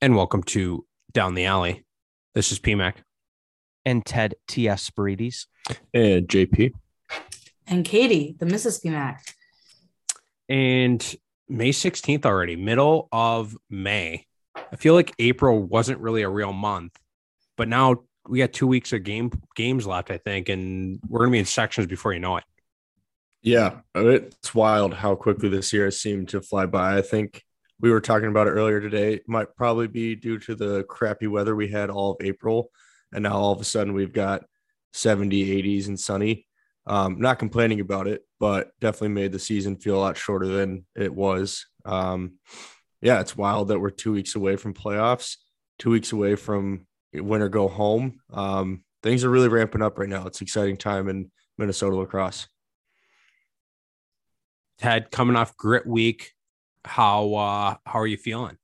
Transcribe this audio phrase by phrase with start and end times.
[0.00, 1.84] and welcome to Down the Alley.
[2.34, 2.94] This is PMAC.
[3.84, 4.88] and Ted T.S.
[4.88, 5.46] Spirides.
[5.92, 6.72] And JP.
[7.66, 8.84] And Katie, the Mrs.
[8.84, 9.18] PMAC.
[10.48, 11.16] And
[11.48, 14.26] May 16th already, middle of May.
[14.54, 16.96] I feel like April wasn't really a real month,
[17.56, 21.32] but now we got two weeks of game games left, I think, and we're gonna
[21.32, 22.44] be in sections before you know it.
[23.40, 26.98] Yeah, it's wild how quickly this year has seemed to fly by.
[26.98, 27.42] I think
[27.80, 29.20] we were talking about it earlier today.
[29.26, 32.70] Might probably be due to the crappy weather we had all of April.
[33.12, 34.44] And now all of a sudden we've got
[34.92, 36.46] 70, 80s and sunny.
[36.86, 40.86] Um, not complaining about it, but definitely made the season feel a lot shorter than
[40.96, 41.66] it was.
[41.84, 42.38] Um,
[43.02, 45.36] yeah, it's wild that we're two weeks away from playoffs,
[45.78, 48.20] two weeks away from winter go home.
[48.32, 50.26] Um, things are really ramping up right now.
[50.26, 52.48] It's exciting time in Minnesota lacrosse.
[54.78, 56.32] Ted, coming off grit week,
[56.84, 58.56] how uh how are you feeling?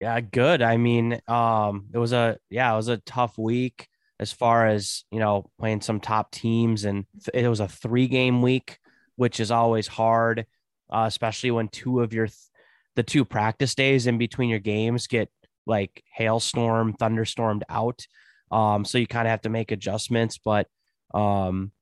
[0.00, 0.60] Yeah, good.
[0.60, 3.88] I mean, um, it was a yeah, it was a tough week
[4.20, 8.08] as far as you know playing some top teams, and th- it was a three
[8.08, 8.78] game week,
[9.16, 10.46] which is always hard,
[10.90, 12.36] uh, especially when two of your th-
[12.94, 15.30] the two practice days in between your games get
[15.66, 18.06] like hailstorm, thunderstormed out.
[18.50, 20.68] Um, so you kind of have to make adjustments, but
[21.14, 21.72] um,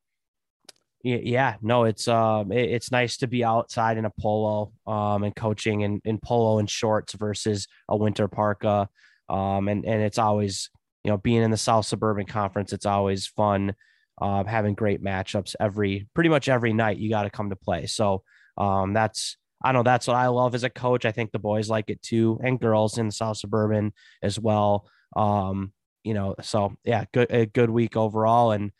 [1.04, 5.36] yeah, no, it's um, it- it's nice to be outside in a polo, um, and
[5.36, 8.88] coaching in, in polo and shorts versus a winter parka,
[9.28, 10.70] um, and and it's always
[11.04, 13.74] you know being in the South Suburban Conference, it's always fun,
[14.20, 16.96] uh, having great matchups every pretty much every night.
[16.98, 18.22] You got to come to play, so
[18.58, 21.04] um, that's I know that's what I love as a coach.
[21.04, 24.86] I think the boys like it too, and girls in South Suburban as well.
[25.16, 28.72] Um, you know, so yeah, good a good week overall, and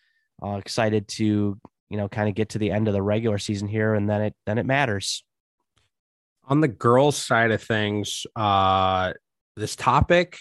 [0.42, 1.58] uh, excited to
[1.90, 4.22] you know kind of get to the end of the regular season here, and then
[4.22, 5.24] it then it matters.
[6.46, 9.12] On the girls' side of things, uh
[9.56, 10.38] this topic,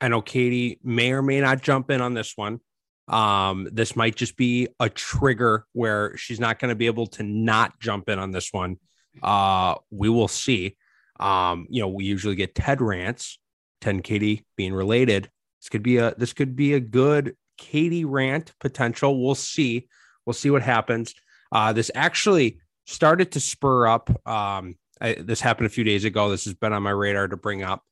[0.00, 2.60] I know Katie may or may not jump in on this one.
[3.08, 7.22] Um, this might just be a trigger where she's not going to be able to
[7.22, 8.78] not jump in on this one.
[9.22, 10.76] Uh, we will see.
[11.18, 13.38] Um, you know, we usually get Ted rants,
[13.80, 15.30] Ted Katie being related.
[15.60, 19.22] This could be a this could be a good Katie rant potential.
[19.22, 19.88] We'll see.
[20.26, 21.14] We'll see what happens.
[21.52, 24.10] Uh, this actually started to spur up.
[24.28, 26.30] Um, I, this happened a few days ago.
[26.30, 27.84] This has been on my radar to bring up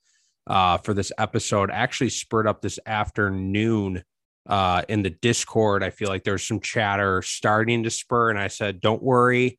[0.46, 1.70] uh, for this episode.
[1.70, 4.02] Actually, spurred up this afternoon
[4.46, 5.82] uh, in the Discord.
[5.82, 9.58] I feel like there's some chatter starting to spur, and I said, "Don't worry,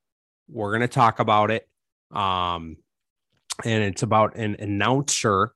[0.49, 1.67] we're going to talk about it."
[2.11, 2.77] Um,
[3.63, 5.53] and it's about an announcer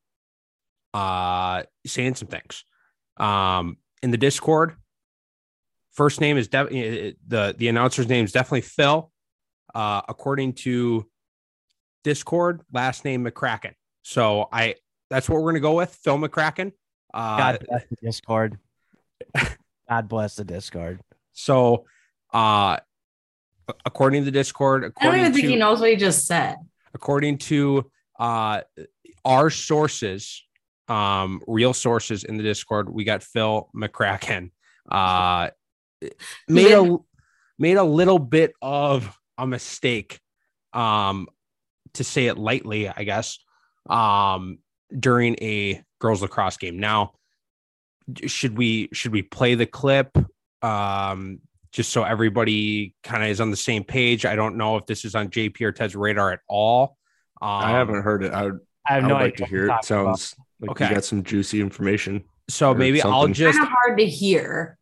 [0.94, 2.64] uh, saying some things
[3.18, 4.76] um, in the Discord.
[6.00, 9.12] First name is definitely the the announcer's name is definitely Phil.
[9.76, 11.06] Uh, according to
[12.06, 13.74] Discord, last name McCracken.
[14.02, 14.76] So I
[15.10, 16.72] that's what we're gonna go with, Phil McCracken.
[17.14, 18.60] Uh, God bless the Discord.
[19.90, 21.02] God bless the Discord.
[21.34, 21.84] so
[22.32, 22.78] uh,
[23.86, 26.26] according to the Discord, I don't according even think to he knows what he just
[26.26, 26.56] said.
[26.94, 28.62] according to uh,
[29.26, 30.46] our sources,
[30.88, 34.52] um, real sources in the Discord, we got Phil McCracken.
[34.90, 35.50] Uh,
[36.48, 36.98] made a
[37.58, 40.20] made a little bit of a mistake,
[40.74, 41.28] um,
[41.94, 43.40] to say it lightly, I guess,
[43.90, 44.60] um,
[44.98, 46.80] during a girls lacrosse game.
[46.80, 47.14] Now,
[48.26, 50.18] should we should we play the clip?
[50.62, 51.40] Um,
[51.72, 54.26] just so everybody kind of is on the same page.
[54.26, 56.98] I don't know if this is on JP or Ted's radar at all.
[57.42, 58.34] Um, I haven't heard it.
[58.34, 59.68] I would, I have I no would idea like to hear it.
[59.68, 60.20] talking about.
[60.20, 60.88] Sounds like Okay.
[60.90, 62.24] you got some juicy information.
[62.50, 64.79] So or maybe I'll just kind of hard to hear.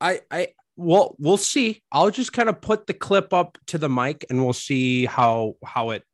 [0.00, 1.82] I I well we'll see.
[1.90, 5.54] I'll just kind of put the clip up to the mic and we'll see how
[5.64, 6.04] how it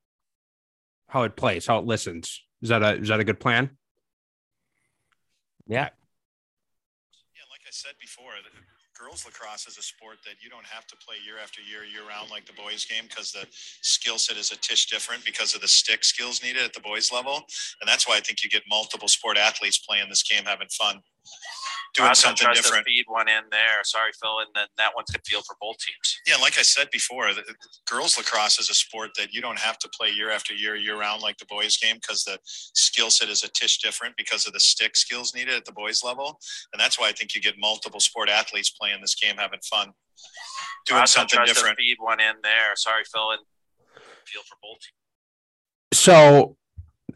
[1.09, 2.43] how it plays, how it listens.
[2.63, 3.71] Is that a is that a good plan?
[5.67, 5.89] Yeah.
[7.35, 8.51] Yeah, like I said before, the,
[9.05, 12.07] girls lacrosse is a sport that you don't have to play year after year, year
[12.09, 13.47] round like the boys game because the
[13.83, 17.13] skill set is a tish different because of the stick skills needed at the boys
[17.13, 17.37] level,
[17.81, 21.01] and that's why I think you get multiple sport athletes playing this game, having fun,
[21.95, 22.31] doing Awesome.
[22.31, 22.87] something Tries to different.
[22.87, 23.83] Feed one in there.
[23.85, 26.21] Sorry, Phil, and then that one's good field for both teams.
[26.27, 27.55] Yeah, like I said before, the, the
[27.89, 30.99] girls lacrosse is a sport that you don't have to play year after year, year
[30.99, 34.53] round like the boys game because the skill set is a tish different because of
[34.53, 36.41] the stick skills needed at the boys level,
[36.73, 39.93] and that's why I think you get multiple sport athletes playing this game, having fun,
[40.87, 41.21] doing Awesome.
[41.21, 41.77] something Tries different.
[41.79, 42.75] To feed one in there.
[42.75, 43.41] Sorry, Phil, and
[44.27, 46.01] field for both teams.
[46.01, 46.57] So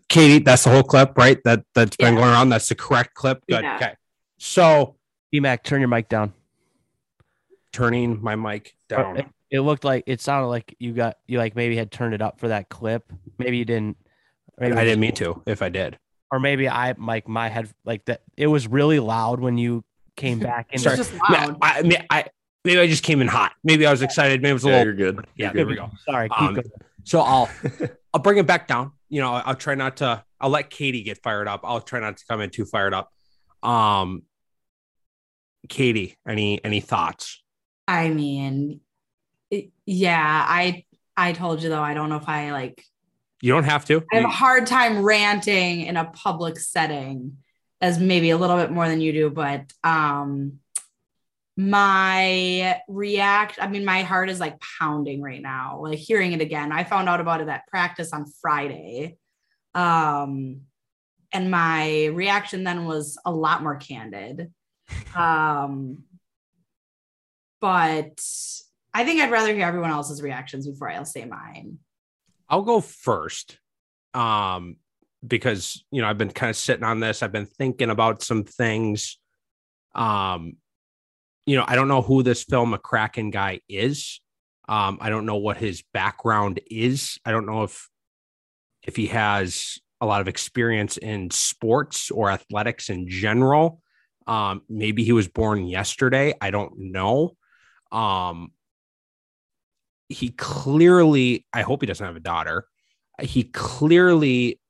[0.08, 1.38] Katie, that's the whole clip, right?
[1.44, 2.20] That that's been Yeah.
[2.20, 2.48] going around.
[2.50, 3.42] That's the correct clip.
[3.48, 3.62] Good.
[3.64, 3.76] Yeah.
[3.76, 3.94] Okay.
[4.38, 4.96] So
[5.34, 6.32] PMAC, turn your mic down.
[7.72, 9.18] turning my mic down.
[9.18, 12.22] It, it looked like it sounded like you got you like maybe had turned it
[12.22, 13.12] up for that clip.
[13.38, 13.96] Maybe you didn't.
[14.58, 15.42] Maybe I didn't mean to.
[15.46, 15.98] If I did,
[16.30, 18.22] or maybe I like my head like that.
[18.36, 19.84] It was really loud when you
[20.16, 20.74] came back in.
[20.76, 20.96] It's Sorry.
[20.96, 21.56] just loud.
[21.62, 22.24] I, I, I
[22.64, 23.52] maybe I just came in hot.
[23.64, 24.42] Maybe I was excited.
[24.42, 24.84] Maybe it was a Yeah, little.
[24.86, 25.26] you're good.
[25.36, 25.70] Yeah, You're there good.
[25.70, 25.90] we go.
[26.04, 26.70] Sorry, keep Um, going.
[27.04, 27.48] So I'll
[28.12, 28.92] I'll bring it back down.
[29.08, 30.24] You know, I'll try not to.
[30.40, 31.60] I'll let Katie get fired up.
[31.64, 33.10] I'll try not to come in too fired up.
[33.62, 34.22] Um,
[35.68, 37.42] Katie, any any thoughts?
[37.86, 38.80] I mean,
[39.86, 40.84] yeah, I
[41.16, 42.84] I told you though, I don't know if I like
[43.42, 44.04] You don't have to.
[44.12, 47.38] I have a hard time ranting in a public setting
[47.80, 50.60] as maybe a little bit more than you do, but um
[51.56, 56.70] my react I mean my heart is like pounding right now like hearing it again.
[56.70, 59.16] I found out about it at practice on Friday.
[59.74, 60.60] Um
[61.32, 64.52] and my reaction then was a lot more candid.
[65.16, 66.04] Um
[67.60, 68.20] but
[68.94, 71.78] I think I'd rather hear everyone else's reactions before I'll say mine.
[72.48, 73.58] I'll go first.
[74.14, 74.76] Um,
[75.26, 77.22] because you know, I've been kind of sitting on this.
[77.22, 79.18] I've been thinking about some things.
[79.94, 80.56] Um,
[81.46, 84.20] you know, I don't know who this Phil McCracken guy is.
[84.68, 87.18] Um, I don't know what his background is.
[87.24, 87.88] I don't know if
[88.82, 93.82] if he has a lot of experience in sports or athletics in general.
[94.28, 96.34] Um, maybe he was born yesterday.
[96.40, 97.32] I don't know.
[97.90, 98.52] Um,
[100.10, 102.66] he clearly, I hope he doesn't have a daughter.
[103.20, 104.60] He clearly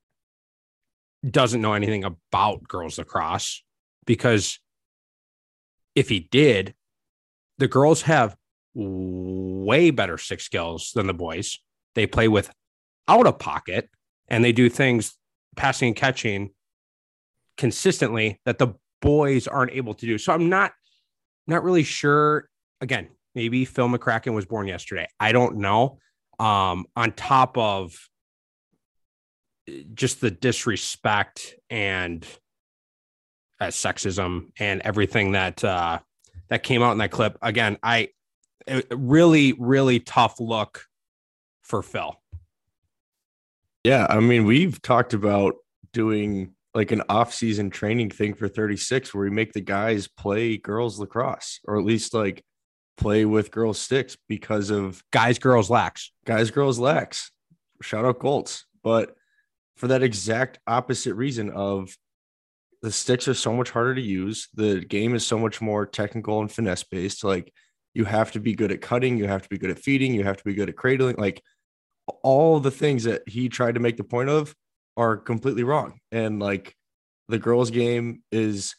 [1.29, 3.65] doesn't know anything about girls lacrosse
[4.07, 4.61] because
[5.95, 6.75] if he did,
[7.59, 8.37] the girls have
[8.75, 11.59] way better stick skills than the boys.
[11.97, 12.51] They play with
[13.09, 13.91] out of pocket
[14.29, 15.17] and they do things
[15.57, 16.51] passing and catching
[17.57, 20.19] consistently that the boys aren't able to do.
[20.19, 20.73] So I'm not
[21.47, 22.49] not really sure.
[22.81, 25.07] Again, maybe Phil McCracken was born yesterday.
[25.19, 25.99] I don't know.
[26.39, 27.97] Um, on top of
[29.95, 32.27] just the disrespect and
[33.61, 35.99] uh, sexism and everything that uh,
[36.49, 37.37] that came out in that clip.
[37.43, 38.11] Again, I
[38.91, 40.85] really, really tough look
[41.63, 42.15] for Phil.
[43.85, 45.55] Yeah, I mean, we've talked about
[45.93, 51.01] doing like an off-season training thing for 36 where we make the guys play girls
[51.01, 52.45] lacrosse or at least like
[52.97, 56.13] play with girls sticks because of Guys, girls, lax.
[56.25, 57.33] guys girls lax.
[57.83, 58.65] Shout out Colts.
[58.85, 59.17] But
[59.75, 61.97] for that exact opposite reason of
[62.81, 64.47] the sticks are so much harder to use.
[64.55, 67.25] The game is so much more technical and finesse based.
[67.25, 67.53] Like
[67.93, 70.23] you have to be good at cutting, you have to be good at feeding, you
[70.23, 71.17] have to be good at cradling.
[71.19, 71.43] Like
[72.23, 74.55] all the things that he tried to make the point of
[74.99, 76.01] are completely wrong.
[76.13, 76.75] And like
[77.29, 78.75] the girls' game is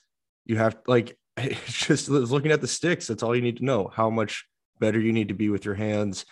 [0.46, 1.18] you have like
[1.66, 3.08] just looking at the sticks.
[3.08, 3.90] That's all you need to know.
[3.92, 4.46] How much
[4.80, 6.26] better you need to be with your hands,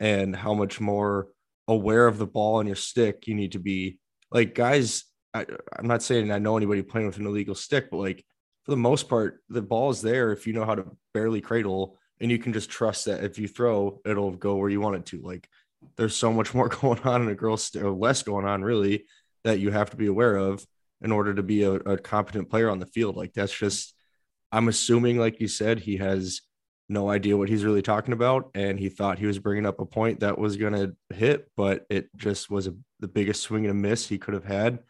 [0.00, 1.28] and how much more
[1.68, 3.98] aware of the ball and your stick you need to be.
[4.30, 5.46] Like guys, I,
[5.76, 8.24] I'm not saying I know anybody playing with an illegal stick, but like
[8.64, 11.98] for the most part, the ball is there if you know how to barely cradle,
[12.20, 15.06] and you can just trust that if you throw, it'll go where you want it
[15.06, 15.20] to.
[15.20, 15.48] Like
[15.96, 19.04] there's so much more going on in a girl's or less going on really
[19.44, 20.66] that you have to be aware of
[21.00, 23.16] in order to be a, a competent player on the field.
[23.16, 23.94] Like that's just,
[24.50, 26.40] I'm assuming, like you said, he has
[26.88, 29.86] no idea what he's really talking about, and he thought he was bringing up a
[29.86, 33.70] point that was going to hit, but it just was a, the biggest swing and
[33.70, 34.80] a miss he could have had.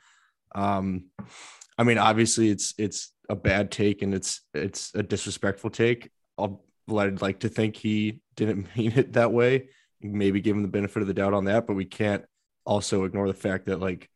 [0.54, 1.06] Um,
[1.78, 6.10] I mean, obviously, it's it's a bad take and it's it's a disrespectful take.
[6.38, 9.68] I'll I'd like to think he didn't mean it that way.
[10.00, 12.24] Maybe give him the benefit of the doubt on that, but we can't
[12.66, 14.08] also ignore the fact that like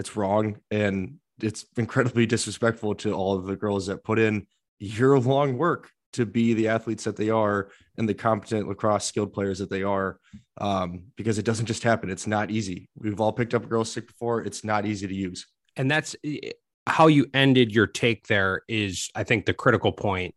[0.00, 4.46] it's wrong and it's incredibly disrespectful to all of the girls that put in
[4.78, 9.32] year long work to be the athletes that they are and the competent lacrosse skilled
[9.32, 10.18] players that they are
[10.60, 12.10] um, because it doesn't just happen.
[12.10, 12.88] It's not easy.
[12.96, 14.42] We've all picked up a girl stick before.
[14.42, 15.46] It's not easy to use.
[15.76, 16.50] And that's eh,
[16.86, 20.34] how you ended your take there is I think the critical point.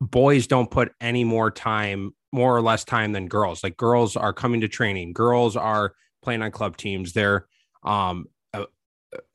[0.00, 3.62] Boys don't put any more time, more or less time than girls.
[3.62, 7.12] Like girls are coming to training, girls are playing on club teams.
[7.12, 7.46] They're
[7.82, 8.64] um uh,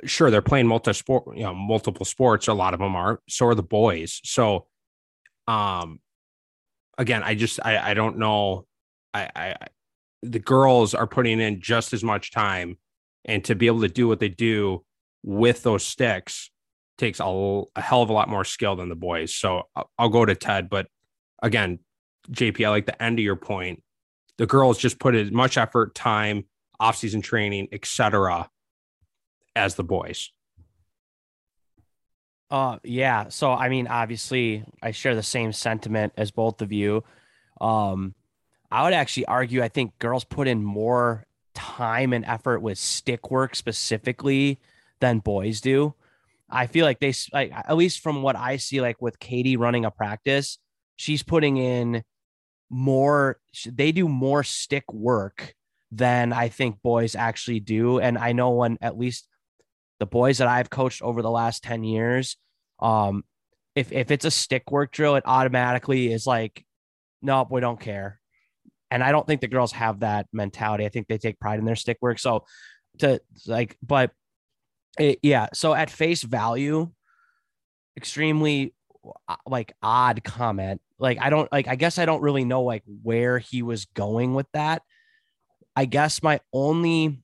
[0.05, 2.47] sure they're playing multi sport, you know, multiple sports.
[2.47, 3.21] A lot of them are.
[3.29, 4.21] So are the boys.
[4.23, 4.67] So
[5.47, 5.99] um
[6.97, 8.65] again, I just I I don't know.
[9.13, 9.55] I I
[10.23, 12.77] the girls are putting in just as much time
[13.25, 14.83] and to be able to do what they do
[15.23, 16.49] with those sticks
[16.97, 17.23] takes a,
[17.75, 19.33] a hell of a lot more skill than the boys.
[19.33, 20.87] So I'll, I'll go to Ted, but
[21.41, 21.79] again,
[22.31, 23.83] JP, I like the end of your point.
[24.37, 26.45] The girls just put as much effort, time,
[26.79, 28.49] off-season training, etc.,
[29.55, 30.31] as the boys.
[32.49, 33.27] Uh, yeah.
[33.29, 37.03] So I mean, obviously, I share the same sentiment as both of you.
[37.59, 38.15] Um,
[38.71, 43.31] I would actually argue I think girls put in more time and effort with stick
[43.31, 44.59] work specifically
[44.99, 45.93] than boys do.
[46.49, 49.83] I feel like they like at least from what I see like with Katie running
[49.83, 50.59] a practice,
[50.95, 52.03] she's putting in
[52.69, 55.55] more they do more stick work
[55.91, 57.99] than I think boys actually do.
[57.99, 59.27] And I know when at least
[59.99, 62.37] the boys that I've coached over the last 10 years
[62.79, 63.23] um
[63.75, 66.65] if if it's a stick work drill it automatically is like
[67.21, 68.19] nope we don't care.
[68.89, 70.85] And I don't think the girls have that mentality.
[70.85, 72.19] I think they take pride in their stick work.
[72.19, 72.45] So
[72.99, 74.11] to like but
[74.99, 75.47] it, yeah.
[75.53, 76.91] So at face value
[77.97, 78.73] extremely
[79.27, 80.81] uh, like odd comment.
[80.99, 84.33] Like I don't like I guess I don't really know like where he was going
[84.33, 84.83] with that.
[85.77, 87.21] I guess my only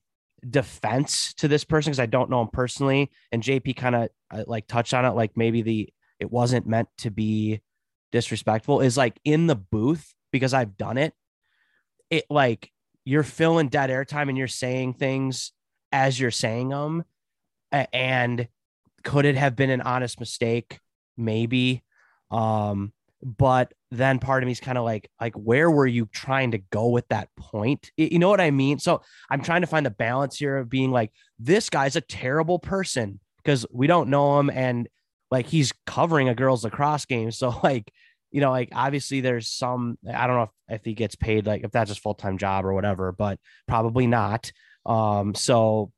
[0.48, 4.44] defense to this person because I don't know him personally and JP kind of uh,
[4.46, 7.62] like touched on it like maybe the it wasn't meant to be
[8.12, 11.14] disrespectful is like in the booth because I've done it.
[12.10, 12.70] It like
[13.04, 15.50] you're filling dead air time and you're saying things
[15.90, 17.02] as you're saying them
[17.72, 18.46] and
[19.02, 20.78] could it have been an honest mistake
[21.16, 21.82] maybe.
[22.30, 22.92] Um,
[23.24, 26.58] but then part of me is kind of like, like, where were you trying to
[26.58, 27.90] go with that point?
[27.96, 28.78] You know what I mean?
[28.78, 29.00] So
[29.30, 33.18] I'm trying to find the balance here of being like, this guy's a terrible person
[33.38, 34.88] because we don't know him and
[35.30, 37.30] like he's covering a girls lacrosse game.
[37.30, 37.90] So like,
[38.30, 41.64] you know, like obviously there's some, I don't know if, if he gets paid, like
[41.64, 44.52] if that's his full time job or whatever, but probably not.
[44.84, 45.92] Um, so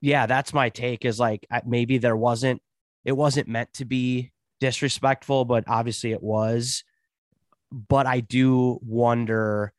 [0.00, 2.62] yeah, that's my take is like maybe there wasn't
[3.04, 4.32] it wasn't meant to be
[4.62, 6.84] disrespectful, but obviously it was.
[7.72, 9.72] But I do wonder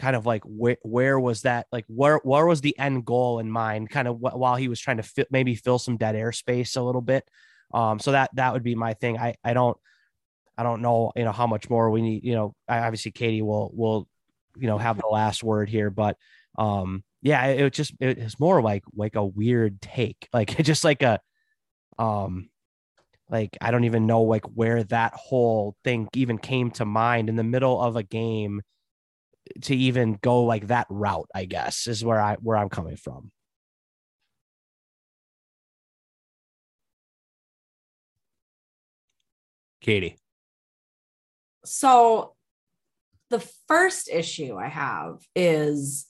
[0.00, 3.48] kind of like where where was that like where where was the end goal in
[3.48, 6.32] mind kind of wh- while he was trying to fi- maybe fill some dead air
[6.32, 7.28] space a little bit?
[7.72, 9.18] Um so that that would be my thing.
[9.18, 9.76] I i don't
[10.58, 13.42] i don't know you know how much more we need you know I, obviously katie
[13.42, 14.08] will will
[14.56, 16.16] you know have the last word here but
[16.58, 20.28] um yeah it, it just it's more like like a weird take.
[20.32, 21.20] Like just like a
[21.98, 22.48] um
[23.28, 27.36] like I don't even know like where that whole thing even came to mind in
[27.36, 28.62] the middle of a game
[29.62, 33.30] to even go like that route, I guess, is where I where I'm coming from.
[39.80, 40.16] Katie.
[41.64, 42.34] So
[43.30, 46.06] the first issue I have is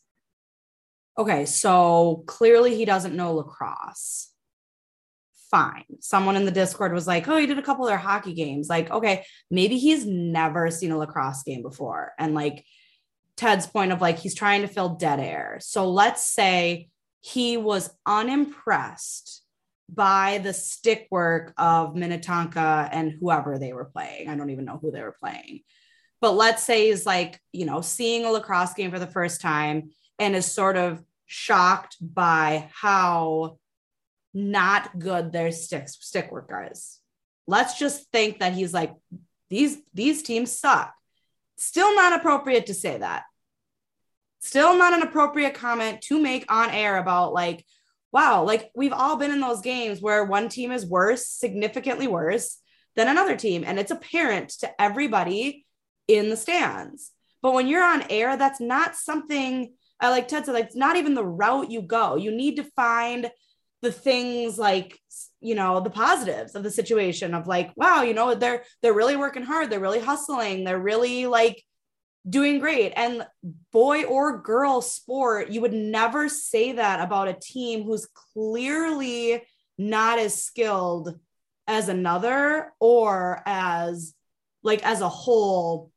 [1.18, 4.33] okay, so clearly he doesn't know lacrosse
[5.54, 5.84] fine.
[6.00, 8.68] Someone in the Discord was like, oh, he did a couple of their hockey games.
[8.68, 12.10] Like, okay, maybe he's never seen a lacrosse game before.
[12.18, 12.64] And like
[13.36, 15.58] Ted's point of like, he's trying to fill dead air.
[15.60, 16.88] So let's say
[17.20, 19.44] he was unimpressed
[19.88, 24.28] by the stick work of Minnetonka and whoever they were playing.
[24.28, 25.60] I don't even know who they were playing.
[26.20, 29.92] But let's say he's like, you know, seeing a lacrosse game for the first time
[30.18, 33.58] and is sort of shocked by how
[34.34, 36.98] not good their stick stick work is.
[37.46, 38.92] Let's just think that he's like
[39.48, 40.92] these these teams suck.
[41.56, 43.22] Still not appropriate to say that.
[44.40, 47.64] Still not an appropriate comment to make on air about like
[48.12, 52.58] wow, like we've all been in those games where one team is worse, significantly worse
[52.94, 55.66] than another team and it's apparent to everybody
[56.06, 57.10] in the stands.
[57.42, 60.96] But when you're on air, that's not something I like Ted said, like it's not
[60.96, 62.16] even the route you go.
[62.16, 63.30] You need to find
[63.84, 64.98] the things like
[65.40, 69.16] you know the positives of the situation of like wow you know they're they're really
[69.16, 69.70] working hard.
[69.70, 70.64] They're really hustling.
[70.64, 71.62] They're really like
[72.28, 72.92] doing great.
[72.96, 73.26] And
[73.70, 79.42] boy or girl sport you would never say that about a team who's clearly
[79.78, 81.18] not as skilled
[81.66, 84.14] as another or as
[84.62, 85.92] like as a whole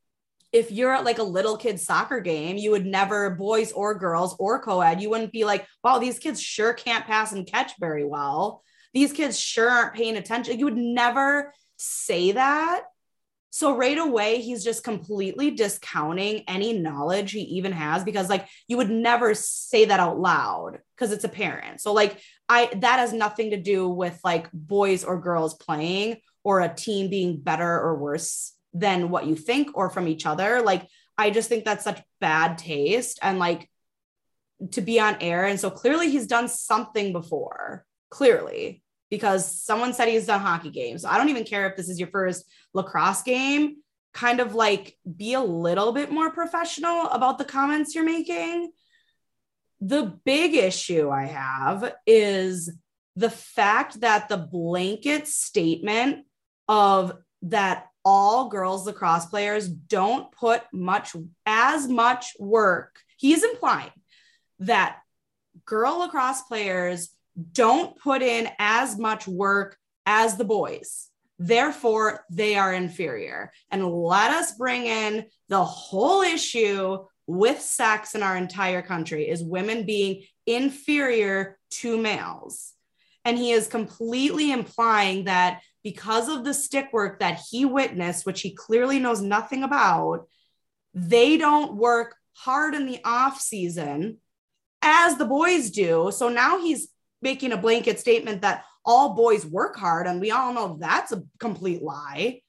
[0.52, 4.34] if you're at like a little kid soccer game, you would never, boys or girls
[4.38, 7.72] or co ed, you wouldn't be like, wow, these kids sure can't pass and catch
[7.78, 8.62] very well.
[8.94, 10.58] These kids sure aren't paying attention.
[10.58, 12.84] You would never say that.
[13.50, 18.76] So right away, he's just completely discounting any knowledge he even has because, like, you
[18.76, 21.80] would never say that out loud because it's a parent.
[21.80, 26.60] So, like, I that has nothing to do with like boys or girls playing or
[26.60, 30.62] a team being better or worse than what you think or from each other.
[30.62, 33.68] Like, I just think that's such bad taste and like
[34.72, 35.46] to be on air.
[35.46, 41.02] And so clearly he's done something before, clearly, because someone said he's done hockey games.
[41.02, 42.44] So I don't even care if this is your first
[42.74, 43.76] lacrosse game.
[44.14, 48.72] Kind of like be a little bit more professional about the comments you're making.
[49.80, 52.72] The big issue I have is
[53.16, 56.26] the fact that the blanket statement
[56.66, 63.00] of that all girls lacrosse players don't put much as much work.
[63.18, 63.92] He's implying
[64.60, 65.00] that
[65.66, 67.10] girl lacrosse players
[67.52, 71.08] don't put in as much work as the boys.
[71.38, 73.52] Therefore, they are inferior.
[73.70, 79.42] And let us bring in the whole issue with sex in our entire country is
[79.42, 82.72] women being inferior to males.
[83.24, 88.40] And he is completely implying that because of the stick work that he witnessed, which
[88.40, 90.26] he clearly knows nothing about,
[90.94, 94.18] they don't work hard in the off season
[94.82, 96.10] as the boys do.
[96.12, 96.88] So now he's
[97.20, 100.06] making a blanket statement that all boys work hard.
[100.06, 102.40] And we all know that's a complete lie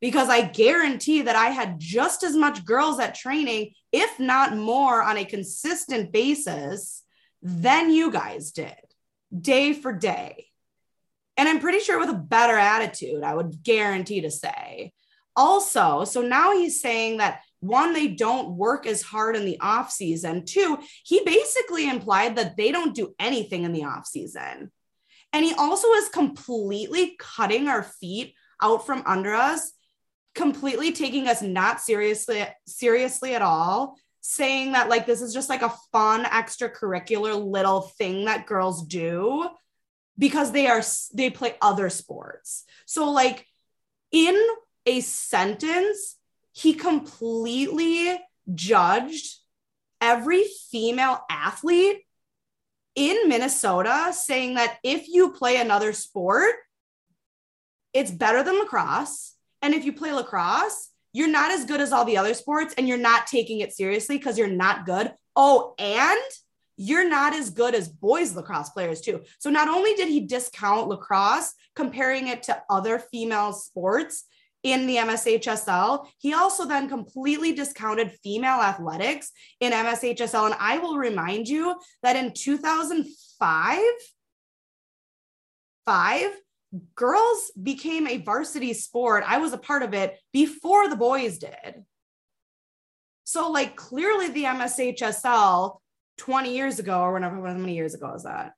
[0.00, 5.02] because I guarantee that I had just as much girls at training, if not more,
[5.02, 7.02] on a consistent basis
[7.42, 8.74] than you guys did,
[9.38, 10.46] day for day.
[11.36, 14.92] And I'm pretty sure with a better attitude, I would guarantee to say.
[15.36, 19.90] Also, so now he's saying that one, they don't work as hard in the off
[19.90, 20.44] season.
[20.44, 24.70] Two, he basically implied that they don't do anything in the off season.
[25.32, 29.72] And he also is completely cutting our feet out from under us,
[30.34, 35.62] completely taking us not seriously seriously at all, saying that like this is just like
[35.62, 39.48] a fun extracurricular little thing that girls do
[40.18, 40.82] because they are
[41.14, 42.64] they play other sports.
[42.86, 43.46] So like
[44.12, 44.38] in
[44.86, 46.16] a sentence,
[46.52, 48.18] he completely
[48.54, 49.38] judged
[50.00, 51.98] every female athlete
[52.94, 56.54] in Minnesota, saying that if you play another sport,
[57.92, 59.34] it's better than lacrosse.
[59.62, 62.86] And if you play lacrosse, you're not as good as all the other sports and
[62.86, 65.12] you're not taking it seriously because you're not good.
[65.36, 66.20] Oh, and
[66.76, 69.20] you're not as good as boys lacrosse players, too.
[69.38, 74.24] So not only did he discount lacrosse, comparing it to other female sports,
[74.62, 76.06] in the MSHSL.
[76.18, 80.46] He also then completely discounted female athletics in MSHSL.
[80.46, 83.80] And I will remind you that in 2005,
[85.86, 86.30] five,
[86.94, 89.24] girls became a varsity sport.
[89.26, 91.84] I was a part of it before the boys did.
[93.24, 95.78] So, like, clearly the MSHSL
[96.18, 98.52] 20 years ago, or whenever, how many years ago is that?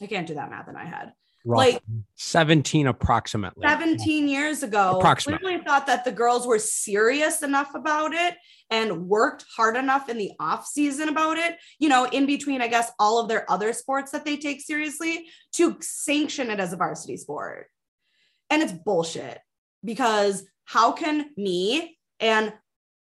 [0.00, 1.12] I can't do that math in my head
[1.46, 1.82] like
[2.16, 3.66] 17 approximately.
[3.66, 4.98] 17 years ago.
[4.98, 5.46] Approximately.
[5.46, 8.34] Clearly thought that the girls were serious enough about it
[8.70, 12.66] and worked hard enough in the off season about it you know in between i
[12.66, 15.24] guess all of their other sports that they take seriously
[15.56, 17.66] to sanction it as a varsity sport.
[18.50, 19.40] And it's bullshit
[19.82, 22.52] because how can me and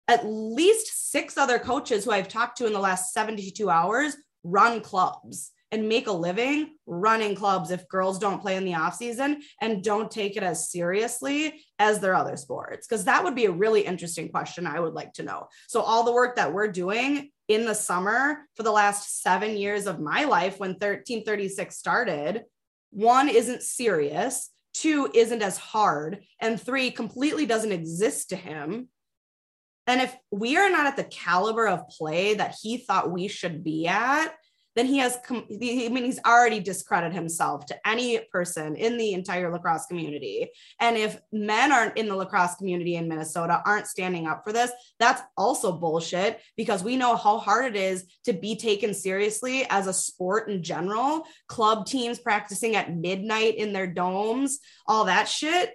[0.08, 4.82] at least six other coaches who I've talked to in the last 72 hours run
[4.82, 9.42] clubs and make a living running clubs if girls don't play in the off season
[9.62, 12.88] and don't take it as seriously as their other sports.
[12.88, 15.48] Because that would be a really interesting question i would like to know.
[15.68, 19.88] So all the work that we're doing in the summer for the last seven years
[19.88, 22.44] of my life when 1336 started
[22.92, 24.50] one isn't serious.
[24.74, 26.24] Two isn't as hard.
[26.40, 28.90] And three completely doesn't exist to him.
[29.86, 33.64] And if we are not at the caliber of play that he thought we should
[33.64, 34.34] be at
[34.78, 39.14] then he has, com- I mean, he's already discredited himself to any person in the
[39.14, 40.50] entire lacrosse community.
[40.80, 44.72] And if men aren't in the lacrosse community in Minnesota aren't standing up for this,
[45.00, 49.88] that's also bullshit because we know how hard it is to be taken seriously as
[49.88, 51.24] a sport in general.
[51.48, 55.74] Club teams practicing at midnight in their domes, all that shit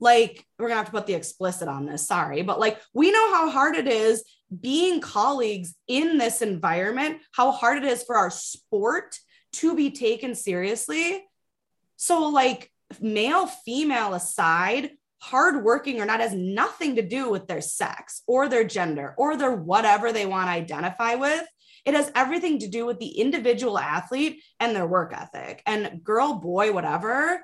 [0.00, 3.32] like we're gonna have to put the explicit on this sorry but like we know
[3.32, 4.24] how hard it is
[4.60, 9.18] being colleagues in this environment, how hard it is for our sport
[9.54, 11.24] to be taken seriously.
[11.96, 14.90] So, like, male, female aside,
[15.20, 19.54] hardworking or not has nothing to do with their sex or their gender or their
[19.54, 21.46] whatever they want to identify with.
[21.84, 25.62] It has everything to do with the individual athlete and their work ethic.
[25.66, 27.40] And girl, boy, whatever,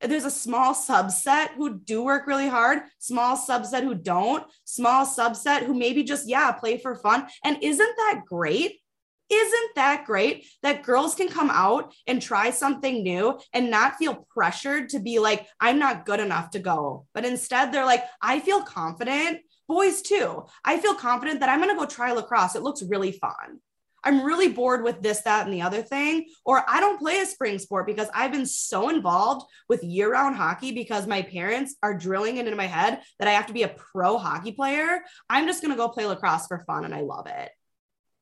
[0.00, 5.62] there's a small subset who do work really hard, small subset who don't, small subset
[5.62, 7.26] who maybe just, yeah, play for fun.
[7.44, 8.80] And isn't that great?
[9.28, 14.26] Isn't that great that girls can come out and try something new and not feel
[14.30, 17.06] pressured to be like, I'm not good enough to go?
[17.12, 19.40] But instead, they're like, I feel confident.
[19.66, 20.44] Boys, too.
[20.64, 22.54] I feel confident that I'm going to go try lacrosse.
[22.54, 23.60] It looks really fun.
[24.06, 26.26] I'm really bored with this, that, and the other thing.
[26.44, 30.36] Or I don't play a spring sport because I've been so involved with year round
[30.36, 33.64] hockey because my parents are drilling it into my head that I have to be
[33.64, 35.00] a pro hockey player.
[35.28, 37.50] I'm just going to go play lacrosse for fun and I love it.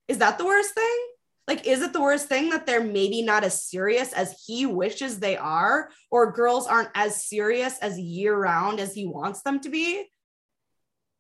[0.09, 0.99] Is that the worst thing?
[1.47, 5.18] Like, is it the worst thing that they're maybe not as serious as he wishes
[5.18, 9.68] they are, or girls aren't as serious as year round as he wants them to
[9.68, 10.07] be?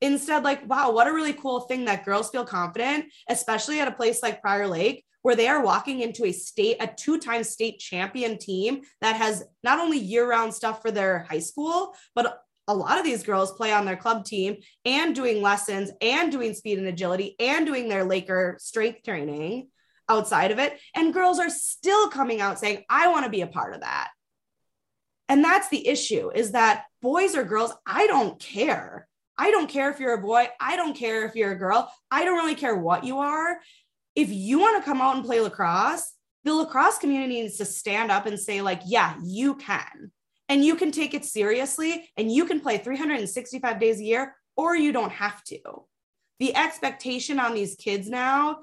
[0.00, 3.92] Instead, like, wow, what a really cool thing that girls feel confident, especially at a
[3.92, 7.78] place like Prior Lake, where they are walking into a state, a two time state
[7.78, 12.74] champion team that has not only year round stuff for their high school, but a
[12.74, 16.78] lot of these girls play on their club team and doing lessons and doing speed
[16.78, 19.68] and agility and doing their Laker strength training
[20.08, 20.78] outside of it.
[20.94, 24.08] And girls are still coming out saying, I want to be a part of that.
[25.28, 29.08] And that's the issue is that boys or girls, I don't care.
[29.36, 30.48] I don't care if you're a boy.
[30.60, 31.92] I don't care if you're a girl.
[32.10, 33.58] I don't really care what you are.
[34.14, 36.12] If you want to come out and play lacrosse,
[36.44, 40.12] the lacrosse community needs to stand up and say, like, yeah, you can.
[40.48, 44.76] And you can take it seriously and you can play 365 days a year, or
[44.76, 45.58] you don't have to.
[46.38, 48.58] The expectation on these kids now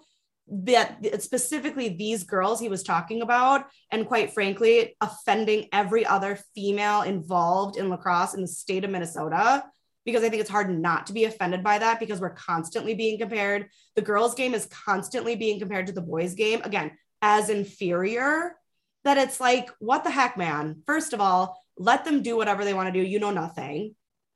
[0.48, 7.02] that specifically these girls he was talking about, and quite frankly, offending every other female
[7.02, 9.64] involved in lacrosse in the state of Minnesota.
[10.06, 13.20] Because I think it's hard not to be offended by that because we're constantly being
[13.20, 13.68] compared.
[13.96, 18.56] The girls' game is constantly being compared to the boys' game, again, as inferior.
[19.04, 20.84] That it's like, what the heck, man?
[20.86, 23.08] First of all, let them do whatever they want to do.
[23.08, 23.96] You know nothing.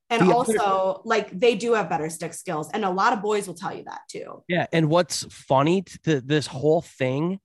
[0.10, 3.48] And the also, like they do have better stick skills, and a lot of boys
[3.48, 4.44] will tell you that too.
[4.48, 7.40] Yeah, and what's funny to this whole thing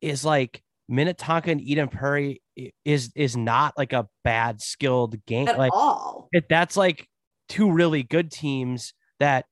[0.00, 2.42] is like Minnetonka and Eden Prairie
[2.84, 6.28] is is not like a bad skilled game at like all.
[6.32, 7.06] It, that's like
[7.48, 9.46] two really good teams that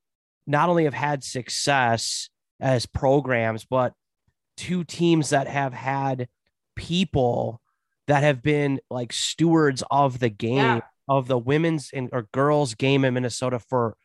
[0.46, 2.28] not only have had success
[2.60, 3.92] as programs, but
[4.56, 6.28] two teams that have had
[6.76, 7.60] people
[8.06, 10.80] that have been like stewards of the game yeah.
[11.08, 13.96] of the women's and or girls game in Minnesota for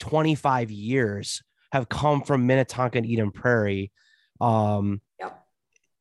[0.00, 3.92] 25 years have come from Minnetonka and Eden Prairie.
[4.40, 5.44] Um, yep.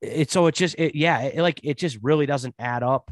[0.01, 3.12] It so it just it, yeah it, like it just really doesn't add up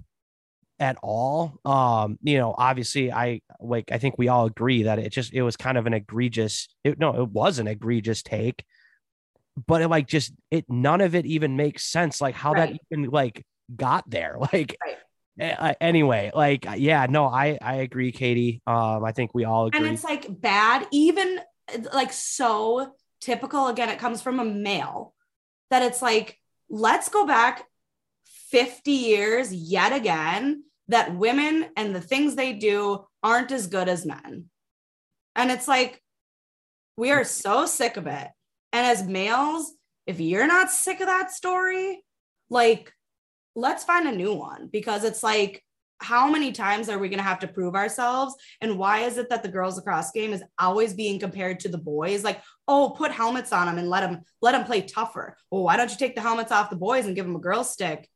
[0.79, 1.59] at all.
[1.65, 5.41] Um, you know, obviously I like I think we all agree that it just it
[5.41, 8.63] was kind of an egregious it, no it was an egregious take,
[9.65, 12.73] but it like just it none of it even makes sense like how right.
[12.73, 14.37] that even like got there.
[14.53, 14.77] Like
[15.39, 15.77] right.
[15.79, 18.61] anyway, like yeah, no, I I agree, Katie.
[18.65, 19.79] Um, I think we all agree.
[19.79, 21.39] And it's like bad, even
[21.93, 23.67] like so typical.
[23.67, 25.13] Again, it comes from a male
[25.69, 27.65] that it's like let's go back
[28.51, 34.05] 50 years yet again that women and the things they do aren't as good as
[34.05, 34.45] men.
[35.35, 36.01] And it's like,
[36.95, 38.27] we are so sick of it.
[38.73, 39.71] And as males,
[40.05, 42.03] if you're not sick of that story,
[42.49, 42.93] like
[43.55, 44.69] let's find a new one.
[44.71, 45.63] Because it's like
[45.99, 48.35] how many times are we going to have to prove ourselves?
[48.61, 51.77] And why is it that the girls lacrosse game is always being compared to the
[51.77, 52.23] boys?
[52.23, 55.35] Like oh put helmets on them and let them let them play tougher.
[55.51, 57.71] Well why don't you take the helmets off the boys and give them a girls
[57.71, 58.09] stick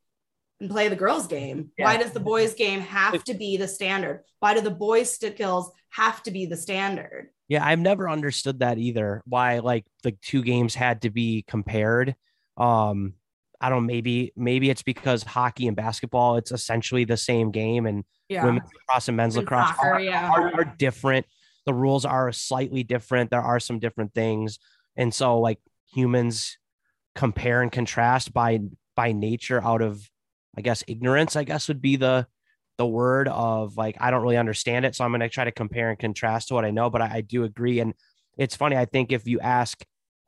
[0.61, 1.85] and play the girls game yeah.
[1.85, 5.35] why does the boys game have to be the standard why do the boys stick
[5.35, 10.11] skills have to be the standard yeah i've never understood that either why like the
[10.21, 12.15] two games had to be compared
[12.57, 13.13] um
[13.63, 18.03] I don't maybe maybe it's because hockey and basketball it's essentially the same game and
[18.27, 18.43] yeah.
[18.43, 20.31] women's lacrosse and men's and lacrosse soccer, are, yeah.
[20.31, 21.27] are, are, different.
[21.65, 23.29] The rules are slightly different.
[23.29, 24.57] There are some different things.
[24.95, 25.59] And so like
[25.93, 26.57] humans
[27.13, 28.61] compare and contrast by
[28.95, 30.09] by nature out of
[30.57, 32.27] I guess ignorance, I guess would be the
[32.77, 34.95] the word of like I don't really understand it.
[34.95, 37.21] So I'm gonna try to compare and contrast to what I know, but I, I
[37.21, 37.79] do agree.
[37.79, 37.93] And
[38.37, 39.83] it's funny, I think if you ask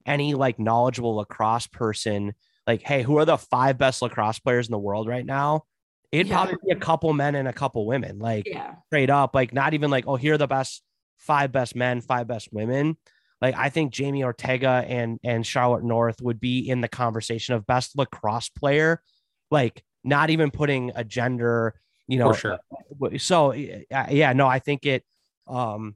[0.06, 2.34] any like knowledgeable lacrosse person
[2.68, 5.64] like, hey, who are the five best lacrosse players in the world right now?
[6.12, 6.36] It'd yeah.
[6.36, 8.76] probably be a couple men and a couple women, like yeah.
[8.88, 10.84] straight up, like not even like, oh, here are the best
[11.18, 12.98] five best men, five best women.
[13.42, 17.66] Like I think Jamie Ortega and and Charlotte North would be in the conversation of
[17.66, 19.02] best lacrosse player,
[19.50, 21.76] like not even putting a gender,
[22.08, 22.34] you know.
[22.34, 22.60] For sure.
[23.02, 25.04] Uh, so yeah, no, I think it.
[25.48, 25.96] Um,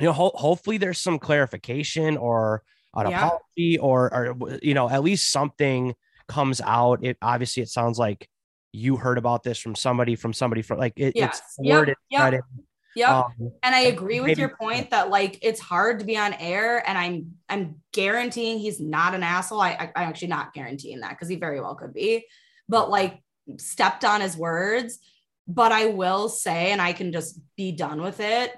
[0.00, 3.26] you know, ho- hopefully there's some clarification or an yeah.
[3.26, 5.94] apology or or you know at least something
[6.28, 8.28] comes out it obviously it sounds like
[8.72, 11.40] you heard about this from somebody from somebody from like it, yes.
[11.40, 12.32] it's worded yep.
[12.32, 12.42] Yep.
[12.96, 13.08] Yep.
[13.08, 13.32] Um,
[13.64, 16.88] and I agree with maybe, your point that like it's hard to be on air
[16.88, 19.60] and I'm I'm guaranteeing he's not an asshole.
[19.60, 22.24] I, I I'm actually not guaranteeing that because he very well could be,
[22.68, 23.20] but like
[23.58, 24.98] stepped on his words.
[25.46, 28.54] But I will say, and I can just be done with it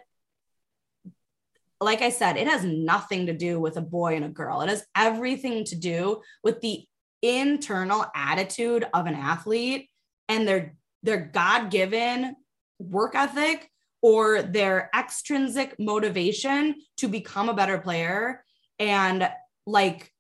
[1.81, 4.63] like I said, it has nothing to do with a boy and a girl.
[4.63, 6.85] It has everything to do with the
[7.23, 9.89] internal attitude of an athlete
[10.29, 12.35] and their their God-given
[12.79, 13.71] work ethic
[14.03, 18.43] or their extrinsic motivation to become a better player
[18.79, 19.29] and
[19.67, 20.13] like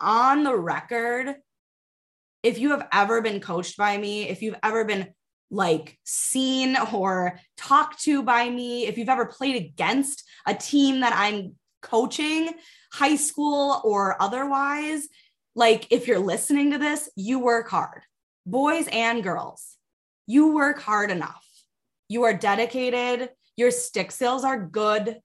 [0.00, 1.36] on the record
[2.44, 5.08] if you have ever been coached by me, if you've ever been
[5.50, 11.14] like seen or talked to by me, if you've ever played against a team that
[11.16, 12.50] I'm coaching,
[12.92, 15.08] high school or otherwise,
[15.54, 18.02] like if you're listening to this, you work hard,
[18.44, 19.76] boys and girls.
[20.26, 21.46] You work hard enough.
[22.08, 23.30] You are dedicated.
[23.56, 25.18] Your stick sales are good.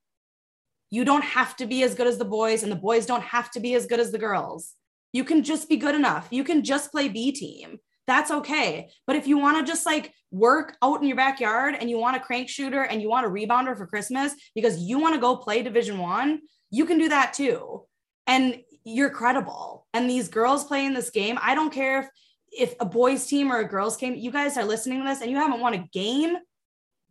[0.90, 3.50] You don't have to be as good as the boys, and the boys don't have
[3.52, 4.74] to be as good as the girls.
[5.12, 6.28] You can just be good enough.
[6.30, 7.78] You can just play B team.
[8.06, 8.90] That's okay.
[9.06, 12.16] But if you want to just like work out in your backyard and you want
[12.16, 15.36] a crank shooter and you want a rebounder for Christmas because you want to go
[15.36, 17.84] play Division One, you can do that too.
[18.26, 19.86] And you're credible.
[19.92, 22.08] And these girls playing this game, I don't care if
[22.52, 25.30] if a boys team or a girls game, you guys are listening to this and
[25.30, 26.36] you haven't won a game,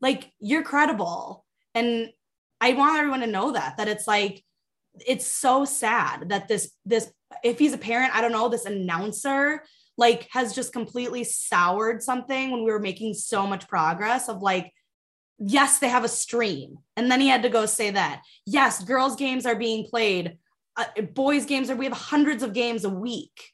[0.02, 1.46] like you're credible.
[1.74, 2.10] And
[2.60, 4.44] I want everyone to know that that it's like
[5.08, 7.12] it's so sad that this this
[7.44, 9.64] if he's a parent, I don't know, this announcer
[9.98, 14.72] like has just completely soured something when we were making so much progress of like
[15.40, 16.78] yes, they have a stream.
[16.98, 18.24] And then he had to go say that.
[18.46, 20.38] Yes, girls games are being played.
[20.76, 23.54] Uh, boys games are we have hundreds of games a week.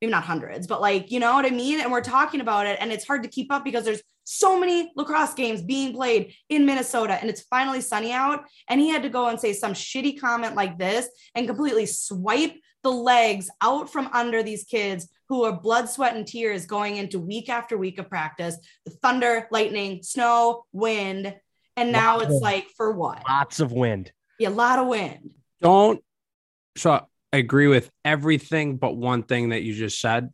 [0.00, 1.80] Maybe not hundreds, but like, you know what I mean?
[1.80, 4.92] And we're talking about it and it's hard to keep up because there's so many
[4.94, 8.44] lacrosse games being played in Minnesota and it's finally sunny out.
[8.68, 12.54] And he had to go and say some shitty comment like this and completely swipe
[12.84, 17.18] the legs out from under these kids who are blood, sweat, and tears going into
[17.18, 21.34] week after week of practice, the thunder, lightning, snow, wind.
[21.76, 23.22] And now lots it's of, like for what?
[23.28, 24.12] Lots of wind.
[24.38, 25.30] Yeah, a lot of wind.
[25.60, 26.02] Don't
[26.76, 30.30] so I agree with everything but one thing that you just said.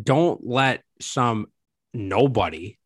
[0.00, 1.46] Don't let some
[1.94, 2.78] nobody,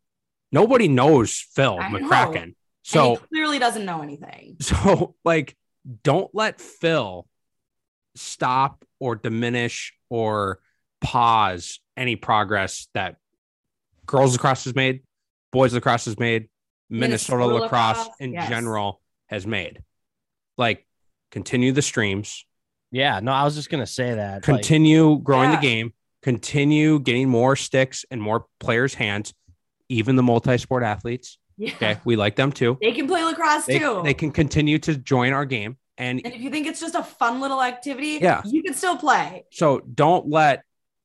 [0.51, 2.47] nobody knows Phil I McCracken.
[2.47, 2.53] Know.
[2.83, 4.57] So clearly doesn't know anything.
[4.61, 5.55] So like,
[6.03, 7.27] don't let Phil
[8.15, 10.59] stop or diminish or
[11.01, 13.17] pause any progress that
[14.05, 15.03] girls lacrosse has made,
[15.51, 16.49] boys lacrosse has made,
[16.89, 18.49] Minnesota, Minnesota lacrosse, lacrosse, in yes.
[18.49, 19.81] general has made.
[20.57, 20.87] Like,
[21.31, 22.45] continue the streams.
[22.91, 24.43] Yeah, no, I was just gonna say that.
[24.43, 25.55] Continue like, growing yeah.
[25.57, 25.93] the game.
[26.23, 29.33] Continue getting more sticks and more players' hands.
[29.89, 31.37] Even the multi-sport athletes.
[31.57, 31.73] Yeah.
[31.75, 32.77] Okay, we like them too.
[32.81, 34.01] They can play lacrosse they, too.
[34.03, 35.77] They can continue to join our game.
[35.97, 38.97] And, and if you think it's just a fun little activity, yeah, you can still
[38.97, 39.45] play.
[39.51, 40.63] So don't let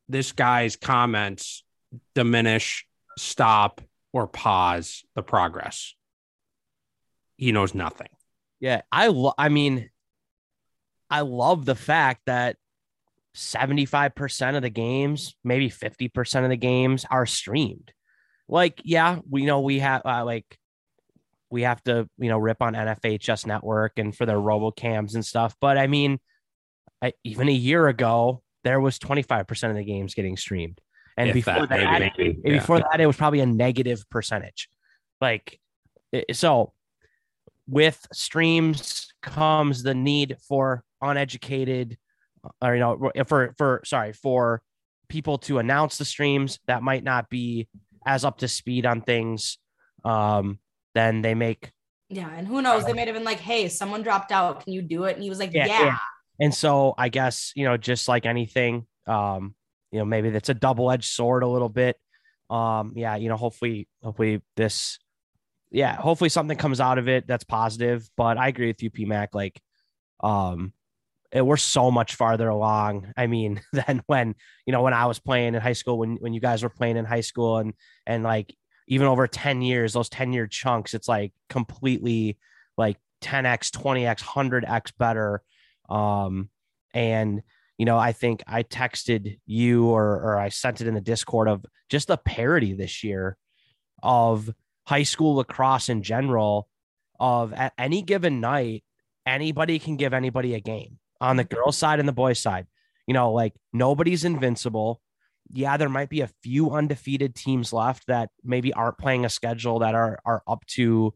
[0.09, 1.64] this guy's comments
[2.14, 3.81] diminish, stop,
[4.12, 5.95] or pause the progress.
[7.38, 8.09] He knows nothing.
[8.61, 9.90] Yeah, I lo- I mean,
[11.09, 12.57] I love the fact that
[13.35, 17.92] 75% of the games, maybe 50% of the games are streamed.
[18.52, 20.58] Like, yeah, we know we have uh, like
[21.50, 25.56] we have to, you know, rip on NFHS network and for their robocams and stuff.
[25.58, 26.20] But I mean,
[27.00, 30.82] I, even a year ago, there was 25% of the games getting streamed.
[31.16, 32.58] And if before that, that maybe, yeah.
[32.58, 34.68] before that, it was probably a negative percentage.
[35.18, 35.58] Like,
[36.32, 36.74] so
[37.66, 41.96] with streams comes the need for uneducated,
[42.60, 44.62] or, you know, for, for, sorry, for
[45.08, 47.66] people to announce the streams that might not be
[48.06, 49.58] as up to speed on things.
[50.04, 50.58] Um,
[50.94, 51.70] then they make.
[52.08, 52.30] Yeah.
[52.34, 52.84] And who knows?
[52.84, 54.64] They might have been like, hey, someone dropped out.
[54.64, 55.14] Can you do it?
[55.14, 55.66] And he was like, yeah.
[55.66, 55.84] yeah.
[55.84, 55.98] yeah.
[56.40, 59.54] And so I guess, you know, just like anything, um,
[59.90, 61.96] you know, maybe that's a double-edged sword a little bit.
[62.50, 64.98] Um, yeah, you know, hopefully, hopefully this,
[65.70, 68.08] yeah, hopefully something comes out of it that's positive.
[68.16, 69.28] But I agree with you, PMAC.
[69.32, 69.60] Like,
[70.20, 70.72] um,
[71.33, 73.12] it, we're so much farther along.
[73.16, 74.35] I mean, than when
[74.66, 76.97] you know when I was playing in high school, when when you guys were playing
[76.97, 77.73] in high school, and
[78.07, 78.55] and like
[78.88, 82.37] even over 10 years, those 10 year chunks, it's like completely
[82.77, 85.42] like 10x, 20x, 100x better.
[85.88, 86.51] Um,
[86.92, 87.42] and
[87.79, 91.49] you know, I think I texted you or or I sent it in the Discord
[91.49, 93.37] of just the parity this year
[94.03, 94.51] of
[94.87, 96.68] high school lacrosse in general.
[97.21, 98.83] Of at any given night,
[99.25, 102.66] anybody can give anybody a game on the girls' side and the boys' side.
[103.06, 105.00] You know, like nobody's invincible
[105.50, 109.80] yeah, there might be a few undefeated teams left that maybe aren't playing a schedule
[109.80, 111.14] that are are up to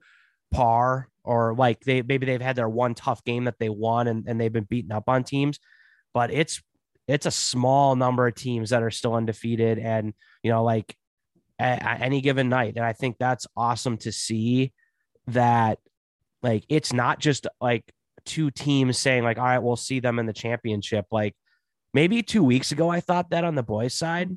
[0.52, 4.28] par or like they maybe they've had their one tough game that they won and,
[4.28, 5.58] and they've been beaten up on teams,
[6.12, 6.62] but it's
[7.08, 10.94] it's a small number of teams that are still undefeated and you know like
[11.58, 14.72] at, at any given night and I think that's awesome to see
[15.28, 15.78] that
[16.42, 17.84] like it's not just like
[18.26, 21.34] two teams saying like all right we'll see them in the championship like
[21.94, 24.36] maybe two weeks ago I thought that on the boys' side.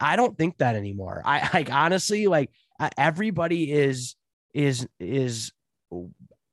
[0.00, 1.22] I don't think that anymore.
[1.24, 2.50] I like honestly like
[2.96, 4.16] everybody is
[4.54, 5.52] is is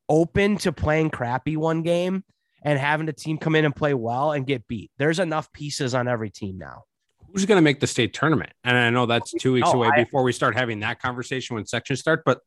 [0.10, 2.24] open to playing crappy one game
[2.63, 4.91] and having a team come in and play well and get beat.
[4.98, 6.84] There's enough pieces on every team now.
[7.34, 8.52] who's going to make the state tournament?
[8.63, 11.56] And I know that's two weeks No, away I- before we start having that conversation
[11.56, 12.24] when sections start.
[12.26, 12.39] But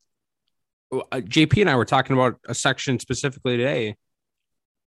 [0.93, 3.95] uh, JP and I were talking about a section specifically today.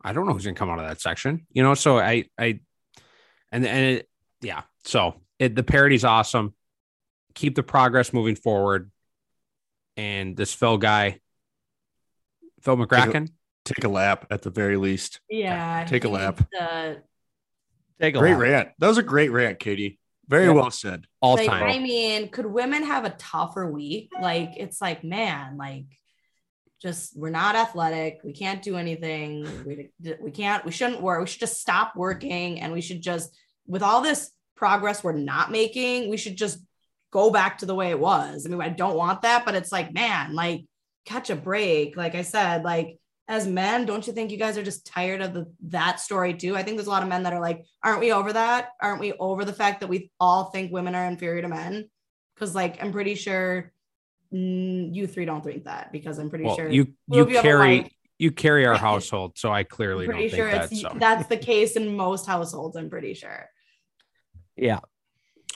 [0.04, 1.74] I don't know who's going to come out of that section, you know.
[1.74, 2.60] So I, I,
[3.50, 4.08] and and it,
[4.40, 4.62] yeah.
[4.84, 6.54] So it, the parody's awesome.
[7.34, 8.90] Keep the progress moving forward.
[9.96, 11.20] And this Phil guy,
[12.62, 13.28] Phil McCracken,
[13.64, 15.20] Take a lap at the very least.
[15.30, 15.84] Yeah.
[15.84, 16.38] Take a lap.
[16.38, 17.00] needs
[18.00, 18.40] Take a Great lap.
[18.40, 18.68] rant.
[18.78, 20.00] That was a great rant, Katie.
[20.26, 20.52] Very Yeah.
[20.52, 21.06] well said.
[21.20, 21.62] all like, time.
[21.62, 24.10] I mean, could women have a tougher week?
[24.20, 25.84] Like, it's like, man, like,
[26.83, 28.21] just we're not athletic.
[28.25, 29.47] We can't do anything.
[29.64, 29.90] We,
[30.21, 31.21] we can't, we shouldn't work.
[31.21, 33.35] We should just stop working and we should just,
[33.66, 36.59] with all this progress we're not making, we should just
[37.12, 38.45] go back to the way it was.
[38.45, 40.64] I mean, I don't want that, but it's like, man, like,
[41.05, 41.97] catch a break.
[41.97, 45.33] Like I said, like, as men, don't you think you guys are just tired of
[45.33, 46.57] the that story too?
[46.57, 48.71] I think there's a lot of men that are like, aren't we over that?
[48.81, 51.88] Aren't we over the fact that we all think women are inferior to men?
[52.35, 53.71] Because like I'm pretty sure
[54.37, 57.45] you three don't think that because I'm pretty well, sure you you if you have
[57.45, 60.73] a carry you carry our household, so I I'm clearly don't pretty think sure that.
[60.73, 62.77] it's So that's the case in most households.
[62.77, 63.47] I'm pretty sure.
[64.57, 64.81] Yeah,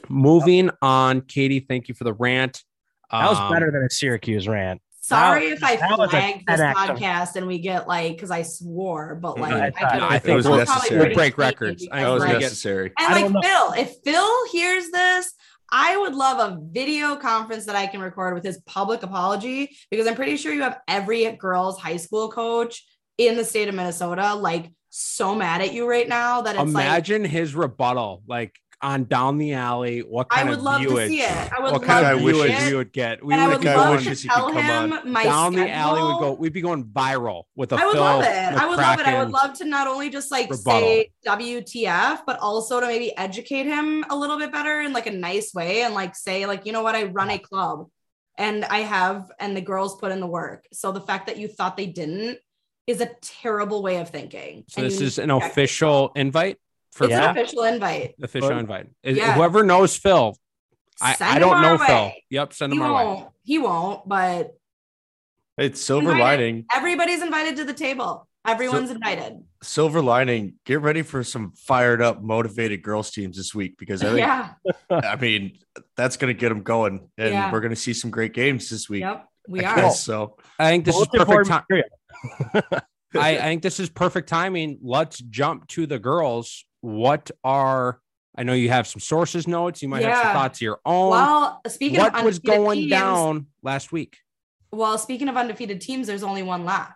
[0.09, 2.63] moving on, Katie, thank you for the rant.
[3.11, 4.81] that was Um, better than a Syracuse rant.
[5.01, 7.87] Sorry That- if I that was a flagged this 10X of- podcast and we get
[7.87, 9.53] like because I swore, but like.
[9.53, 10.89] I, I could, I think it was we're necessary.
[10.89, 11.89] probably We'll break records.
[11.93, 12.93] I because, That was like- like, necessary.
[12.99, 15.33] And like Phil, if Phil hears this,
[15.71, 20.07] I would love a video conference that I can record with his public apology because
[20.07, 22.85] I'm pretty sure you have every girls' high school coach
[23.19, 26.85] in the state of Minnesota like so mad at you right now that it's like
[26.85, 30.01] Imagine his rebuttal, like on down the alley.
[30.01, 31.09] What I kind would of love viewage?
[31.09, 31.53] to see it.
[31.53, 32.71] I would what kind I of to wish see viewage it.
[32.71, 33.25] we would get?
[33.25, 35.13] We and I would would love to tell come him on.
[35.13, 36.33] my down the alley would go.
[36.35, 38.29] We'd be going viral with a I would Phil love it.
[38.29, 39.07] I would love it.
[39.07, 40.81] I would love to not only just like rebuttal.
[40.81, 45.13] say WTF, but also to maybe educate him a little bit better in like a
[45.13, 47.89] nice way and like say, like, you know what, I run a club
[48.39, 50.67] and I have, and the girls put in the work.
[50.73, 52.39] So the fact that you thought they didn't
[52.87, 54.65] is a terrible way of thinking.
[54.69, 56.59] So And this is an official invite
[56.97, 57.31] for It's Yeah.
[57.31, 58.15] an official invite.
[58.23, 58.59] official Good.
[58.59, 58.87] invite.
[59.03, 59.35] Yeah.
[59.35, 60.37] Whoever knows Phil,
[61.01, 61.97] I, Send I him don't know our Phil.
[61.97, 62.25] way.
[62.31, 63.05] Yep, send He him our way.
[63.05, 63.29] won't.
[63.45, 64.55] He won't, but
[65.59, 66.41] It's silver Invited.
[66.45, 66.65] lining.
[66.75, 68.27] everybody's invited to the table.
[68.47, 69.43] Everyone's invited.
[69.63, 70.55] Silver lining.
[70.65, 74.51] Get ready for some fired up, motivated girls teams this week because I think, Yeah.
[74.91, 75.59] I mean,
[75.97, 77.09] that's going to get them going.
[77.19, 77.51] And Yeah.
[77.53, 79.01] we're going to see some great games this week.
[79.01, 79.27] Yep.
[79.49, 79.77] We I are.
[79.77, 80.03] guess.
[80.05, 81.65] So I think this is perfect time.
[83.15, 84.79] I, I think this is perfect timing.
[84.83, 86.66] Let's jump to the girls.
[86.81, 88.01] What are
[88.37, 89.83] I know you have some sources notes.
[89.83, 91.11] You might have some thoughts of your own.
[91.11, 94.19] Well, speaking what of was going teams, down last week?
[94.73, 96.93] Well, speaking of undefeated teams, there's only one left.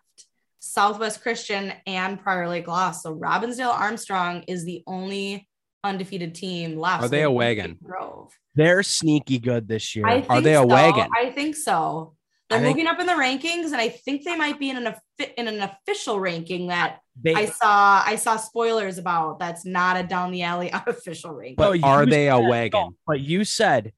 [0.59, 3.03] Southwest Christian and Prior Lake lost.
[3.03, 5.49] So Robbinsdale Armstrong is the only
[5.83, 7.05] undefeated team left.
[7.05, 7.79] Are they a wagon?
[7.83, 8.31] Grove.
[8.55, 10.07] They're sneaky good this year.
[10.07, 10.67] Are think they a so.
[10.67, 11.09] wagon?
[11.17, 12.17] I think so.
[12.51, 14.95] They're think- moving up in the rankings, and I think they might be in an
[15.39, 18.03] in an official ranking that they, I saw.
[18.05, 19.39] I saw spoilers about.
[19.39, 21.55] That's not a down the alley official ranking.
[21.57, 22.81] But oh, are they a said- wagon?
[22.81, 23.93] Oh, but you said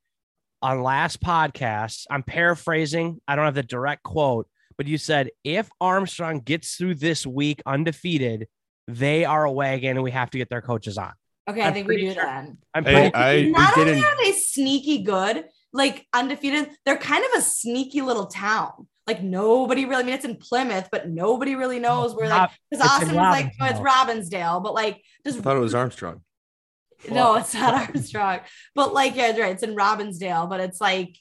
[0.61, 3.21] on last podcast, I'm paraphrasing.
[3.27, 7.63] I don't have the direct quote, but you said if Armstrong gets through this week
[7.67, 8.47] undefeated,
[8.87, 11.13] they are a wagon and we have to get their coaches on.
[11.49, 12.59] okay, I I'm think we do sure- then.
[12.75, 17.25] I'm Hey, pretty I Not only didn't- are they sneaky good, like undefeated, they're kind
[17.25, 18.89] of a sneaky little town.
[19.07, 22.51] Like nobody really, I mean, it's in Plymouth, but nobody really oh, knows where, like,
[22.71, 24.31] because Austin was like, oh, it's Robbinsdale.
[24.31, 26.23] Robbinsdale, but like, just I thought it was Armstrong.
[27.11, 28.41] no, it's not Armstrong.
[28.75, 31.17] But like, yeah, right, it's in Robbinsdale, but it's like,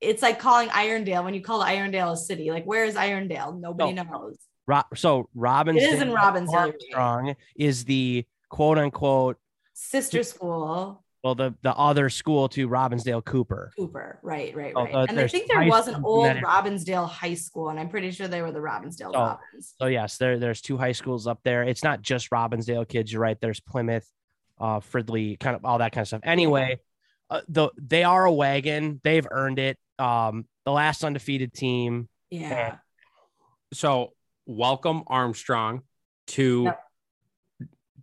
[0.00, 2.50] it's like calling Irondale when you call Irondale a city.
[2.50, 3.58] Like, where is Irondale?
[3.58, 4.02] Nobody No.
[4.02, 4.36] knows.
[4.66, 6.54] Ro- so Robbinsdale, It is in Robbinsdale.
[6.54, 9.38] Armstrong is the quote unquote
[9.72, 13.72] Sister school, well the the other school to Robbinsdale Cooper.
[13.76, 14.18] Cooper.
[14.22, 14.94] Right, right, right.
[14.94, 16.26] uh, and I think there was an old.
[16.26, 19.20] Robbinsdale High School, and I'm pretty sure they were the Robbinsdale Oh.
[19.20, 19.74] Robins.
[19.80, 21.62] So yes, there there's two high schools up there.
[21.64, 23.10] It's not just Robbinsdale kids.
[23.10, 23.40] You're right.
[23.40, 24.06] There's Plymouth,
[24.60, 26.20] uh, Fridley, kind of all that kind of stuff.
[26.24, 26.78] Anyway,
[27.30, 29.00] uh, the they are a wagon.
[29.02, 29.78] They've earned it.
[29.98, 32.08] Um, the last undefeated team.
[32.30, 32.76] Yeah.
[33.72, 34.12] So
[34.44, 35.82] welcome Armstrong
[36.28, 36.80] to Yep.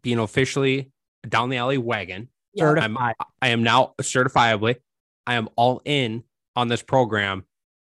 [0.01, 0.91] being officially
[1.27, 2.29] down the alley wagon.
[2.53, 2.67] Yep.
[2.77, 3.15] Certified.
[3.41, 4.75] I am now certifiably.
[5.25, 6.23] I am all in
[6.55, 7.45] on this program,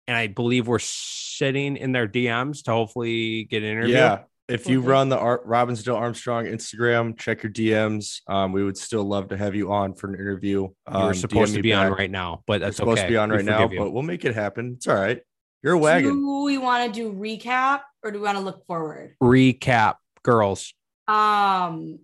[0.07, 3.95] and I believe we're sitting in their DMs to hopefully get an interview.
[3.95, 4.20] Yeah.
[4.47, 8.20] If you run the Ar- Robbinsdale Armstrong Instagram, check your DMs.
[8.28, 10.64] Um, we would still love to have you on for an interview.
[10.64, 11.99] you Um, were supposed DM to me be on back.
[11.99, 13.07] right now, but You're that's supposed okay.
[13.07, 13.80] to be on We right now, you.
[13.80, 14.74] but we'll make it happen.
[14.76, 15.22] It's all right.
[15.64, 16.12] You're a wagon.
[16.16, 19.16] Do we want to do recap or do we want to look forward?
[19.24, 20.74] recap, girls.
[21.07, 21.99] Um,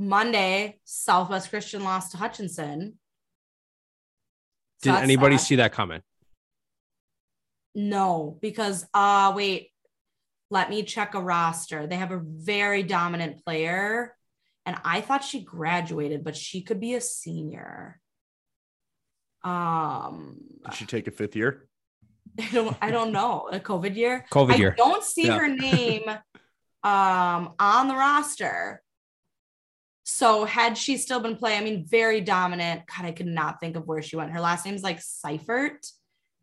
[0.00, 2.98] Monday, Southwest Christian lost to Hutchinson.
[4.84, 5.46] So Did anybody sad.
[5.46, 6.02] see that coming?
[7.74, 9.70] No, because uh wait,
[10.50, 11.86] let me check a roster.
[11.88, 14.16] They have a very dominant player,
[14.64, 18.00] and I thought she graduated, but she could be a senior.
[19.44, 21.68] Um, Did she take a fifth year?
[22.40, 23.48] I don't I don't know.
[23.50, 24.24] A COVID year.
[24.30, 24.74] COVID I year.
[24.76, 25.38] don't see Yeah.
[25.38, 26.02] her name
[26.84, 28.80] um on the roster.
[30.10, 32.84] So had she still been playing, I mean, very dominant.
[32.86, 34.30] God, I could not think of where she went.
[34.30, 35.86] Her last name's like Seifert,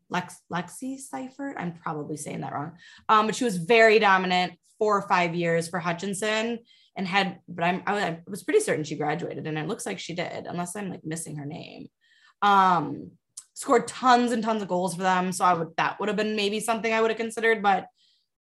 [0.08, 1.56] Lex Lexi Seifert.
[1.58, 2.74] I'm probably saying that wrong.
[3.10, 6.60] Um, but she was very dominant four or five years for Hutchinson
[6.96, 10.14] and had, but I'm I was- pretty certain she graduated, and it looks like she
[10.14, 11.88] did, unless I'm like missing her name.
[12.44, 13.14] Um,
[13.56, 15.32] scored tons and tons of goals for them.
[15.32, 17.88] So I would that would have been maybe something I would have considered, but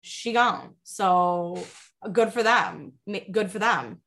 [0.02, 0.76] she gone.
[0.84, 1.64] So
[2.12, 2.92] good for them.
[3.32, 4.02] Good for them.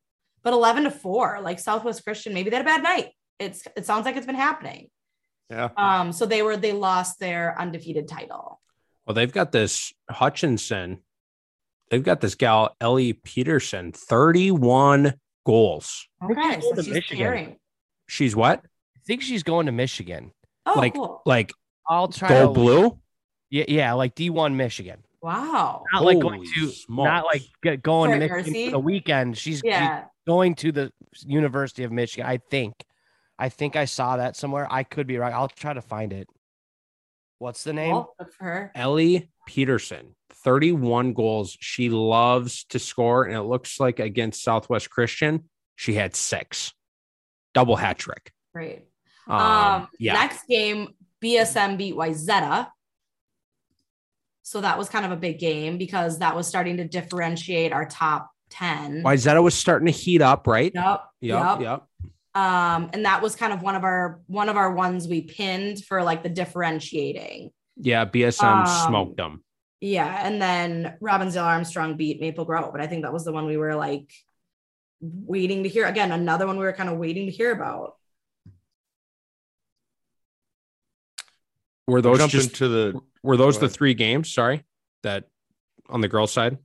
[0.47, 3.11] But 11 to 4, like Southwest Christian, maybe they had a bad night.
[3.41, 4.91] It's it sounds like it's been happening.
[5.51, 5.71] Yeah.
[5.77, 8.61] Um, so they were they lost their undefeated title.
[9.05, 10.99] Well, they've got this Hutchinson.
[11.91, 16.07] They've got this gal Ellie Peterson, 31 goals.
[16.29, 17.19] think she's Okay, going so to she's Michigan.
[17.19, 17.57] carrying.
[18.09, 18.61] She's what?
[18.61, 20.31] I think she's going to Michigan.
[20.65, 21.23] Oh, like cool.
[21.27, 21.53] like
[21.89, 22.99] I'll try go to blue?
[23.51, 25.03] Yeah, yeah, like D1 Michigan.
[25.27, 25.83] Wow.
[25.93, 27.05] Not like going to smokes.
[27.05, 29.37] not like get, going to Michigan for the weekend.
[29.37, 29.89] She's, she's
[30.25, 30.93] going to the
[31.25, 32.25] University of Michigan.
[32.25, 32.75] I think.
[33.37, 34.69] I think I saw that somewhere.
[34.71, 35.33] I could be right.
[35.33, 36.29] I'll try to find it.
[37.41, 37.91] What's the name?
[37.91, 38.73] Well, good for her.
[38.77, 41.57] Ellie Peterson, 31 goals.
[41.61, 46.73] She loves to score, and it looks like against Southwest Christian, she had six.
[47.53, 48.31] Double hat trick.
[48.55, 48.85] Great.
[49.27, 50.13] Um, Um, yeah.
[50.13, 52.69] next game, BSM beat Wayzata.
[54.47, 57.85] So that was kind of a big game because that was starting to differentiate our
[57.85, 59.03] top 10.
[59.03, 60.71] Wayzata was starting to heat up, right?
[60.73, 61.01] Yep.
[61.21, 61.61] Yep.
[61.63, 61.83] Yep.
[62.37, 65.85] Um, and that was kind of one of our one of our ones we pinned
[65.85, 67.51] for like the differentiating.
[67.75, 68.05] Yeah.
[68.05, 69.43] BSM Um, smoked them.
[69.81, 70.25] Yeah.
[70.25, 73.57] And then Robbinsdale Armstrong beat Maple Grove, but I think that was the one we
[73.57, 74.13] were like
[75.01, 75.87] waiting to hear.
[75.87, 77.97] Again, another one we were kind of waiting to hear about.
[81.89, 84.33] Were those Jump just into the were those the three games?
[84.33, 84.65] Sorry,
[85.03, 85.25] that
[85.89, 86.59] on the girls' side.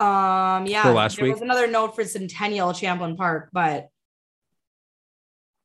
[0.00, 1.34] Um, yeah, For last there week?
[1.34, 3.88] was another note for Centennial Champlin Park, but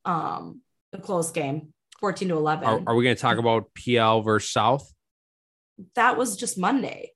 [0.06, 0.62] um,
[0.94, 2.66] a close game, 14 to 11.
[2.68, 4.92] Are, are we going to talk about PL versus South?
[5.96, 7.12] that was just Monday.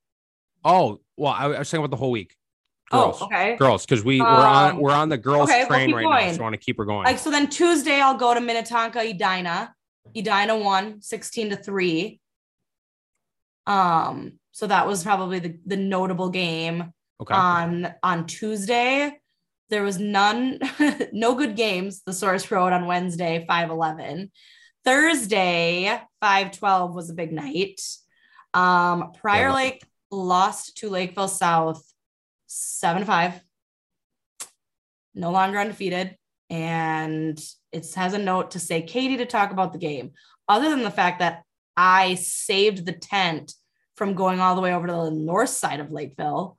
[0.66, 2.36] Oh, well, I, I was talking about the whole week.
[2.92, 3.56] Girls, Oh, okay.
[3.56, 6.26] girls, because we we're on Um, we're on the girls okay, we'll train keep right
[6.28, 7.06] now, so I want to keep her going.
[7.06, 9.74] Like so then Tuesday I'll go to Minnetonka Edina.
[10.16, 12.20] Edina won 16 to 3.
[13.70, 16.92] Um, so that was probably the, the notable game
[17.22, 19.18] okay, on on Tuesday.
[19.70, 20.60] There was none,
[21.14, 22.02] no good games.
[22.04, 24.32] The source wrote on Wednesday, 511.
[24.84, 27.80] Thursday, 512 was a big night.
[28.56, 29.54] Um, Prior Yeah.
[29.54, 31.84] Lake lost to Lakeville South
[32.48, 33.40] 7 5.
[35.14, 36.18] No longer undefeated.
[36.50, 37.40] And
[37.72, 40.14] it has a note to say Katie to talk about the game,
[40.48, 41.44] other than the fact that
[41.78, 43.54] I saved the tent
[44.00, 46.58] from going all the way over to the north side of Lakeville.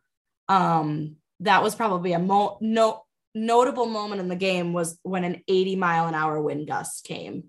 [0.50, 3.02] Um, that was probably a mo- no
[3.34, 7.44] notable moment in the game was when an 80 mile an hour wind gust came.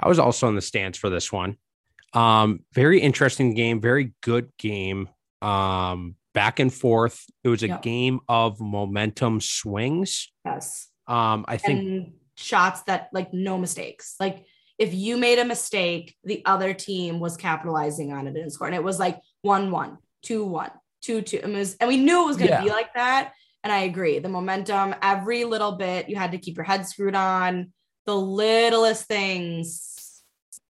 [0.00, 1.56] I was also in the stands for this one.
[2.14, 5.08] Um, very interesting game, very good game.
[5.40, 7.24] Um, back and forth.
[7.44, 7.82] It was a Yep.
[7.82, 10.32] game of momentum swings.
[10.44, 10.88] Yes.
[11.06, 14.16] Um, I think and shots that like no mistakes.
[14.18, 14.44] Like
[14.78, 18.74] if you made a mistake, the other team was capitalizing on it and scoring.
[18.74, 20.70] It was like one one, two one,
[21.02, 21.40] two two.
[21.42, 22.62] And, it was, and we knew it was going to Yeah.
[22.62, 23.32] be like that.
[23.64, 24.20] And I agree.
[24.20, 27.72] The momentum, every little bit, you had to keep your head screwed on.
[28.06, 30.22] The littlest things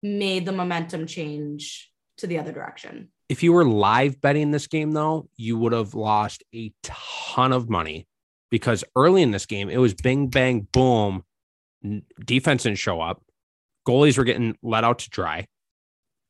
[0.02, 3.10] made the momentum change to the other direction.
[3.30, 7.70] if you were live betting this game, though, you would have lost a ton of
[7.70, 8.08] money
[8.50, 11.24] because early in this game, it was bing, bang, boom.
[12.26, 13.22] Defense didn't show up.
[13.86, 15.46] Goalies were getting let out to dry.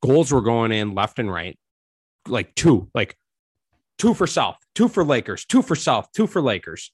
[0.01, 1.57] Goals were going in left and right,
[2.27, 3.17] like two, like
[3.97, 6.91] two for South, two for Lakers, two for South, two for Lakers.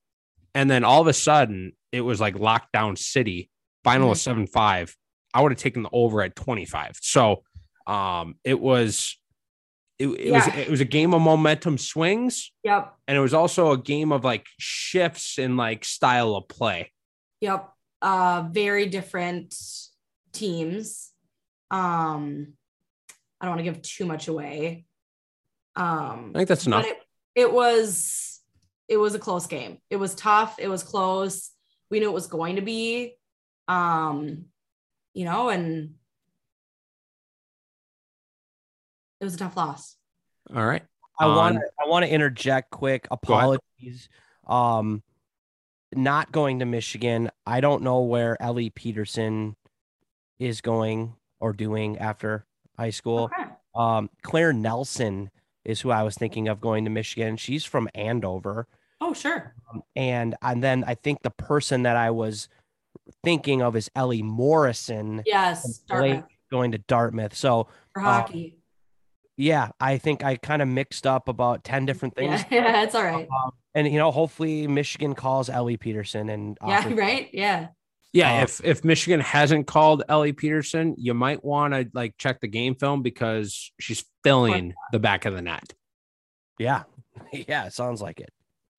[0.55, 3.49] And then all of a sudden, it was like lockdown city.
[3.83, 4.95] Final of 7 5.
[5.33, 6.99] I would have taken the over at 25.
[7.01, 7.43] So
[7.85, 9.17] um, it was
[9.99, 12.95] it, it was it was a game of momentum swings Yep.
[13.07, 16.91] and it was also a game of like shifts in like style of play
[17.41, 17.69] Yep.
[18.01, 19.53] Uh very different
[20.31, 21.11] teams.
[21.69, 22.53] Um
[23.39, 24.85] I don't want to give too much away.
[25.75, 26.97] Um i think that's enough it,
[27.35, 28.33] it was
[28.87, 29.79] it was a close game.
[29.89, 31.51] It was tough, it was close.
[31.89, 33.15] We knew it was going to be.
[33.67, 34.45] Um,
[35.13, 35.95] you know, and
[39.21, 39.95] it was a tough loss.
[40.53, 40.83] All right.
[41.19, 43.07] I want to I want to interject quick.
[43.11, 44.09] Apologies.
[44.47, 45.03] Um
[45.95, 47.29] not going to Michigan.
[47.45, 49.55] I don't know where Ellie Peterson
[50.39, 52.45] is going or doing after
[52.77, 53.25] high school.
[53.25, 53.49] Okay.
[53.75, 55.29] Um Claire Nelson
[55.65, 57.37] is who I was thinking of going to Michigan.
[57.37, 58.67] She's from Andover.
[59.01, 59.53] Oh, sure.
[59.95, 62.47] And and then I think the person that I was
[63.23, 65.79] thinking of is Ellie Morrison Yes.
[65.87, 67.35] Dartmouth going to Dartmouth.
[67.35, 68.57] So for uh, hockey.
[69.37, 72.41] yeah, I think I kind of mixed up about 10 different things.
[72.49, 73.27] Yeah, yeah, it's all right.
[73.43, 77.29] Um, and you know, hopefully Michigan calls Ellie Peterson and Yeah, right.
[77.33, 77.67] Yeah.
[78.13, 82.39] Yeah, Uh, if if Michigan hasn't called Ellie Peterson, you might want to like check
[82.41, 85.73] the game film because she's filling the back of the net.
[86.59, 86.83] yeah,
[87.33, 88.29] yeah, it sounds like it.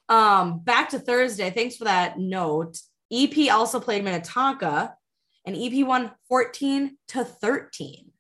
[0.09, 1.51] Um, back to Thursday.
[1.51, 2.79] Thanks for that note.
[3.13, 4.95] EP also played Minnetonka,
[5.47, 8.11] and EP won 14 to 13.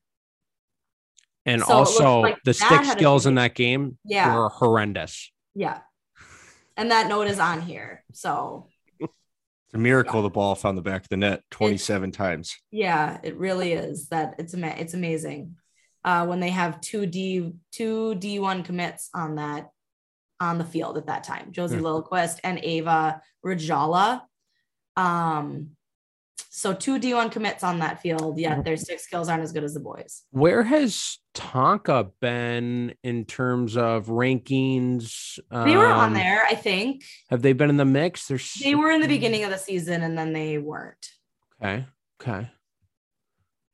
[1.47, 4.35] And So also like the stick skills in that game Yeah.
[4.35, 5.31] were horrendous.
[5.55, 5.81] Yeah.
[6.77, 8.03] And that note is on here.
[8.13, 8.74] So It's
[9.75, 12.57] a miracle the ball found the back of the net 27 times.
[12.71, 15.57] yeah, it really is that it's ama- it's amazing.
[16.05, 19.71] Uh, when they have two D two D1 commits on that
[20.41, 21.83] on the field at that time, Josie Hmm.
[21.85, 24.23] Lilquist and Ava Rajala.
[24.97, 25.71] Um,
[26.51, 29.75] so two D1 commits on that field, yet their stick skills aren't as good as
[29.75, 30.23] the boys.
[30.31, 35.39] Where has Tonka been in terms of rankings?
[35.51, 37.05] They were on Um, there, I think.
[37.29, 38.29] Have they been in the mix?
[38.29, 41.07] There's They were in the beginning of the season and then they weren't.
[41.61, 41.87] Okay.
[42.23, 42.51] Okay.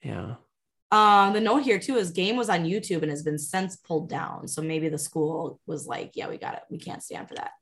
[0.02, 0.36] Yeah.
[0.92, 4.08] Um, the note here too is game was on YouTube and has been since pulled
[4.08, 4.48] down.
[4.48, 6.62] So maybe the school was like, yeah, we got it.
[6.70, 7.52] We can't stand for that.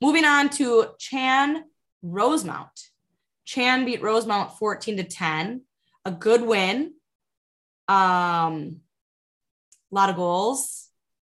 [0.00, 1.62] Moving on to Chan
[2.02, 2.88] Rosemount.
[3.44, 5.62] Chan beat Rosemount 14 to 10.
[6.04, 6.94] A good win.
[7.86, 8.81] Um,
[9.92, 10.88] a lot of goals.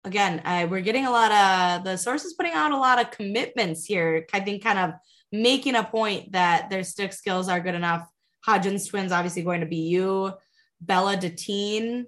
[0.03, 3.85] Again, uh, we're getting a lot of the sources putting out a lot of commitments
[3.85, 4.25] here.
[4.33, 4.93] I think kind of
[5.31, 8.07] making a point that their stick skills are good enough.
[8.47, 10.31] Hodgins twins obviously going to BU.
[10.79, 12.05] Bella Deteen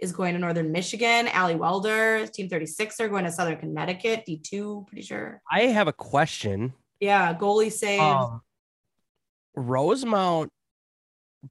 [0.00, 1.28] is going to Northern Michigan.
[1.28, 5.42] Allie Welder, Team 36 are going to Southern Connecticut, D2, pretty sure.
[5.50, 6.74] I have a question.
[7.00, 8.02] Yeah, goalie saved.
[8.02, 8.42] Um,
[9.56, 10.50] Rosemount,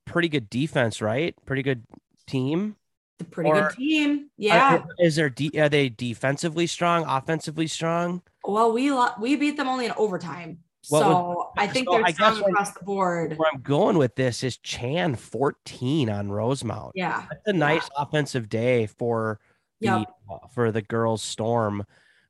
[0.06, 1.36] pretty good defense, right?
[1.46, 1.84] Pretty good
[2.28, 2.76] team.
[3.20, 4.30] A pretty or- good team.
[4.38, 4.78] Yeah.
[4.78, 8.22] Are, is there de- are they defensively strong, offensively strong?
[8.46, 10.60] well, we lo- we beat them only in overtime.
[10.90, 13.38] What so I think so they're I guess strong across the board.
[13.38, 16.94] Where I'm going with this is Chan 14 on Rosemount.
[16.96, 17.26] Yeah.
[17.30, 19.40] That's a nice offensive day for
[19.82, 20.08] the Yep.
[20.32, 21.86] uh, for the girls Storm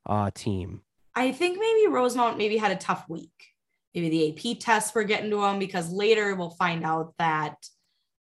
[0.06, 0.82] uh, team.
[1.14, 3.30] I think maybe Rosemount maybe had a tough week.
[3.94, 7.56] Maybe the AP tests were getting to them because later we'll find out that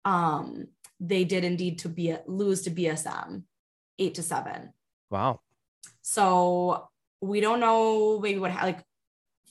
[0.07, 0.68] um,
[1.01, 3.42] they did indeed to be lose to BSM
[3.99, 4.72] eight to seven.
[5.11, 5.40] Wow.
[6.03, 6.88] So
[7.20, 8.84] we don't know maybe what like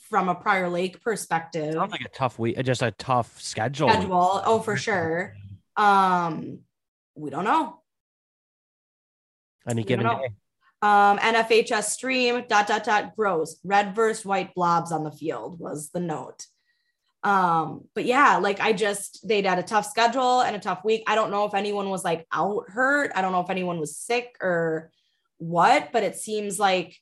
[0.10, 3.90] from a prior lake perspective Sounds like a tough week, just a tough schedule.
[3.90, 4.42] schedule.
[4.46, 5.36] Oh, for sure.
[5.76, 6.60] Um,
[7.16, 7.80] we don't know.
[9.68, 10.30] Any You given day.
[10.82, 15.90] Um, NFHS stream dot dot dot gross red versus white blobs on the field was
[15.90, 16.46] the note.
[17.24, 21.04] Um, but yeah, like I just they'd had a tough schedule and a tough week.
[21.08, 23.12] I don't know if anyone was like out hurt.
[23.16, 24.92] I don't know if anyone was sick or
[25.38, 26.98] what, but it seems like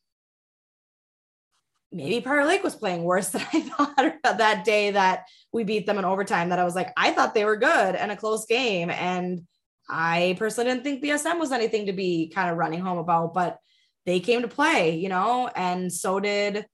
[1.92, 5.98] maybe Prior Lake was playing worse than I thought that day that we beat them
[5.98, 6.50] in overtime.
[6.50, 8.90] That I was like, I thought they were good and a close game.
[8.90, 9.42] And
[9.90, 13.58] I personally didn't think BSM was anything to be kind of running home about, but
[14.06, 16.66] they came to play, you know, and so did,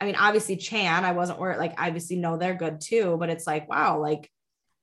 [0.00, 1.04] I mean, obviously Chan.
[1.04, 4.30] I wasn't worried, like, obviously, no, they're good too, but it's like, wow, like,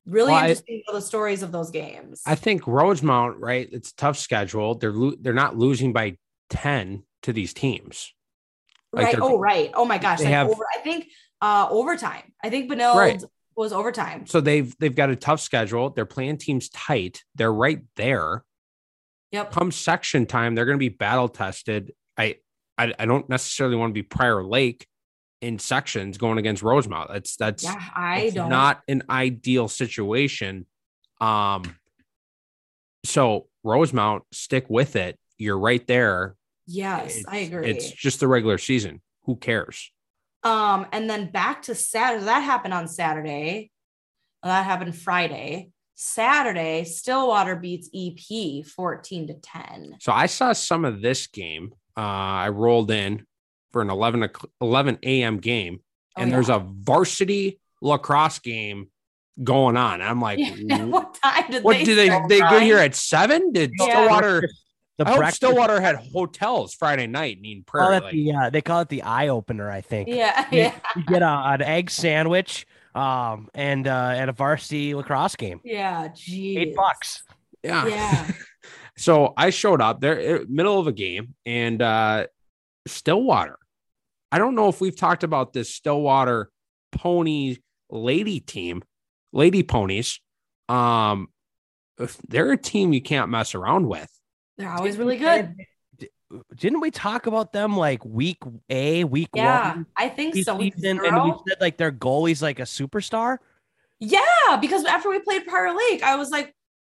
[0.05, 2.21] really Well, I- interesting to know the stories of those games.
[2.25, 3.67] I think Rosemount, right?
[3.71, 4.75] It's a tough schedule.
[4.75, 6.17] They're lo- they're not losing by
[6.49, 8.13] 10 to these teams.
[8.93, 9.19] like right.
[9.21, 9.71] Oh, right.
[9.73, 10.19] Oh my gosh.
[10.19, 11.07] they Like have- over, I think
[11.39, 12.33] uh overtime.
[12.43, 13.23] I think Benilde Right.
[13.55, 14.25] was overtime.
[14.27, 15.91] So they've they've got a tough schedule.
[15.91, 17.23] They're playing teams tight.
[17.35, 18.43] They're right there.
[19.31, 19.51] Yep.
[19.53, 21.93] Come section time, they're going to be battle tested.
[22.17, 22.35] I,
[22.77, 24.87] I I don't necessarily want to be Prior Lake
[25.41, 27.09] in sections going against Rosemount.
[27.11, 30.65] That's that's Yeah, I it's don't not an ideal situation.
[31.19, 31.63] Um
[33.05, 35.17] so Rosemount, stick with it.
[35.37, 36.35] You're right there.
[36.67, 37.69] yes, I agree.
[37.69, 39.01] It's just the regular season.
[39.25, 39.91] Who cares?
[40.43, 42.25] Um, and then back to Saturday.
[42.25, 43.71] That happened on Saturday.
[44.43, 45.69] That happened Friday.
[45.95, 49.97] Saturday, Stillwater beats EP 14 to 10.
[49.99, 51.73] So I saw some of this game.
[51.95, 53.25] Uh, I rolled in
[53.71, 55.37] for an 11, o'clock- 11 a.m.
[55.37, 55.79] game,
[56.17, 56.35] Oh, and yeah.
[56.35, 58.87] there's a varsity lacrosse game
[59.43, 60.01] going on.
[60.01, 63.51] I'm like, Yeah, what time did what they did they they get here at seven?
[63.53, 63.85] Did Yeah.
[63.85, 64.49] Stillwater?
[64.97, 68.01] The I hope Stillwater had hotels Friday night in Eden call Prairie.
[68.01, 70.09] like- the, uh, they call it the eye opener, I think.
[70.09, 74.93] Yeah, You- yeah, You get a, an egg sandwich um, and uh, and a varsity
[74.93, 75.61] lacrosse game.
[75.63, 76.09] yeah.
[76.13, 76.57] Geez.
[76.57, 77.23] Eight bucks.
[77.63, 77.87] yeah.
[77.87, 78.31] Yeah.
[78.97, 82.27] So I showed up there, uh, middle of a game, and uh
[82.85, 83.57] Stillwater.
[84.31, 86.49] I don't know if we've talked about this Stillwater
[86.91, 87.57] pony
[87.89, 88.83] lady team,
[89.33, 90.19] lady ponies.
[90.69, 91.27] Um,
[92.27, 94.09] they're a team you can't mess around with.
[94.57, 95.55] They're always really good.
[96.55, 98.37] Didn't we talk about them like week
[98.69, 99.85] A, week Yeah, one?
[99.97, 100.57] I think so.
[100.57, 103.37] Season, and we said like their goalie's like a superstar.
[103.99, 104.21] Yeah,
[104.61, 106.55] because after we played Prior Lake, I was like,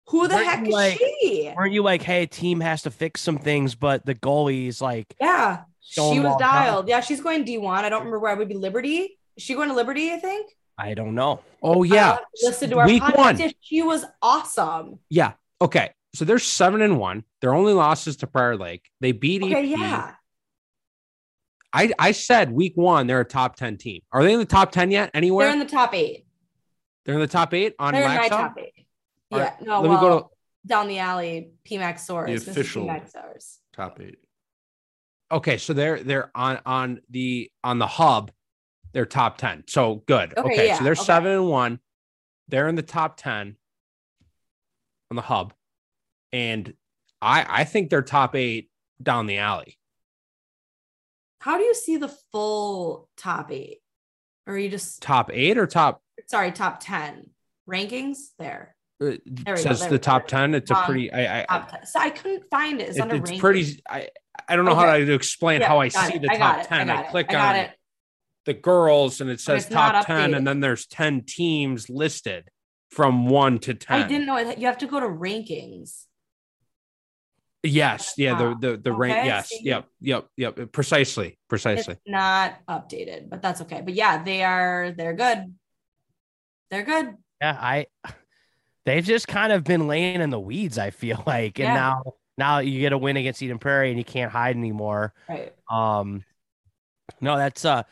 [0.08, 1.52] who the Weren't heck is like- she?
[1.56, 5.62] Weren't you like, hey, team has to fix some things, but the goalie's like Yeah,
[5.84, 6.52] she was Stonewall Town.
[6.66, 6.88] dialed.
[6.88, 7.68] Yeah, she's going D1.
[7.84, 9.18] I don't remember where I would be Liberty.
[9.36, 10.50] Is she going to Liberty, I think?
[10.76, 11.40] I don't know.
[11.62, 13.16] Oh yeah, Uh, listen to our week podcast.
[13.40, 13.52] one.
[13.60, 14.98] She was awesome.
[15.08, 15.32] Yeah.
[15.60, 15.90] Okay.
[16.14, 17.24] So they're seven and one.
[17.40, 18.88] Their only losses to Prior Lake.
[19.00, 19.78] They beat Okay, EP.
[19.78, 20.14] yeah.
[21.72, 24.02] I, I said week one, they're a top 10 team.
[24.12, 25.10] Are they in the top 10 yet?
[25.12, 25.46] Anywhere?
[25.46, 26.24] They're in the top eight.
[27.04, 28.86] They're in the top eight on They're in my top eight.
[29.30, 30.26] Yeah, right, no, let well, me go to
[30.66, 32.30] down the alley, PMAC's Source.
[32.30, 32.52] The Mrs.
[32.52, 33.58] official- PMAC's Source.
[33.74, 34.18] Top eight.
[35.30, 35.58] Okay.
[35.58, 38.30] So they're they're on on the on the hub,
[38.92, 39.64] they're top 10.
[39.68, 40.34] So good.
[40.36, 40.66] Okay, Okay.
[40.68, 41.02] yeah, so they're okay.
[41.02, 41.80] seven and one.
[42.48, 43.56] They're in the top 10
[45.10, 45.54] on the hub.
[46.32, 46.74] And
[47.22, 48.70] I I think they're top eight
[49.02, 49.78] down the alley.
[51.40, 53.78] How do you see the full top eight?
[54.46, 57.30] Or are you just Top eight or top sorry, top 10
[57.68, 58.76] rankings there?
[59.02, 60.54] uh, we go, says there the go, top 10.
[60.54, 61.86] It's a pretty I I, Top 10.
[61.86, 62.88] So I couldn't find it.
[62.88, 64.08] It's it- under it's pretty I
[64.48, 65.04] I don't know how Okay.
[65.06, 66.22] to explain Yeah, how I see it.
[66.22, 66.64] the I top it.
[66.66, 66.90] 10.
[66.90, 67.70] I, I, click I on it.
[68.46, 72.48] the girls and it says it's top 10 and then there's 10 teams listed
[72.90, 74.58] from 1 to 10 I didn't know it.
[74.58, 76.04] You have to go to rankings.
[77.62, 79.60] yes yeah the the, the rank yes see?
[79.62, 83.80] yep yep yep precisely precisely It's not updated, but that's okay.
[83.80, 84.92] But yeah, they are.
[84.94, 85.54] They're good.
[86.70, 87.14] They're good.
[87.40, 87.86] Yeah, I
[88.84, 91.58] they've just kind of been laying in the weeds, I feel like.
[91.58, 91.74] And Yeah.
[91.74, 92.02] now
[92.36, 95.12] now you get a win against Eden Prairie and you can't hide anymore.
[95.28, 95.54] Right.
[95.70, 96.24] Um
[97.20, 97.82] no, that's uh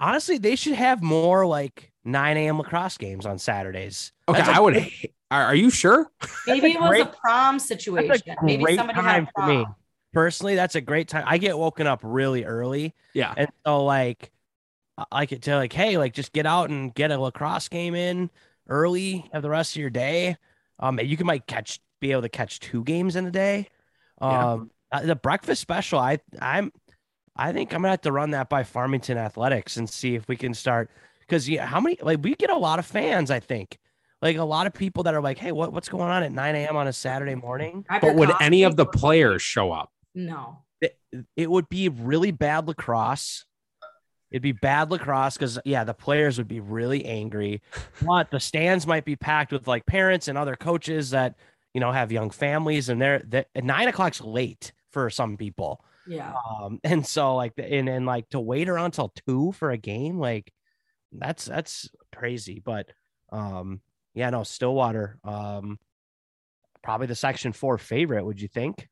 [0.00, 2.58] honestly they should have more like 9 a.m.
[2.58, 4.12] lacrosse games on Saturdays.
[4.28, 6.10] okay That's a i would great- are, are you sure
[6.46, 8.36] Maybe it was great- a prom That's situation.
[8.40, 9.66] a Maybe great somebody had time a for me.
[10.14, 11.24] Personally, that's a great time.
[11.26, 12.94] I get woken up really early.
[13.12, 14.30] yeah And so like
[15.12, 18.30] I could tell, like, hey, like just get out and get a lacrosse game in
[18.68, 20.36] early of the rest of your day.
[20.78, 23.68] Um you can might catch be able to catch two games in a day.
[24.20, 26.72] Um uh, the breakfast special, I I'm
[27.36, 30.36] I think I'm gonna have to run that by Farmington Athletics and see if we
[30.36, 30.90] can start
[31.20, 33.78] because yeah, how many like we get a lot of fans, I think.
[34.20, 36.54] Like a lot of people that are like, hey, what, what's going on at 9
[36.56, 36.74] a.m.
[36.76, 37.84] on a Saturday morning?
[37.88, 38.44] Grab but would coffee.
[38.44, 40.64] any of the players show up No.
[40.80, 40.98] it,
[41.36, 43.44] it would be really bad lacrosse.
[44.32, 47.62] It'd be bad lacrosse because yeah, the players would be really angry.
[48.02, 51.36] But the stands might be packed with like parents and other coaches that
[51.78, 55.84] you know have young families, and they're, they at nine o'clock's late for some people.
[56.08, 56.34] Yeah.
[56.50, 60.18] Um, and so like and and like to wait around till two for a game,
[60.18, 60.52] like
[61.12, 62.60] that's that's crazy.
[62.64, 62.90] But
[63.30, 63.80] um,
[64.14, 65.78] yeah, no, Stillwater, um,
[66.82, 68.24] probably the Section Four favorite.
[68.24, 68.88] Would you think?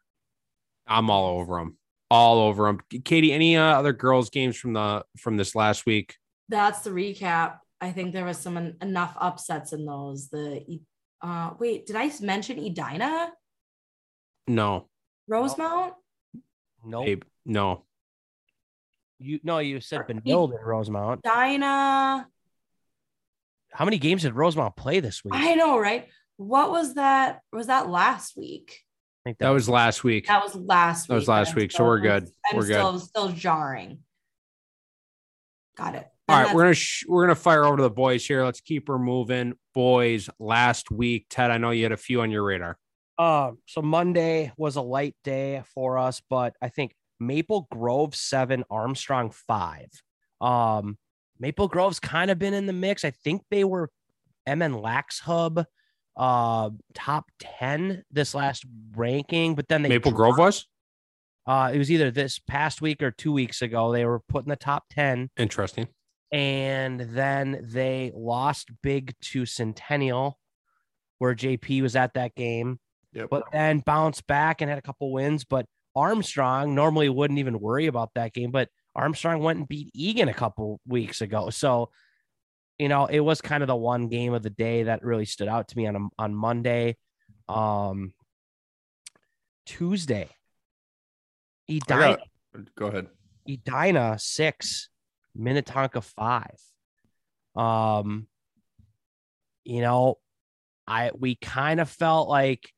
[0.89, 1.77] i'm all over them
[2.13, 6.15] all over them katie any uh, other girls games from the from this last week
[6.49, 7.59] That's the recap.
[7.81, 10.29] I think there was some enough upsets in those.
[10.29, 10.65] The
[11.23, 13.33] uh wait, did I mention Edina?
[14.47, 14.89] no
[15.29, 15.95] Rosemount?
[16.85, 17.85] No, babe no
[19.19, 21.23] You no, you said Benilde and Rosemount.
[21.23, 22.29] Dinah.
[23.73, 25.35] How many games did Rosemount play this week?
[25.35, 26.09] I know, right?
[26.37, 27.41] What was that?
[27.53, 28.83] Was that last week?
[29.25, 31.09] think that was last week That was last week.
[31.09, 32.29] That was last I'm week, so still- we're good.
[32.49, 32.75] I'm We're good.
[32.75, 33.99] still still jarring.
[35.77, 36.09] Got it.
[36.29, 38.45] All And right, we're gonna sh- we're gonna fire over to the boys here.
[38.45, 39.55] Let's keep her moving.
[39.75, 42.79] Boys, last week, Ted, I know you had a few on your radar.
[43.19, 48.65] Uh, so Monday was a light day for us, but I think Maple Grove seven,
[48.71, 49.87] Armstrong five.
[50.41, 50.99] Um,
[51.39, 53.05] Maple Grove's kind of been in the mix.
[53.05, 53.91] I think they were
[54.47, 55.65] MN Lax Hub,
[56.17, 58.65] uh, top ten this last
[58.97, 60.67] ranking, but then they Maple dropped- Grove was
[61.47, 63.93] Uh, it was either this past week or two weeks ago.
[63.93, 65.31] They were put in the top ten.
[65.37, 65.87] interesting.
[66.33, 70.39] And then they lost big to Centennial,
[71.19, 72.79] where JP was at that game,
[73.13, 73.29] Yep.
[73.31, 75.45] but then bounced back and had a couple wins.
[75.45, 80.29] But Armstrong normally wouldn't even worry about that game, but Armstrong went and beat Eagan
[80.29, 81.51] a couple weeks ago.
[81.51, 81.91] So
[82.79, 85.49] you know, it was kind of the one game of the day that really stood
[85.49, 86.97] out to me on on Monday.
[87.49, 88.13] Um,
[89.65, 90.29] Tuesday,
[91.71, 92.19] Edina,
[92.77, 93.09] Go ahead.
[93.49, 94.89] Edina six,
[95.37, 96.61] Minnetonka five.
[97.55, 98.27] Um,
[99.65, 100.19] you know,
[100.87, 102.73] I we kind of felt like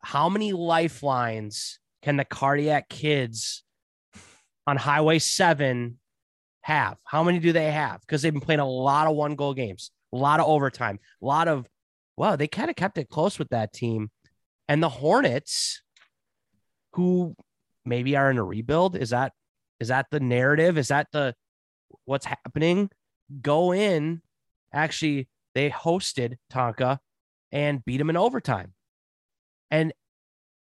[0.00, 3.64] how many lifelines can the cardiac kids
[4.66, 5.98] on Highway 7
[6.62, 6.96] have?
[7.04, 8.00] How many do they have?
[8.00, 11.26] Because they've been playing a lot of one goal games, a lot of overtime, a
[11.26, 11.66] lot of
[12.16, 14.10] well, they kind of kept it close with that team.
[14.68, 15.82] And the Hornets,
[16.94, 17.36] who
[17.84, 19.32] maybe are in a rebuild, is that
[19.80, 20.78] is that the narrative?
[20.78, 21.34] Is that the
[22.04, 22.90] what's happening?
[23.42, 24.22] Go in.
[24.72, 26.98] Actually, they hosted Tonka
[27.52, 28.74] and beat them in overtime.
[29.70, 29.92] And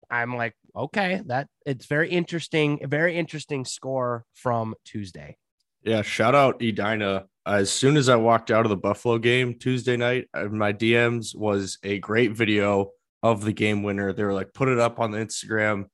[0.10, 5.38] I'm like, okay, that it's very interesting, very interesting score from Tuesday.
[5.84, 7.26] Yeah, shout out Edina.
[7.46, 11.80] As soon as I walked out of the Buffalo game Tuesday night, my DMs was
[11.84, 12.92] a great video
[13.24, 14.14] of the game winner.
[14.14, 15.86] They were like, put it up on the Instagram.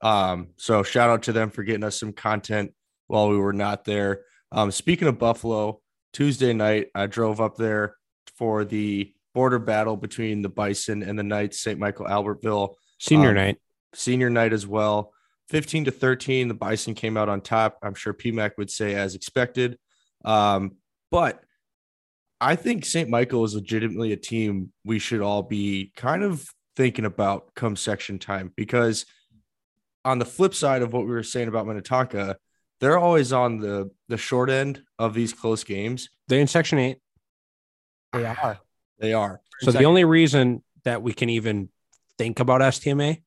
[0.00, 2.72] Um, so shout out to them for getting us some content
[3.06, 4.22] while we were not there.
[4.52, 5.80] Um, speaking of Buffalo,
[6.12, 7.96] Tuesday night, I drove up there
[8.36, 11.78] for the border battle between the Bison and the Knights, St.
[11.78, 13.58] Michael Albertville Senior Um, night.
[13.94, 15.12] senior night as well.
[15.48, 17.78] 15 to 13, the Bison came out on top.
[17.82, 19.78] I'm sure PMAC would say as expected.
[20.24, 20.76] Um,
[21.10, 21.42] but
[22.40, 23.08] I think St.
[23.08, 26.46] Michael is legitimately a team we should all be kind of
[26.76, 29.06] thinking about come section time because
[30.08, 32.38] on the flip side of what we were saying about Minnetonka,
[32.80, 36.08] they're always on the the short end of these close games.
[36.28, 36.98] They're in section eight.
[38.12, 38.58] They are.
[38.98, 39.40] They are.
[39.60, 41.68] So the only reason that we can even
[42.16, 43.22] think about STMA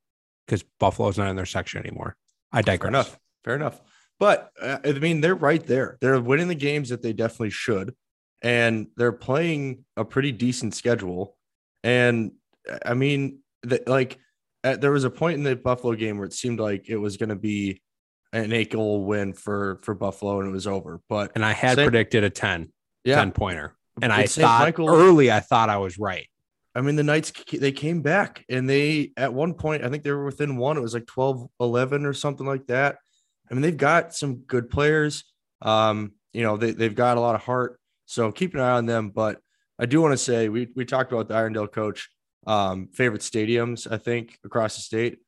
[0.45, 2.15] because Buffalo's not in their section anymore.
[2.51, 2.79] I digress.
[2.81, 3.19] Fair enough.
[3.43, 3.81] Fair enough.
[4.19, 5.97] But uh, I mean, they're right there.
[6.01, 7.95] They're winning the games that they definitely should,
[8.41, 11.37] and they're playing a pretty decent schedule.
[11.83, 12.31] And
[12.69, 14.17] uh, I mean, the, like
[14.63, 17.17] uh, there was a point in the Buffalo game where it seemed like it was
[17.17, 17.81] going to be
[18.33, 21.01] an eight goal win for for Buffalo, and it was over.
[21.09, 22.71] But And I had predicted a 10,
[23.03, 23.75] yeah, 10 pointer.
[24.01, 24.45] And I St.
[24.45, 26.27] thought Michael- early, I thought I was right.
[26.73, 30.11] I mean, the Knights, they came back and they, at one point, I think they
[30.11, 30.77] were within one.
[30.77, 32.95] It was like 12 11 or something like that.
[33.49, 35.25] I mean, they've got some good players.
[35.61, 37.77] Um, you know, they, they've got a lot of heart.
[38.05, 39.09] So keep an eye on them.
[39.09, 39.39] But
[39.77, 42.09] I do want to say, we, we talked about the Irondale coach,
[42.47, 45.19] um, favorite stadiums, I think, across the state.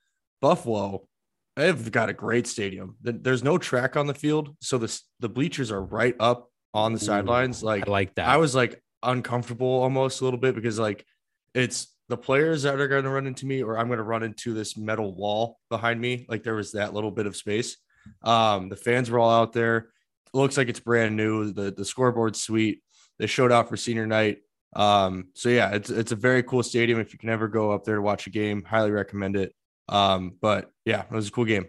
[0.41, 1.07] Buffalo,
[1.55, 2.97] they've got a great stadium.
[3.01, 4.55] There's no track on the field.
[4.61, 7.63] So the, the bleachers are right up on the Ooh, sidelines.
[7.63, 8.27] Like, I like that.
[8.27, 11.05] I was like uncomfortable almost a little bit because like
[11.53, 14.23] it's the players that are going to run into me or I'm going to run
[14.23, 16.25] into this metal wall behind me.
[16.27, 17.77] Like there was that little bit of space.
[18.23, 19.77] Um, the fans were all out there.
[19.77, 21.51] It looks like it's brand new.
[21.51, 22.81] The the scoreboard's sweet.
[23.19, 24.39] They showed out for senior night.
[24.75, 26.99] Um, so yeah, it's it's a very cool stadium.
[26.99, 29.53] If you can ever go up there to watch a game, highly recommend it.
[29.89, 31.67] Um, but yeah, it was a cool game.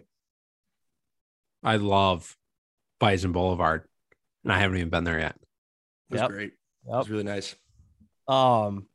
[1.63, 2.35] I love
[2.99, 3.87] Bison Boulevard.
[4.43, 5.35] And I haven't even been there yet.
[6.09, 6.29] It was Yep.
[6.29, 6.51] great.
[6.51, 7.55] It was really nice.
[8.27, 8.87] Um,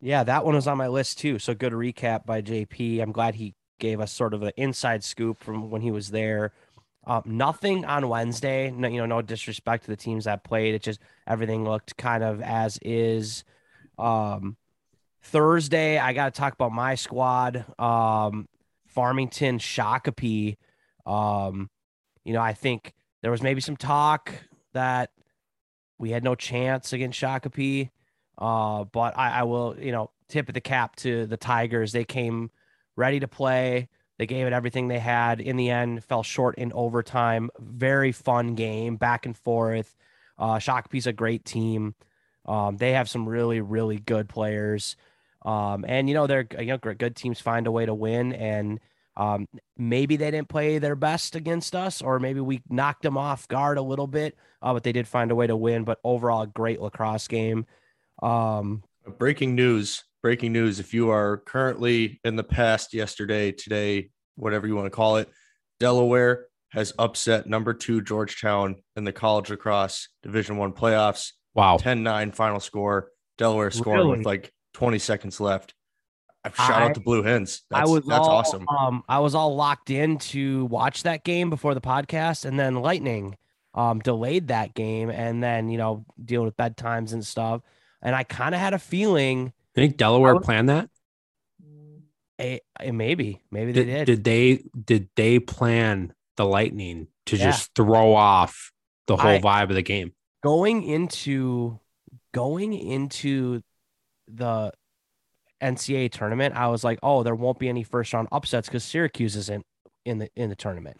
[0.00, 1.38] yeah, that one was on my list too.
[1.38, 3.00] So good recap by JP.
[3.00, 6.52] I'm glad he gave us sort of an inside scoop from when he was there.
[7.06, 8.70] Um, nothing on Wednesday.
[8.70, 10.74] No, you know, no disrespect to the teams that played.
[10.74, 13.44] It just everything looked kind of as is.
[13.98, 14.56] Um,
[15.22, 17.64] Thursday, I got to talk about my squad.
[17.78, 18.48] Um,
[18.86, 20.56] Farmington Shakopee.
[21.06, 21.68] Um,
[22.24, 24.32] you know, I think there was maybe some talk
[24.72, 25.10] that
[25.98, 27.90] we had no chance against Shakopee.
[28.36, 31.92] Uh, but I, I will, you know, tip of the cap to the Tigers.
[31.92, 32.50] They came
[32.96, 33.88] ready to play.
[34.18, 35.40] They gave it everything they had.
[35.40, 37.50] In the end, fell short in overtime.
[37.58, 39.94] Very fun game, back and forth.
[40.38, 40.60] Uh,
[41.06, 41.94] a great team.
[42.46, 44.96] Um, they have some really, really good players.
[45.42, 48.32] Um, and you know, they're you know, good good teams find a way to win.
[48.32, 48.80] And
[49.16, 49.46] um,
[49.76, 53.78] maybe they didn't play their best against us, or maybe we knocked them off guard
[53.78, 54.36] a little bit.
[54.62, 55.84] Uh, but they did find a way to win.
[55.84, 57.66] But overall, a great lacrosse game.
[58.22, 58.82] Um,
[59.18, 60.04] Breaking news.
[60.24, 60.80] Breaking news.
[60.80, 65.28] If you are currently in the past, yesterday, today, whatever you want to call it,
[65.80, 71.32] Delaware has upset number two Georgetown in the college lacrosse division one playoffs.
[71.52, 71.76] Wow.
[71.76, 73.10] 10-9 final score.
[73.36, 74.16] Delaware scoring Really?
[74.16, 75.74] with like 20 seconds left.
[76.54, 77.60] Shout I- out to Blue Hens.
[77.70, 78.66] That's, I was that's all, awesome.
[78.66, 82.76] Um, I was all locked in to watch that game before the podcast, and then
[82.76, 83.36] Lightning
[83.74, 87.60] um delayed that game, and then you know dealing with bedtimes and stuff.
[88.00, 90.88] And I kind of had a feeling, I think Delaware planned that.
[92.38, 94.04] eh, eh, maybe, maybe they Did, did.
[94.06, 97.46] did they did they plan the lightning to Yeah.
[97.46, 98.72] just throw off
[99.06, 100.12] the whole I- vibe of the game?
[100.42, 101.78] Going into
[102.32, 103.62] going into
[104.28, 104.72] the
[105.62, 109.36] NCAA tournament, I was like, oh, there won't be any first round upsets because Syracuse
[109.36, 109.64] isn't
[110.04, 110.98] in the in the tournament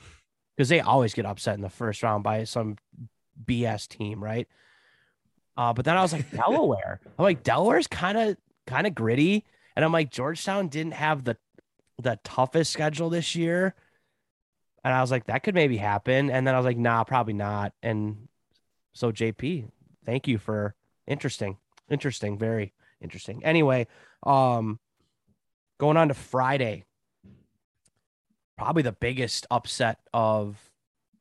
[0.56, 2.76] because they always get upset in the first round by some
[3.44, 4.48] BS team, right?
[5.56, 7.00] Uh, but then I was like Delaware.
[7.18, 9.44] I'm like Delaware's kind of kind of gritty,
[9.76, 11.36] and I'm like Georgetown didn't have the
[12.02, 13.74] the toughest schedule this year,
[14.82, 17.34] and I was like that could maybe happen, and then I was like nah, probably
[17.34, 18.28] not, and
[18.92, 19.70] so JP,
[20.04, 20.74] thank you for
[21.06, 21.58] interesting,
[21.90, 23.44] interesting, very interesting.
[23.44, 23.86] Anyway,
[24.22, 24.78] um,
[25.78, 26.84] going on to Friday,
[28.56, 30.70] probably the biggest upset of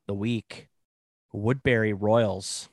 [0.06, 0.68] the week,
[1.32, 2.68] Woodbury Royals.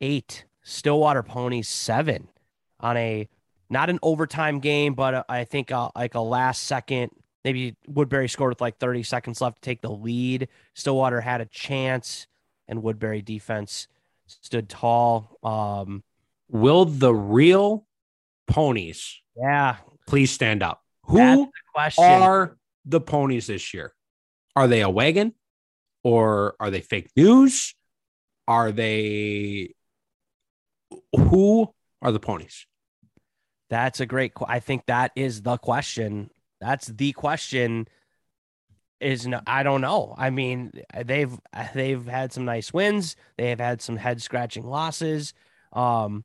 [0.00, 2.26] Eight, Stillwater Ponies seven
[2.82, 3.28] on a
[3.70, 7.10] not an overtime game, but uh, I think uh, like a last second.
[7.44, 10.48] Maybe Woodbury scored with like 30 seconds left to take the lead.
[10.74, 12.26] Stillwater had a chance,
[12.68, 13.88] and Woodbury defense
[14.26, 15.38] stood tall.
[15.42, 16.04] Um,
[16.48, 17.86] Will the real
[18.46, 19.76] ponies yeah,
[20.06, 20.82] please stand up?
[21.06, 23.92] Who the are the ponies this year?
[24.54, 25.34] Are they a wagon
[26.04, 27.74] or are they fake news?
[28.46, 29.74] Are they
[31.16, 31.72] who
[32.02, 32.66] are the ponies?
[33.72, 34.32] That's a great.
[34.46, 36.28] I think that is the question.
[36.60, 37.88] That's the question.
[39.00, 40.14] Is no, I don't know.
[40.18, 41.32] I mean, they've
[41.72, 43.16] they've had some nice wins.
[43.38, 45.32] They have had some head scratching losses.
[45.72, 46.22] Um,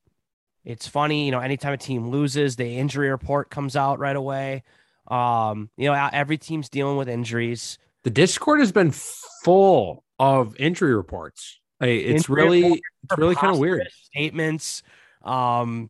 [0.66, 1.40] it's funny, you know.
[1.40, 4.64] Anytime a team loses, the injury report comes out right away.
[5.08, 7.78] Um, you know, every team's dealing with injuries.
[8.04, 11.62] The Discord has been full of injury reports.
[11.80, 13.88] Hey, it's Injury really it's really kind of weird.
[14.04, 14.84] Statements.
[15.24, 15.90] Um,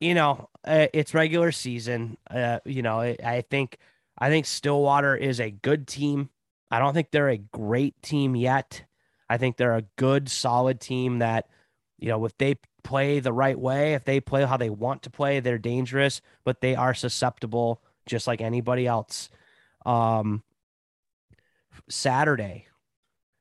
[0.00, 2.16] you know, uh, it's regular season.
[2.28, 3.78] Uh, you know, I, think
[4.18, 6.30] I think Stillwater is a good team.
[6.70, 8.84] I don't think they're a great team yet.
[9.28, 11.48] I think they're a good, solid team that,
[11.98, 15.10] you know, if they play the right way, if they play how they want to
[15.10, 19.28] play, they're dangerous, but they are susceptible just like anybody else.
[19.84, 20.42] Um,
[21.88, 22.66] Saturday,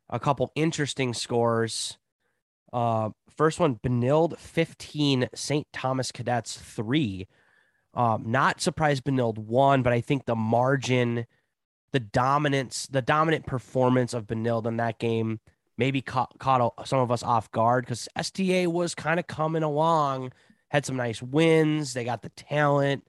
[0.10, 1.98] a couple interesting scores.
[2.72, 5.68] Uh, first one, Benilde 15, St.
[5.74, 7.28] Thomas Cadets 3.
[7.94, 11.26] Um, not surprised Benilde won, but I think the margin,
[11.92, 15.40] the dominance, the dominant performance of Benilde in that game
[15.78, 20.32] maybe caught, caught some of us off guard because STA was kind of coming along,
[20.68, 21.94] had some nice wins.
[21.94, 23.04] They got the talent,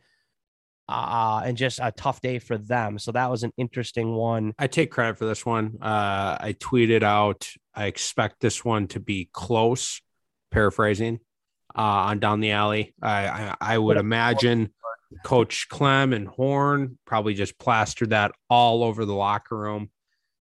[0.88, 2.98] uh, and just a tough day for them.
[2.98, 4.54] So that was an interesting one.
[4.58, 5.78] I take credit for this one.
[5.80, 10.00] Uh, I tweeted out, I expect this one to be close,
[10.50, 11.20] paraphrasing,
[11.76, 12.94] uh, on down the alley.
[13.00, 14.72] I, I, I would imagine
[15.24, 19.90] Coach Clem and Horn probably just plastered that all over the locker room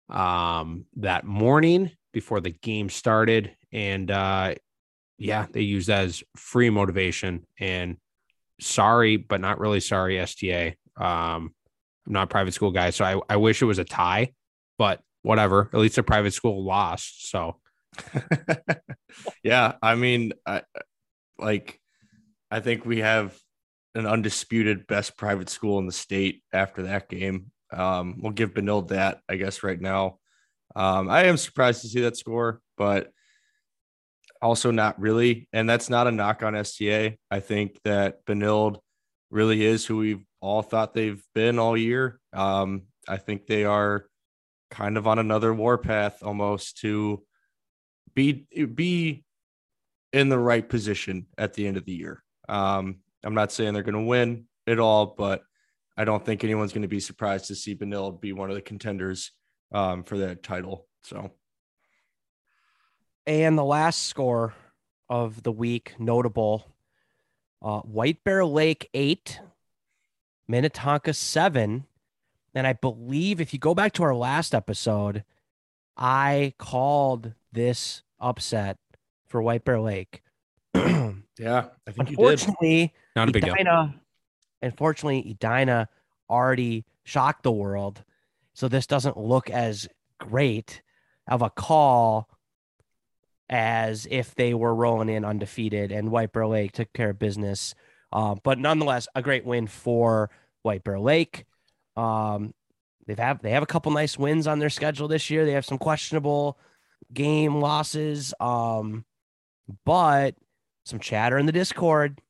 [0.08, 3.54] um, that morning before the game started.
[3.72, 4.54] And uh,
[5.18, 7.46] yeah, they used that as free motivation.
[7.58, 7.96] And
[8.60, 10.76] sorry, but not really sorry, STA.
[10.96, 11.54] Um,
[12.06, 14.32] I'm not a private school guy, so I, I wish it was a tie,
[14.78, 15.68] but whatever.
[15.72, 17.28] At least a private school lost.
[17.28, 17.56] So
[19.42, 20.62] yeah, I mean, I
[21.38, 21.80] like
[22.50, 23.36] I think we have
[23.96, 27.50] an undisputed best private school in the state after that game.
[27.72, 30.18] Um, we'll give Benilde that, I guess, right now.
[30.76, 33.10] Um, I am surprised to see that score, but
[34.40, 35.48] also not really.
[35.52, 37.18] And that's not a knock on STA.
[37.30, 38.78] I think that Benilde
[39.30, 42.20] really is who we've all thought they've been all year.
[42.32, 44.06] Um, I think they are
[44.70, 47.22] kind of on another warpath almost to
[48.14, 49.24] be be
[50.12, 52.22] in the right position at the end of the year.
[52.48, 55.42] Um, I'm not saying they're going to win at all, but
[55.96, 58.62] I don't think anyone's going to be surprised to see Benilde be one of the
[58.62, 59.32] contenders
[59.72, 60.86] um, for that title.
[61.02, 61.32] So,
[63.26, 64.54] And the last score
[65.08, 66.66] of the week, notable
[67.62, 69.40] uh, White Bear Lake eight,
[70.48, 71.84] Minnetonka seven.
[72.56, 75.24] And I believe if you go back to our last episode,
[75.94, 78.78] I called this upset
[79.26, 80.22] for White Bear Lake.
[80.74, 82.24] yeah, I think you did.
[82.24, 83.52] Unfortunately, not a big deal.
[83.52, 83.94] Edina,
[84.62, 85.90] unfortunately, Edina
[86.30, 88.02] already shocked the world.
[88.54, 89.86] So this doesn't look as
[90.18, 90.80] great
[91.28, 92.30] of a call
[93.50, 97.74] as if they were rolling in undefeated and White Bear Lake took care of business.
[98.14, 100.30] Um, but nonetheless, a great win for
[100.62, 101.44] White Bear Lake.
[101.96, 102.54] Um,
[103.06, 105.44] they've have they have a couple nice wins on their schedule this year.
[105.44, 106.58] They have some questionable
[107.12, 109.04] game losses, um,
[109.84, 110.34] but
[110.84, 112.20] some chatter in the Discord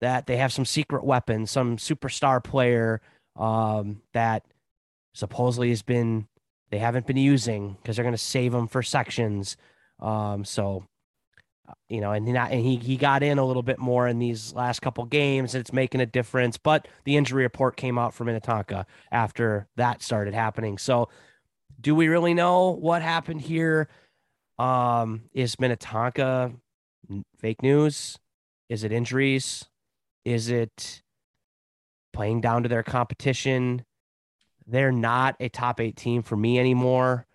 [0.00, 3.00] that they have some secret weapon, some superstar player
[3.36, 4.44] um, that
[5.14, 6.26] supposedly has been
[6.70, 9.56] they haven't been using because they're going to save them for sections.
[10.00, 10.84] Um, so
[11.88, 14.18] you know, and he, not, and he he got in a little bit more in
[14.18, 16.56] these last couple games, and it's making a difference.
[16.56, 20.78] But the injury report came out for Minnetonka after that started happening.
[20.78, 21.08] So,
[21.80, 23.88] do we really know what happened here?
[24.58, 26.52] Um, is Minnetonka
[27.38, 28.18] fake news?
[28.68, 29.66] Is it injuries?
[30.24, 31.02] Is it
[32.12, 33.84] playing down to their competition?
[34.66, 37.26] They're not a top eight team for me anymore.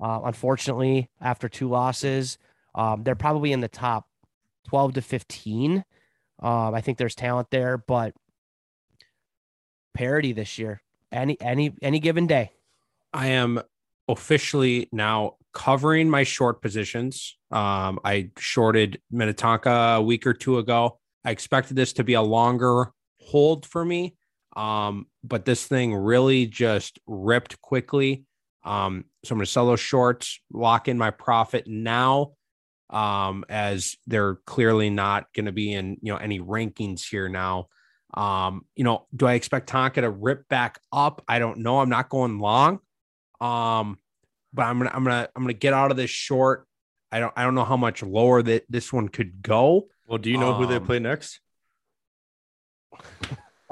[0.00, 2.38] Uh, unfortunately, after two losses,
[2.74, 4.06] um, they're probably in the top
[4.68, 5.84] 12 to 15.
[6.42, 8.14] Um, I think there's talent there, but
[9.94, 10.80] parity this year,
[11.12, 12.50] any any any given day.
[13.12, 13.60] I am
[14.08, 17.36] officially now covering my short positions.
[17.50, 20.98] Um, I shorted Minnetonka a week or two ago.
[21.24, 24.16] I expected this to be a longer hold for me,
[24.56, 28.24] um, but this thing really just ripped quickly.
[28.64, 32.32] Um, so I'm going to sell those shorts, lock in my profit now,
[32.90, 37.68] um, as they're clearly not going to be in you know any rankings here now.
[38.14, 41.22] Um, you know, do I expect Tonka to rip back up?
[41.28, 41.78] I don't know.
[41.80, 42.80] I'm not going long.
[43.40, 43.98] Um,
[44.52, 46.66] but I'm gonna I'm gonna I'm gonna get out of this short.
[47.12, 49.88] I don't I don't know how much lower that this one could go.
[50.08, 51.40] Well, do you know who they Um, play next?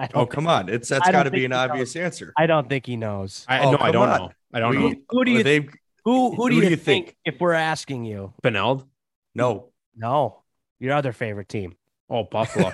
[0.01, 0.69] I don't Oh, come on.
[0.69, 2.33] It's that's got to be an he obvious answer.
[2.39, 3.45] I don't think he knows.
[3.49, 4.19] I Oh, no, I don't on.
[4.21, 4.33] know.
[4.55, 4.95] I don't We- know.
[5.11, 5.69] Who do you they
[6.05, 7.17] who who do who you, do you think, think?
[7.25, 8.33] if we're asking you?
[8.43, 8.87] Benilde?
[9.35, 9.71] No.
[9.97, 10.45] No,
[10.79, 11.75] your other favorite team.
[12.09, 12.71] Oh, Buffalo.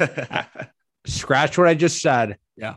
[1.07, 2.37] Scratch what I just said.
[2.57, 2.75] Yeah.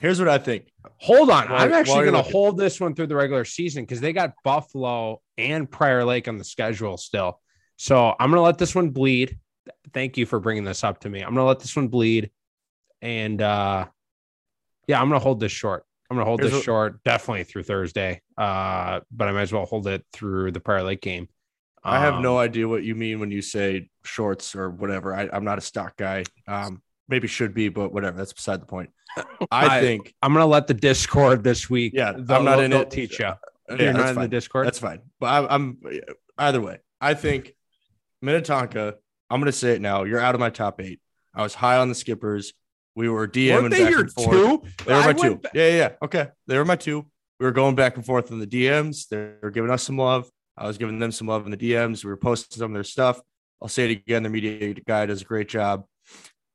[0.00, 0.70] Here's what I think.
[0.98, 1.48] Hold on.
[1.48, 4.34] While- I'm actually going to hold this one through the regular season because they got
[4.44, 7.40] Buffalo and Prior Lake on the schedule still.
[7.76, 9.38] So I'm going to let this one bleed.
[9.94, 11.20] Thank you for bringing this up to me.
[11.20, 12.30] I'm going to let this one bleed.
[13.00, 13.86] And uh,
[14.86, 15.84] yeah, I'm going to hold this short.
[16.10, 18.20] I'm going to hold Here's this what- short definitely through Thursday.
[18.36, 21.28] Uh, but I might as well hold it through the Prior Lake game.
[21.82, 25.14] I have Um, no idea what you mean when you say shorts or whatever.
[25.14, 26.24] I, I'm not a stock guy.
[26.48, 28.16] Um, maybe should be, but whatever.
[28.16, 28.90] That's beside the point.
[29.50, 31.92] I, I- think I'm going to let the Discord this week.
[31.94, 32.90] Yeah, I'm not in it.
[32.90, 33.26] Teach you.
[33.26, 33.36] yeah,
[33.78, 34.28] You're not in the.
[34.28, 34.66] Discord.
[34.66, 35.00] That's fine.
[35.20, 35.78] But I, I'm
[36.38, 36.78] either way.
[37.00, 37.52] I think
[38.22, 38.96] Minnetonka.
[39.30, 40.04] I'm going to say it now.
[40.04, 41.00] You're out of my top eight.
[41.34, 42.52] I was high on the skippers.
[42.94, 44.30] We were DMing Weren't they your and forth.
[44.30, 44.62] two?
[44.86, 45.40] They were my went two.
[45.52, 45.88] Yeah, yeah, yeah.
[46.02, 46.28] Okay.
[46.46, 47.06] They were my two.
[47.38, 49.08] We were going back and forth in the DMs.
[49.08, 50.30] They were giving us some love.
[50.56, 52.02] I was giving them some love in the DMs.
[52.02, 53.20] We were posting some of their stuff.
[53.60, 54.22] I'll say it again.
[54.22, 55.84] The media guy does a great job.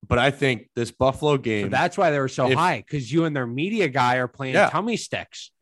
[0.07, 1.69] But I think this Buffalo So game.
[1.69, 4.55] that's why they were so If- high because you and their media guy are playing
[4.55, 4.69] Yeah.
[4.69, 5.51] tummy sticks.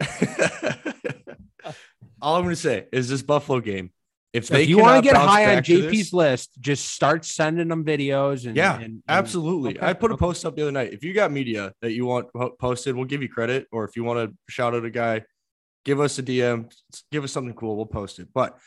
[2.22, 3.92] all I'm going to say is this Buffalo game.
[4.32, 7.68] If they if you want to get high on JP's this- list, just start sending
[7.68, 8.46] them videos.
[8.46, 9.78] And Yeah, and- and- Absolutely.
[9.78, 10.20] Okay, I put a okay.
[10.20, 10.94] post up the other night.
[10.94, 12.28] If you got media that you want
[12.60, 13.68] posted, we'll give you credit.
[13.72, 15.24] Or if you want to shout out a guy,
[15.84, 16.72] give us a DM,
[17.12, 17.76] give us something cool.
[17.76, 18.28] We'll post it.
[18.34, 18.58] But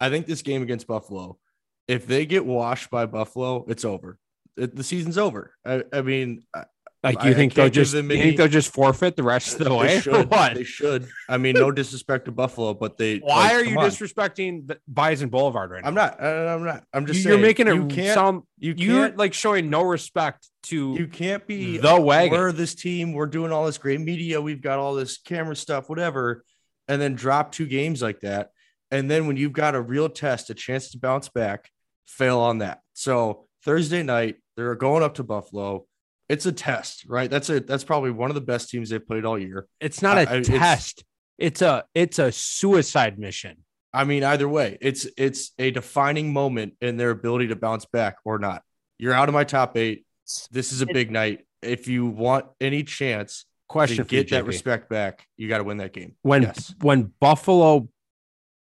[0.00, 1.38] I think this game against Buffalo,
[1.86, 4.18] if they get washed by Buffalo, it's over.
[4.56, 5.54] It, the season's over.
[5.64, 6.64] I, I mean, I-
[7.02, 9.58] Like I- you I think they'll just you think they'll just forfeit the rest of
[9.58, 9.96] the they way?
[9.96, 10.30] or should.
[10.30, 10.54] what?
[10.54, 11.08] They should.
[11.28, 13.18] I mean, no disrespect to Buffalo, but they.
[13.18, 13.90] Why like, are you on.
[13.90, 15.88] disrespecting the Bison Boulevard right now?
[15.88, 16.22] I'm not.
[16.22, 16.84] I- I'm not.
[16.92, 17.18] I'm just.
[17.18, 18.14] You- You're saying, making it You can't.
[18.14, 22.38] sound you you're can't like showing no respect to you can't be the wagon.
[22.38, 23.12] We're this team.
[23.14, 24.40] We're doing all this great media.
[24.40, 26.44] We've got all this camera stuff, whatever,
[26.86, 28.50] and then drop two games like that.
[28.92, 31.68] And then when you've got a real test, a chance to bounce back,
[32.06, 32.80] fail on that.
[32.92, 35.86] So Thursday night, they're going up to Buffalo.
[36.28, 37.28] It's a test, right?
[37.30, 39.66] That's a that's probably one of the best teams they've played all year.
[39.80, 41.04] It's not a I- I- it's- test.
[41.38, 43.64] It's a it's a suicide mission.
[43.92, 48.16] I mean, either way, it's it's a defining moment in their ability to bounce back
[48.24, 48.62] or not.
[48.98, 50.06] You're out of my top eight.
[50.50, 51.46] This is a big night.
[51.60, 54.46] If you want any chance Question to get that JP.
[54.46, 56.14] respect back, you got to win that game.
[56.22, 56.74] when Yes.
[56.80, 57.88] when Buffalo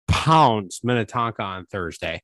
[0.06, 2.22] pounds Minnetonka on Thursday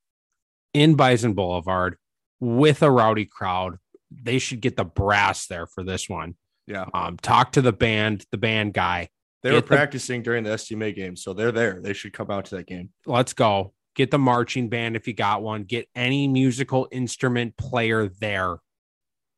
[0.72, 1.96] in Bison Boulevard
[2.40, 3.76] with a rowdy crowd,
[4.10, 6.34] they should get the brass there for this one.
[6.66, 6.86] Yeah.
[6.94, 9.08] Um, talk to the band, the band guy.
[9.42, 11.80] They were Get the- practicing during the STMA game, so they're there.
[11.82, 12.90] They should come out to that game.
[13.06, 13.74] Let's go.
[13.94, 15.64] Get the marching band if you got one.
[15.64, 18.56] Get any musical instrument player there.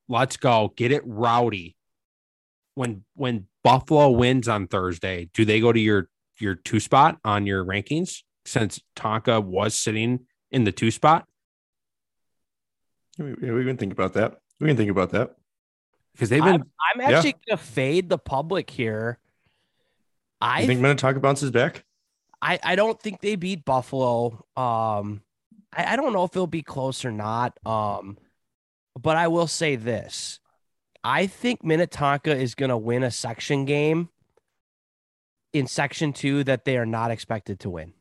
[0.09, 0.73] Let's go.
[0.77, 1.77] Get it rowdy.
[2.75, 6.09] When when Buffalo wins on Thursday, do they go to your
[6.39, 11.27] your two spot on your rankings since Tonka was sitting in the two spot?
[13.19, 14.39] We, we can think about that.
[14.61, 15.37] We can think about that.
[16.13, 19.19] Because they've been I'm actually gonna fade the public here.
[20.41, 21.85] I You think Minnetonka bounces back?
[22.41, 24.45] I, I don't think they beat Buffalo.
[24.57, 25.23] Um,
[25.75, 27.59] I, I don't know if it'll be close or not.
[27.67, 28.19] Um,
[28.99, 30.41] but I will say this:
[31.03, 34.09] I think Minnetonka is going to win a section game
[35.53, 37.95] in section two that they are not expected to win.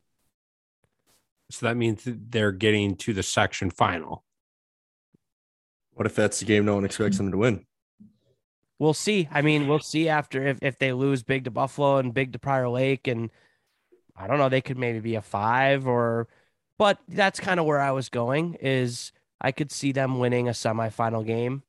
[1.50, 4.24] So that means they're getting to the section final.
[5.96, 7.64] What if that's the game no one expects them to win?
[8.78, 9.30] We'll see.
[9.32, 12.38] I mean, we'll see after if, if they lose big to Buffalo and big to
[12.38, 13.08] Prior Lake.
[13.08, 13.30] And
[14.14, 16.28] I don't know, they could maybe be a five or,
[16.76, 20.52] but that's kind of where I was going is I could see them winning a
[20.52, 21.62] semifinal game.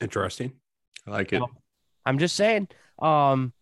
[0.00, 0.54] Interesting.
[1.06, 1.38] I like it.
[1.38, 1.50] No.
[2.04, 2.66] I'm just saying.
[2.98, 3.52] Um,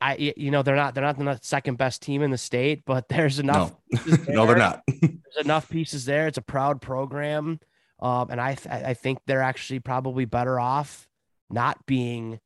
[0.00, 2.84] I, I, you know, they're not they're not the second best team in the state,
[2.84, 3.72] but there's enough.
[4.06, 4.82] No, no, they're not.
[4.88, 6.26] There's enough pieces there.
[6.26, 7.58] It's a proud program,
[8.00, 11.06] um, and I th- I think they're actually probably better off
[11.50, 12.38] not being,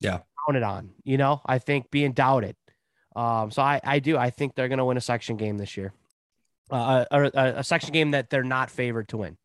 [0.00, 0.20] Yeah.
[0.46, 0.90] counted on.
[1.04, 2.56] You know, I think being doubted.
[3.16, 5.92] Um, so I I do I think they're gonna win a section game this year,
[6.70, 9.36] uh, or a, a section game that they're not favored to win.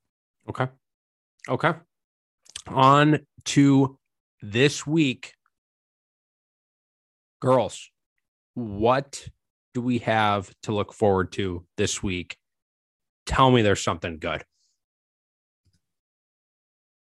[0.49, 0.67] Okay.
[1.49, 1.71] Okay.
[2.67, 3.97] On to
[4.41, 5.33] this week.
[7.43, 7.89] Girls,
[8.53, 9.27] what
[9.73, 12.37] do we have to look forward to this week?
[13.25, 14.45] Tell me there's something good.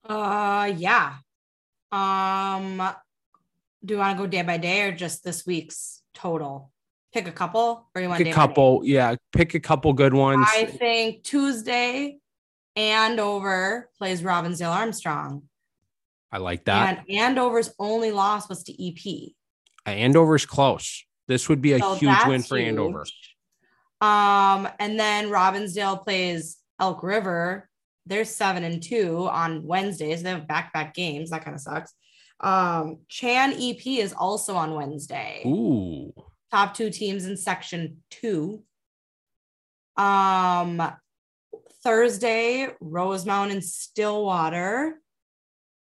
[0.09, 1.17] Uh, yeah.
[1.93, 2.83] Um,
[3.85, 6.73] do you want to go day by day or just this week's total?
[7.13, 10.47] Pick a couple, or you want Pick a couple, yeah, pick a couple good ones.
[10.51, 12.17] I think Tuesday,
[12.77, 15.43] Andover plays Robbinsdale Armstrong,
[16.33, 17.05] I like that.
[17.07, 19.35] and Andover's only loss was to EP.
[19.91, 21.05] Andover's close.
[21.29, 23.05] This would be a So huge win for Andover.
[23.05, 23.37] huge.
[24.01, 27.69] Um, and then Robbinsdale plays Elk River.
[28.07, 30.23] They're seven and two on Wednesdays.
[30.23, 31.31] They have back-to-back games.
[31.31, 31.93] That kind of sucks.
[32.41, 35.43] Um, Chan EP is also on Wednesday.
[35.47, 36.13] Ooh.
[36.51, 38.63] Top two teams in section two.
[39.97, 40.83] Um,
[41.83, 45.01] Thursday, Rosemount and Stillwater.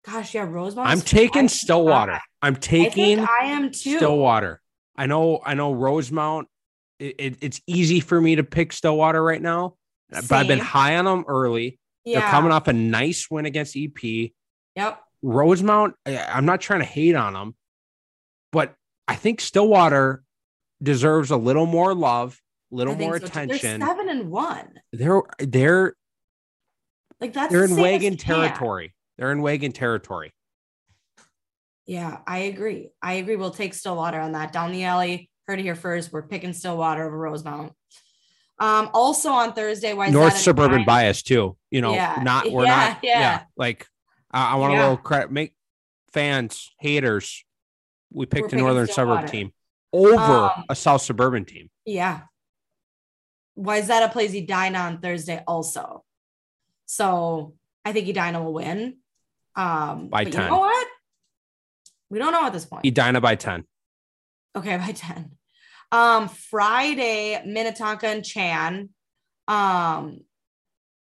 [0.06, 0.90] Gosh, yeah, Rosemount.
[0.90, 2.20] I'm taking Stillwater.
[2.42, 3.98] I'm I taking think I am too.
[3.98, 4.62] Stillwater.
[4.96, 6.48] I know, I know Rosemount.
[7.00, 9.76] It, it- it's easy for me to pick Stillwater right now,
[10.10, 11.80] but I've been high on them early.
[12.06, 12.20] Yeah.
[12.20, 14.32] They're coming off a nice win against EP.
[14.76, 15.02] Yep.
[15.22, 17.56] Rosemount, I- I'm not trying to hate on them,
[18.52, 18.76] but
[19.08, 20.24] I think Stillwater
[20.82, 22.42] deserves a little more love,
[22.72, 23.80] a little more so, attention.
[23.80, 24.82] They're seven and one.
[24.92, 25.96] They're they're
[27.22, 28.94] Like that's they're the in same wagon territory.
[29.18, 30.34] They're in wagon territory.
[31.86, 32.90] Yeah, I agree.
[33.02, 33.36] I agree.
[33.36, 34.54] We'll take Stillwater on that.
[34.54, 35.30] Down the alley.
[35.48, 36.14] Heard it here first.
[36.14, 37.74] We're picking Stillwater over Rosemount.
[38.60, 41.58] Um, also on Thursday, why North suburban bias too.
[41.72, 42.22] You know, Yeah.
[42.24, 42.98] not we're Yeah, not.
[43.04, 43.44] Yeah, yeah.
[43.58, 43.88] like
[44.32, 45.32] I, I want a little credit.
[45.32, 45.54] Make
[46.14, 47.44] fans haters.
[48.12, 49.52] We picked a picking northern suburb team
[49.92, 50.16] over
[50.56, 51.70] Um, a south suburban team.
[51.86, 52.22] Yeah.
[53.58, 56.04] Wayzata plays Edina on Thursday also.
[56.86, 58.98] So I think Edina will win.
[59.56, 60.44] Um, By but 10.
[60.44, 60.88] You know what?
[62.10, 62.86] We don't know at this point.
[62.86, 63.66] Edina by ten.
[64.56, 65.32] Okay, by 10.
[65.92, 68.90] Um, Friday, Minnetonka and Chan.
[69.48, 70.22] Um,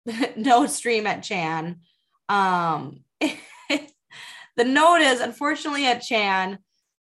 [0.37, 1.81] no stream at Chan.
[2.29, 6.59] Um, the note is unfortunately at Chan,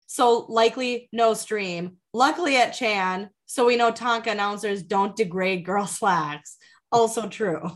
[0.07, 1.99] so likely no stream.
[2.15, 6.57] Luckily at Chan, so we know Tonka announcers don't degrade girl slacks.
[6.91, 7.71] Also true.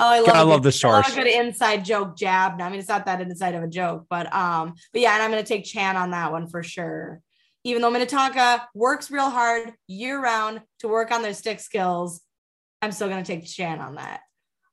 [0.00, 2.60] Oh, I love, Gotta a love the I love a good inside joke jab.
[2.60, 5.30] I mean, it's not that inside of a joke, but um, but yeah, and I'm
[5.30, 7.20] gonna take Chan on that one for sure.
[7.64, 12.20] Even though Minnetonka works real hard year round to work on their stick skills,
[12.80, 14.20] I'm still gonna take Chan on that.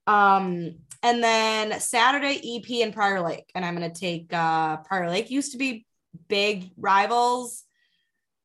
[0.08, 5.30] Um, and then Saturday EP and Prior Lake, and I'm gonna take uh Prior Lake.
[5.30, 5.86] Used to be
[6.28, 7.64] big rivals.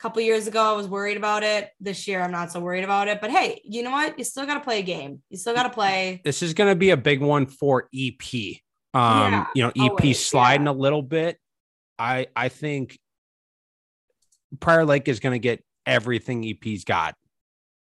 [0.02, 1.70] Couple years ago, I was worried about it.
[1.78, 3.20] This year, I'm not so worried about it.
[3.20, 4.18] But hey, you know what?
[4.18, 5.22] You still got to play a game.
[5.30, 6.20] You still got to play.
[6.24, 8.20] This is going to be a big one for EP.
[8.94, 10.72] Um, Yeah, you know, EP always, sliding yeah.
[10.72, 11.38] a little bit.
[12.00, 12.98] I I think
[14.58, 17.14] Prior Lake is going to get everything EP's got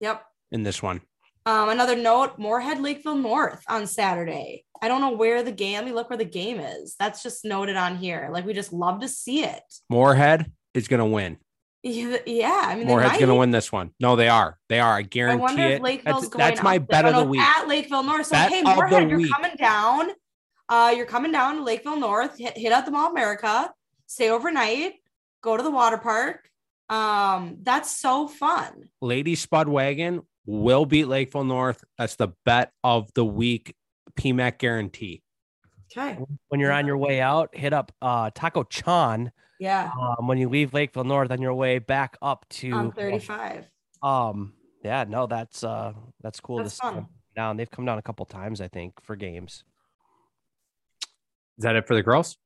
[0.01, 0.23] Yep.
[0.53, 1.01] in this one.
[1.47, 4.67] Um, another note: Moorhead Lakeville North on Saturday.
[4.83, 5.77] I don't know where the game.
[5.77, 6.97] Let me look where the game is.
[6.99, 8.29] That's just noted on here.
[8.31, 9.63] Like we just love to see it.
[9.89, 11.39] Moorhead is going to win.
[11.87, 12.63] Yeah, yeah.
[12.65, 13.91] I mean, they Moorhead's going to win this one.
[14.01, 14.59] No, they are.
[14.71, 14.95] They are.
[14.95, 15.73] I I guarantee wonder it.
[15.73, 16.39] if Lakeville's That's, going.
[16.47, 17.41] that's my up bet of the no, week.
[17.43, 18.27] at Lakeville North.
[18.27, 19.31] So Bet hey, of Moorhead, you're week.
[19.31, 20.09] coming down.
[20.67, 22.39] Uh, you're coming down to Lakeville North.
[22.39, 23.71] Hit, hit out the Mall America.
[24.07, 24.95] Stay overnight.
[25.43, 26.49] Go to the water park.
[26.89, 28.89] Um, that's so fun.
[29.03, 31.85] Lady Spud Wagon will beat Lakeville North.
[31.99, 33.75] That's the bet of the week.
[34.19, 35.23] PMAC guarantee.
[35.95, 36.19] Okay.
[36.49, 39.33] When you're on your way out, hit up uh, Taco Chan.
[39.61, 39.91] Yeah.
[40.19, 43.69] Um, when you leave Lakeville North on your way back up to On 35.
[44.03, 44.53] Um,
[44.83, 47.09] yeah, no, that's uh, that's cool That's to see them fun.
[47.37, 47.57] down.
[47.57, 49.65] They've come down a couple times, I think, for games.
[51.59, 52.37] Is that it for the girls?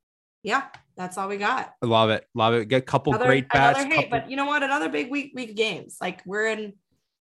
[0.43, 0.65] Yeah.
[0.97, 1.75] That's all we got.
[1.83, 2.27] I love it.
[2.35, 2.67] Love it.
[2.69, 3.79] Get a couple Another, great bats.
[3.79, 4.63] another hate, couple- but you know what?
[4.63, 5.97] Another big week week of games.
[6.01, 6.73] Like we're in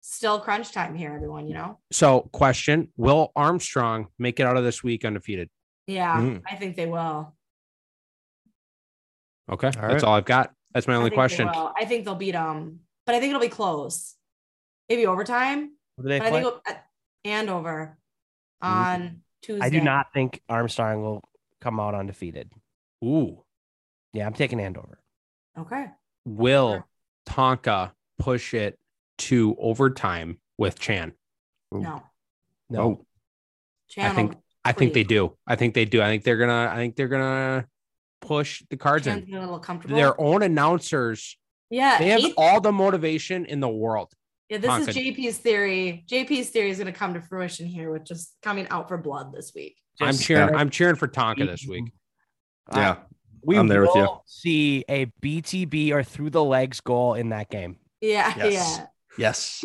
[0.01, 1.48] still crunch time here, everyone.
[1.48, 1.78] You know.
[1.93, 5.51] So, question: Will Armstrong make it out of this week undefeated?
[5.89, 6.43] Yeah, Mm.
[6.48, 7.35] I think they will.
[9.51, 10.02] Okay, that's right.
[10.05, 10.52] all I've got.
[10.74, 11.48] That's my only think question.
[11.48, 14.14] I think they'll beat them, but I think it'll be close.
[14.89, 15.73] Maybe overtime.
[15.97, 16.43] Who do they But I play?
[16.43, 16.78] think it'll, uh,
[17.24, 17.98] Andover
[18.60, 19.64] on Tuesday.
[19.64, 21.23] I do not think Armstrong will
[21.60, 22.51] come out undefeated.
[23.05, 23.43] Ooh,
[24.12, 25.01] Yeah, I'm taking Andover.
[25.59, 25.86] Okay.
[26.24, 26.85] will
[27.28, 28.78] Tonka push it
[29.18, 31.12] to overtime with Chan?
[31.73, 32.02] No.
[32.70, 33.06] No, Oh,
[33.89, 34.14] Channel.
[34.14, 35.36] think- I think they do.
[35.47, 36.02] I think they do.
[36.02, 36.68] I think they're gonna.
[36.73, 37.68] I think they're gonna
[38.20, 39.32] push the cards in.
[39.34, 39.97] a little comfortable.
[39.97, 41.36] Their own announcers.
[41.70, 41.98] yeah.
[41.98, 44.12] They have eighth- all the motivation in the world.
[44.48, 44.59] yeah.
[44.59, 46.05] This is JP's theory.
[46.09, 49.32] JP's theory is going to come to fruition here with just coming out for blood
[49.32, 49.76] this week.
[50.01, 50.55] I'm Just- cheering.
[50.55, 51.70] I'm cheering for Tonka this mm-hmm.
[51.72, 51.93] week.
[52.74, 52.97] yeah.
[53.43, 54.02] we I'm there with you.
[54.02, 57.76] will See a BTB or through the legs goal in that game.
[58.01, 58.32] Yeah.
[58.36, 58.52] Yes.
[58.78, 58.86] Yeah.
[59.18, 59.64] Yes.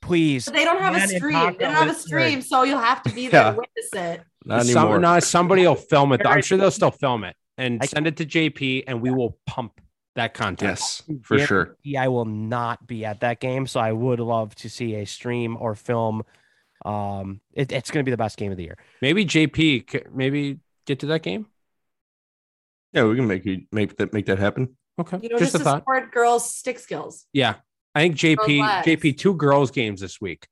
[0.00, 0.44] Please.
[0.46, 1.32] But they don't have a Man, and stream.
[1.58, 3.50] They don't have a with stream, so you'll have to be there Yeah.
[3.50, 4.22] to witness it.
[4.44, 5.00] Not Some- anymore.
[5.00, 6.24] no, somebody will film it.
[6.24, 9.38] I'm sure they'll still film it and I- send it to JP, and we will
[9.46, 9.80] pump
[10.14, 10.70] that content.
[10.70, 11.76] yes, for sure.
[11.96, 15.56] I will not be at that game, so I would love to see a stream
[15.60, 16.22] or film.
[16.84, 18.78] Um, it- it's going to be the best game of the year.
[19.02, 21.46] Maybe JP, maybe get to that game.
[22.92, 24.76] Yeah, we can make you make that make that happen.
[24.98, 25.80] Okay, You know, just just, a to thought.
[25.82, 27.26] support girls' stick skills.
[27.32, 27.56] Yeah,
[27.94, 30.46] I think JP, JP, two girls games this week.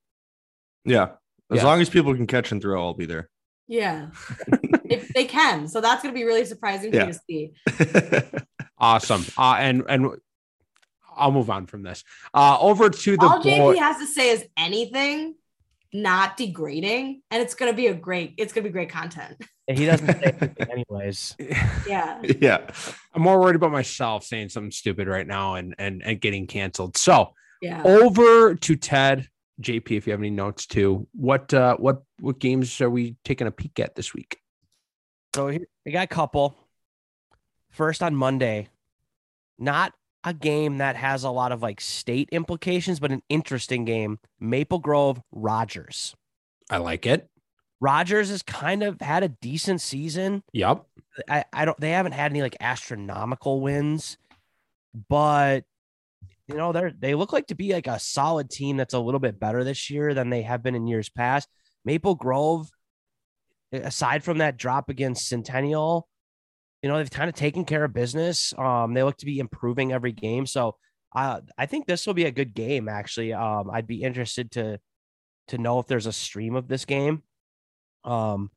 [0.85, 1.13] Yeah.
[1.51, 1.65] As Yeah.
[1.65, 3.31] long as people can catch and throw, I'll be there.
[3.69, 4.09] Yeah.
[4.85, 5.69] if they can.
[5.69, 7.07] So that's going to be really surprising Yeah.
[7.07, 7.53] to see.
[8.79, 9.25] Awesome.
[9.39, 10.11] Uh, and and
[11.17, 12.05] I'll move on from this.
[12.35, 13.75] Uh, over to the All boy.
[13.75, 15.35] JP has to say is anything
[15.95, 19.43] not degrading, and it's going to be a great, it's going to be great content.
[19.67, 21.37] He doesn't say anything anyways.
[21.89, 22.21] Yeah.
[22.39, 22.71] yeah.
[23.15, 26.99] I'm more worried about myself saying something stupid right now and and and getting canceled.
[26.99, 27.33] So
[27.63, 27.83] Yeah.
[27.83, 29.27] over to Ted.
[29.61, 33.47] JP, if you have any notes too, what uh what what games are we taking
[33.47, 34.39] a peek at this week?
[35.35, 36.57] So here, we got a couple.
[37.71, 38.69] First on Monday,
[39.59, 39.93] not
[40.25, 44.19] a game that has a lot of like state implications, but an interesting game.
[44.41, 46.15] Maple Grove Rogers.
[46.69, 47.29] I like it.
[47.81, 50.43] Rogers has kind of had a decent season.
[50.53, 50.85] Yep.
[51.29, 54.19] I, I don't they haven't had any like astronomical wins,
[55.09, 55.65] but
[56.49, 59.21] you know, they're they look like to be like a solid team that's a little
[59.21, 61.49] bit better this year than they have been in years past.
[61.85, 62.69] Maple Grove,
[63.73, 66.09] aside from that drop against Centennial,
[66.83, 68.55] you know, they've kind of taken care of business.
[68.57, 70.47] Um, they look to be improving every game.
[70.47, 70.77] So
[71.15, 73.33] uh, I think this will be a good game, actually.
[73.33, 74.79] Um, I'd be interested to
[75.49, 77.23] to know if there's a stream of this game.
[78.05, 78.51] Um,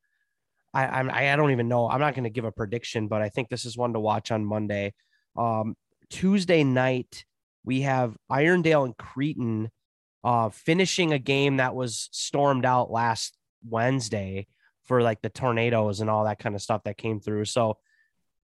[0.73, 1.89] I I'm, I don't even know.
[1.89, 4.31] I'm not going to give a prediction, but I think this is one to watch
[4.31, 4.93] on Monday.
[5.35, 5.75] Um,
[6.09, 7.25] Tuesday night
[7.69, 9.69] we have Irondale and Cretin
[10.23, 14.47] uh, finishing a game that was stormed out last Wednesday
[14.85, 17.45] for like the tornadoes and all that kind of stuff that came through.
[17.45, 17.77] So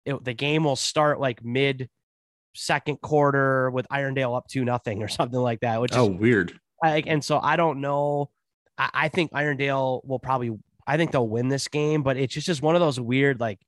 [0.06, 1.90] it, the game will start like mid
[2.54, 6.60] second quarter with Irondale up to nothing or something like that, which Oh, is weird.
[6.84, 8.30] like, and so I don't know.
[8.78, 10.52] I, I think Irondale will probably.
[10.86, 13.60] I think they'll win this game, but it's just, just one of those weird like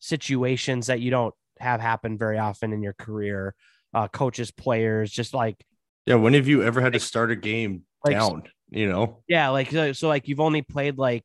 [0.00, 3.54] situations that you don't have happen very often in your career.
[3.94, 5.56] Uh, coaches, players, just like
[6.06, 6.16] Yeah.
[6.16, 8.42] When have you ever had to start a game Like- down?
[8.70, 9.22] You know?
[9.26, 11.24] yeah, like so, so like you've only played like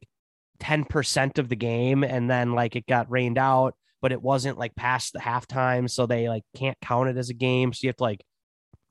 [0.59, 4.57] ten percent of the game, and then like it got rained out, but it wasn't
[4.57, 7.73] like past the halftime, so they like can't count it as a game.
[7.73, 8.23] So you have to like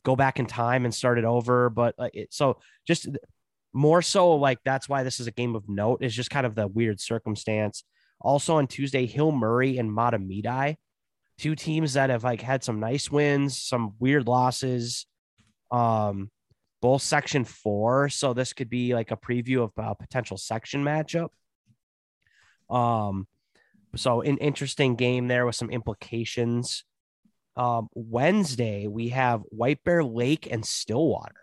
[0.05, 1.70] go back in time and start it over.
[1.70, 3.09] But like it, so just
[3.73, 6.55] more so like that's why this is a game of note is just kind of
[6.55, 7.85] the weird circumstance.
[8.20, 10.77] Also on Tuesday, Hill Murray and Mahtomedi,
[11.43, 15.06] two teams that have like had some nice wins, some weird losses.
[15.73, 16.31] Um,
[16.81, 21.31] both section four, so this could be like a preview of a potential section matchup.
[22.70, 23.27] Um,
[23.97, 26.85] so an interesting game there with some implications.
[27.56, 31.35] Um, Wednesday we have White Bear Lake and Stillwater.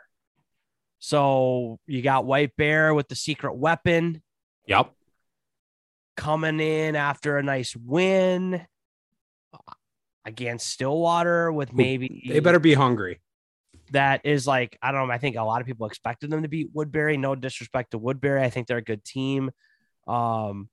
[1.00, 4.22] So you got White Bear with the secret weapon
[4.66, 4.92] Yep.
[6.16, 8.66] coming in after a nice win
[10.30, 13.20] against Stillwater with maybe They better be hungry.
[13.92, 15.14] that is like I don't know.
[15.14, 17.18] I think a lot of people expected them to beat Woodbury.
[17.18, 19.52] No disrespect to Woodbury, I think they're a good team.
[20.08, 20.70] Um,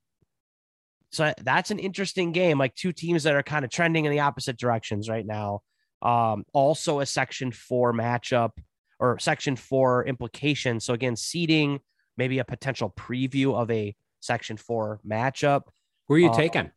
[1.12, 2.58] so that's an interesting game.
[2.58, 5.60] Like two teams that are kind of trending in the opposite directions right now.
[6.02, 8.50] Um, also a Section Four matchup
[8.98, 10.78] or Section Four implication.
[10.80, 11.80] So again, seeding
[12.18, 15.62] maybe a potential preview of a Section Four matchup.
[16.08, 16.70] Who are you Uh, taking?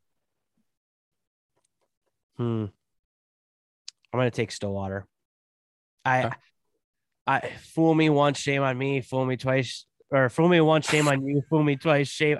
[2.39, 2.65] Hmm.
[4.13, 5.05] I'm gonna take Stillwater.
[6.05, 6.35] I, Okay.
[7.27, 9.01] I fool me once, shame on me.
[9.01, 11.43] Fool me twice, or fool me once, shame on you.
[11.49, 12.39] Fool me twice, shame.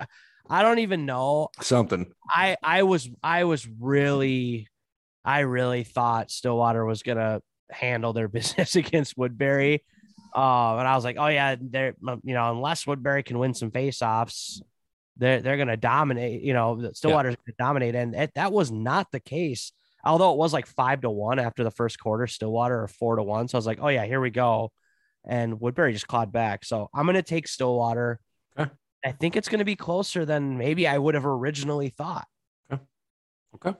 [0.49, 1.49] I don't even know.
[1.61, 2.11] Something.
[2.27, 4.67] I I was I was really,
[5.23, 9.83] I really thought Stillwater was gonna handle their business against Woodbury.
[10.35, 11.93] Uh, and I was like, oh yeah, they're
[12.23, 14.61] you know unless Woodbury can win some faceoffs,
[15.17, 16.41] they're they're gonna dominate.
[16.41, 19.71] You know, Stillwater's gonna dominate, and it, that was not the case.
[20.03, 23.23] Although it was like five to one after the first quarter, Stillwater or four to
[23.23, 23.47] one.
[23.47, 24.71] So I was like, oh yeah, here we go.
[25.27, 26.63] And Woodbury just clawed back.
[26.63, 28.19] So I'm gonna take Stillwater.
[28.57, 28.71] Okay.
[29.05, 32.27] I think it's gonna be closer than maybe I would have originally thought.
[32.71, 32.81] Okay.
[33.55, 33.77] Okay.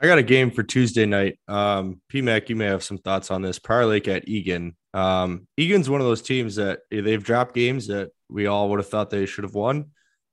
[0.00, 1.38] I got a game for Tuesday night.
[1.46, 3.60] Um, PMAC, you may have some thoughts on this.
[3.60, 4.76] Prior Lake at Eagan.
[4.92, 8.88] Um, Eagan's one of those teams that they've dropped games that we all would have
[8.88, 9.90] thought they should have won.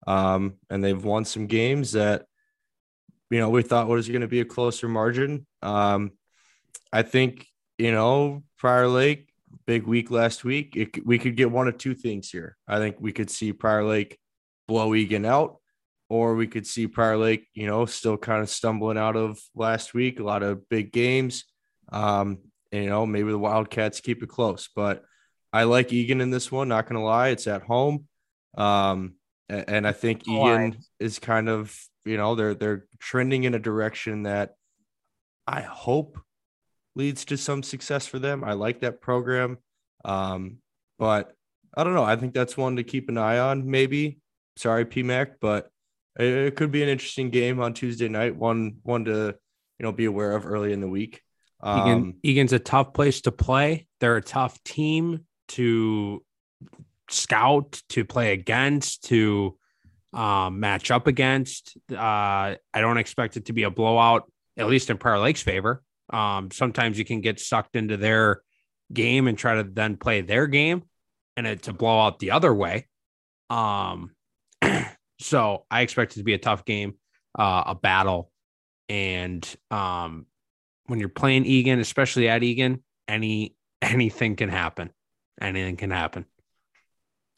[0.07, 2.26] Um, and they've won some games that,
[3.30, 5.45] you know, we thought was going to be a closer margin.
[5.61, 6.11] Um,
[6.91, 7.47] I think,
[7.77, 9.30] you know, Prior Lake,
[9.65, 10.76] big week last week.
[10.76, 12.57] It, we could get one of two things here.
[12.68, 14.18] I think we could see Prior Lake
[14.68, 15.57] blow Eagan out
[16.10, 19.93] or we could see Prior Lake, you know, still kind of stumbling out of last
[19.93, 21.45] week, a lot of big games.
[21.91, 22.39] Um,
[22.72, 25.03] and, you know, maybe the Wildcats keep it close, but
[25.53, 27.30] I like Eagan in this one, not gonna lie.
[27.30, 28.06] It's at home.
[28.57, 29.15] Um,
[29.47, 31.76] and, I think Eagan is kind of,
[32.10, 34.56] you know, they're they're trending in a direction that
[35.48, 36.19] I hope
[36.95, 38.44] leads to some success for them.
[38.44, 39.57] I like that program.
[40.03, 40.57] Um,
[40.98, 41.34] but
[41.77, 42.03] I don't know.
[42.03, 44.19] I think that's one to keep an eye on, maybe.
[44.57, 45.69] Sorry, PMAC, but
[46.19, 48.36] it, it could be an interesting game on Tuesday night.
[48.36, 49.36] One one to
[49.77, 51.22] you know be aware of early in the week.
[51.64, 53.88] Eagan, Um, Eagan's a tough place to play.
[53.99, 56.23] They're a tough team to
[57.10, 59.57] scout, to play against, to
[60.14, 61.77] um, match up against.
[61.91, 65.84] Uh, I don't expect it to be a blowout, at least in Prior Lake's favor.
[66.11, 68.41] Um, sometimes you can get sucked into their
[68.91, 70.84] game and try to then play their game,
[71.38, 72.88] and it's a blowout the other way.
[73.49, 74.11] Um,
[75.19, 76.95] so I expect it to be a tough game,
[77.38, 78.31] uh, a battle,
[78.88, 80.26] and um,
[80.88, 84.91] when you're playing Eagan, especially at Eagan, any anything can happen.
[85.41, 86.26] Anything can happen.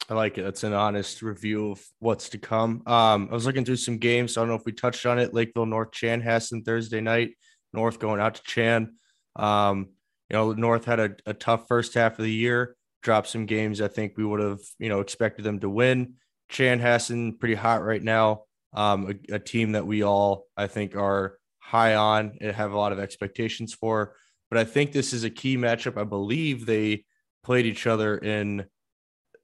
[0.08, 0.42] I like it.
[0.42, 2.82] That's an honest review of what's to come.
[2.86, 4.36] Um, I was looking through some games.
[4.36, 5.32] I don't know if we touched on it.
[5.32, 7.36] Lakeville North Chanhassen Thursday night.
[7.72, 8.94] North going out to Chan.
[9.36, 9.90] Um,
[10.28, 12.76] you know, North had a, a tough first half of the year.
[13.02, 13.80] Dropped some games.
[13.80, 16.14] I think we would have, you know, expected them to win.
[16.50, 18.42] Chanhassen pretty hot right now.
[18.74, 22.78] Um, a, a team that we all, I think, are high on and have a
[22.78, 24.14] lot of expectations for.
[24.50, 25.96] But I think this is a key matchup.
[25.96, 27.04] I believe they
[27.42, 28.66] played each other in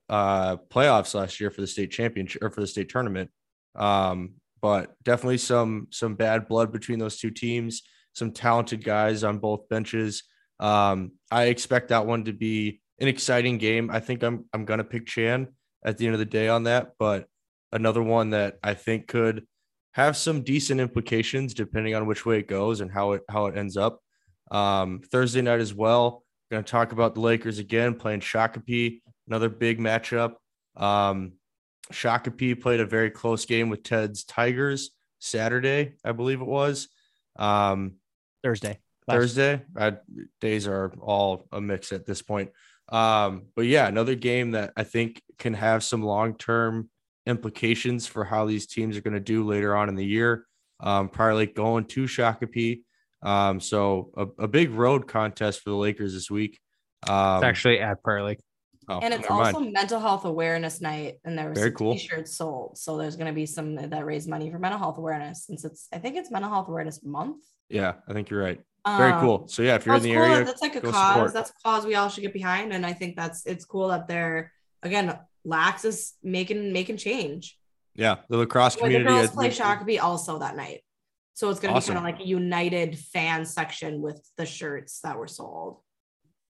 [0.09, 3.31] uh playoffs last year for the state championship or for the state tournament.
[3.75, 7.83] Um, but definitely some some bad blood between those two teams,
[8.15, 10.25] some talented guys on both benches.
[10.61, 13.91] Um, I expect that one to be an exciting game.
[13.91, 15.49] I think I'm I'm gonna pick Chan
[15.85, 17.27] at the end of the day on that, but
[17.73, 19.47] another one that I think could
[19.93, 23.57] have some decent implications depending on which way it goes and how it how it
[23.57, 24.01] ends up.
[24.51, 26.25] Um, Thursday night as well.
[26.51, 30.35] Going to talk about the Lakers again playing Shakopee, another big matchup.
[30.77, 31.33] Um,
[31.93, 36.89] Shakopee played a very close game with Ted's Tigers Saturday, I believe it was.
[37.37, 37.95] Um,
[38.43, 38.81] Thursday.
[39.09, 39.63] Thursday.
[39.77, 39.97] I,
[40.41, 42.51] days are all a mix at this point.
[42.91, 46.91] Um, but yeah, another game that I think can have some long term
[47.27, 50.47] implications for how these teams are going to do later on in the year.
[50.81, 52.83] Um, Prior Lake going to Shakopee.
[53.23, 56.59] Um, so a, a big road contest for the Lakers this week.
[57.09, 58.41] Um, It's actually at Prior Lake.
[58.89, 59.57] Oh, and it's never mind.
[59.57, 61.93] also mental health awareness night and there was Very cool.
[61.95, 65.45] t-shirts sold so there's going to be some that raise money for mental health awareness
[65.47, 68.59] since it's i think it's mental health awareness month yeah, I think you're right.
[68.87, 69.47] Very Um, cool.
[69.49, 70.23] So yeah, if you're in the cool.
[70.23, 71.35] area, that's like a cause support.
[71.35, 74.09] that's a cause we all should get behind and i think that's it's cool that
[74.09, 74.53] they're
[74.83, 77.59] again lax is making making change
[77.95, 80.81] yeah, the lacrosse Well, the girls play Shakopee also that night
[81.35, 81.95] so it's going to Awesome.
[81.95, 85.79] be kind of like a united fan section with the shirts that were sold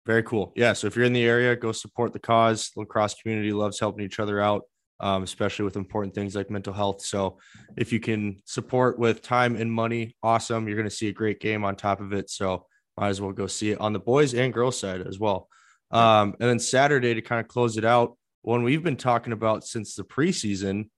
[0.08, 0.54] Very cool.
[0.56, 0.72] Yeah.
[0.72, 2.70] So if you're in the area, go support the cause.
[2.74, 4.62] The lacrosse community loves helping each other out,
[5.00, 7.02] um, especially with important things like mental health.
[7.02, 7.36] So
[7.76, 10.66] if you can support with time and money, awesome.
[10.66, 12.30] You're going to see a great game on top of it.
[12.30, 12.64] So
[12.96, 15.46] might as well go see it on the boys and girls side as well.
[15.90, 19.66] Um, and then Saturday to kind of close it out, one we've been talking about
[19.66, 20.88] since the preseason,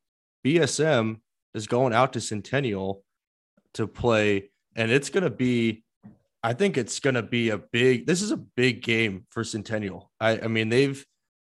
[0.47, 1.17] BSM
[1.55, 3.03] is going out to Centennial
[3.75, 5.83] to play, and it's going to be
[6.43, 8.07] I think it's going to be a big.
[8.07, 10.11] This is a big game for Centennial.
[10.21, 11.05] I, I mean, they've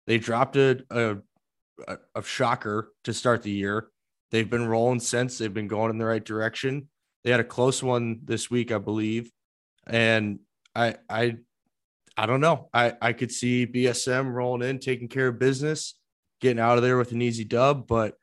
[0.07, 1.17] they dropped a, a
[2.15, 3.89] a shocker to start the year.
[4.31, 5.39] They've been rolling since.
[5.39, 6.89] They've been going in the right direction.
[7.25, 9.31] They had a close one this week, I believe,
[9.87, 10.41] And
[10.75, 11.37] I I
[12.17, 12.69] I don't know.
[12.75, 15.95] I I could see BSM rolling in, taking care of business,
[16.41, 17.87] getting out of there with an easy dub.
[17.87, 18.15] But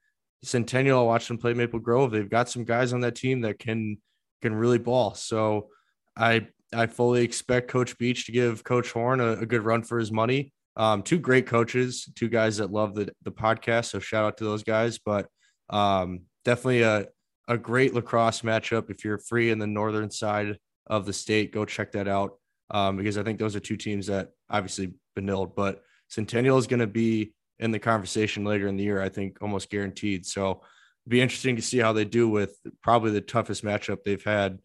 [0.43, 2.11] Centennial, I watched them play Maple Grove.
[2.11, 3.97] They've got some guys on that team that can
[4.41, 5.15] can really ball.
[5.15, 5.69] So
[6.15, 9.99] I I fully expect Coach Beach to give Coach Horn a, a good run for
[9.99, 10.53] his money.
[10.75, 13.85] Um, two great coaches, two guys that love the the podcast.
[13.85, 14.99] So shout out to those guys.
[14.99, 15.27] But
[15.69, 17.07] um, definitely a
[17.47, 18.89] a great lacrosse matchup.
[18.89, 22.37] If you're free in the northern side of the state, go check that out
[22.69, 26.79] um, because I think those are two teams that obviously Benilde, but Centennial is going
[26.79, 29.01] to be in the conversation later in the year.
[29.01, 30.25] I think almost guaranteed.
[30.25, 30.61] So
[31.07, 34.59] be interesting to see how they do with probably the toughest matchup they've had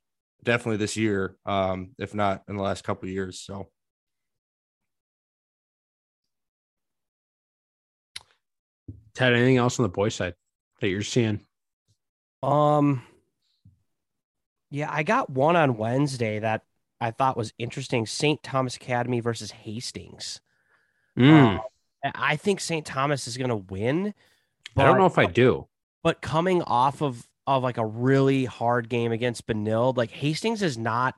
[0.44, 3.40] definitely this year, um, if not in the last couple of years.
[3.40, 3.68] So.
[9.14, 10.34] Ted, anything else on the boy side
[10.80, 11.40] that you're seeing?
[12.42, 13.02] Um,
[14.70, 16.62] yeah, I got one on Wednesday that
[17.00, 18.06] I thought was interesting.
[18.06, 18.42] St.
[18.42, 20.40] Thomas Academy versus Hastings.
[21.16, 21.58] Mm.
[21.58, 22.84] Uh, I think St.
[22.84, 24.14] Thomas is going to win.
[24.76, 25.68] I don't know if I do.
[26.02, 30.78] But coming off of of like a really hard game against Benilde, like Hastings is
[30.78, 31.14] not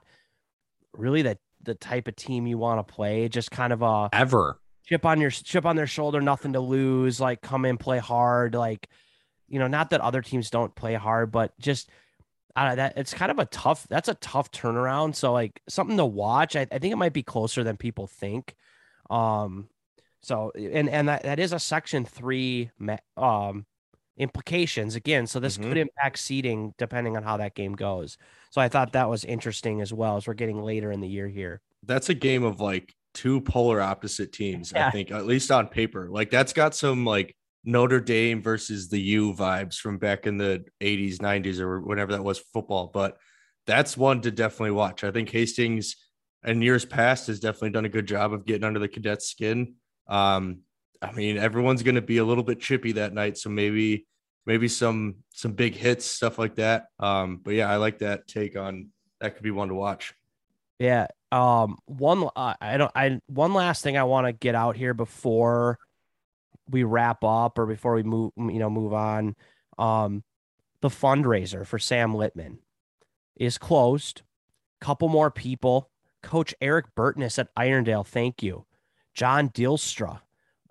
[0.93, 3.27] really the the type of team you want to play.
[3.29, 7.19] Just kind of a ever chip on your chip on their shoulder, nothing to lose.
[7.19, 8.55] Like come in, play hard.
[8.55, 8.89] Like
[9.47, 11.89] you know, not that other teams don't play hard, but just
[12.55, 13.87] uh, that it's kind of a tough.
[13.89, 15.15] That's a tough turnaround.
[15.15, 16.55] So like something to watch.
[16.55, 18.55] I, I think it might be closer than people think.
[19.09, 19.69] Um,
[20.21, 22.71] so and and that, that is a section three
[23.15, 23.65] um
[24.17, 25.27] implications again.
[25.27, 25.69] So this mm-hmm.
[25.69, 28.17] could impact seeding depending on how that game goes.
[28.51, 31.27] So I thought that was interesting as well as we're getting later in the year
[31.27, 31.61] here.
[31.83, 34.87] That's a game of like two polar opposite teams, yeah.
[34.87, 36.09] I think, at least on paper.
[36.09, 40.63] Like that's got some like Notre Dame versus the U vibes from back in the
[40.81, 42.89] 80s, 90s, or whenever that was football.
[42.93, 43.17] But
[43.65, 45.03] that's one to definitely watch.
[45.03, 45.95] I think Hastings
[46.45, 49.75] in years past has definitely done a good job of getting under the cadets' skin.
[50.07, 50.61] Um,
[51.01, 54.05] I mean, everyone's going to be a little bit chippy that night, so maybe
[54.45, 56.87] maybe some some big hits, stuff like that.
[56.99, 59.35] Um, but yeah, I like that take on that.
[59.35, 60.13] Could be one to watch.
[60.79, 61.07] Yeah.
[61.31, 61.77] Um.
[61.85, 62.29] One.
[62.35, 62.91] Uh, I don't.
[62.95, 65.77] I one last thing I want to get out here before
[66.69, 68.31] we wrap up or before we move.
[68.37, 69.35] You know, move on.
[69.77, 70.23] Um,
[70.81, 72.57] the fundraiser for Sam Littman
[73.35, 74.21] is closed.
[74.79, 75.89] Couple more people.
[76.21, 78.05] Coach Eric Burtness at Irondale.
[78.05, 78.65] Thank you.
[79.13, 80.21] John Dilstra,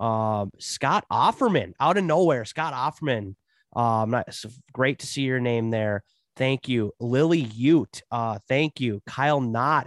[0.01, 2.45] um, Scott Offerman out of nowhere.
[2.45, 3.35] Scott Offerman,
[3.75, 4.29] um, not,
[4.73, 6.03] great to see your name there.
[6.37, 8.03] Thank you, Lily Ute.
[8.11, 9.87] Uh, thank you, Kyle Knott.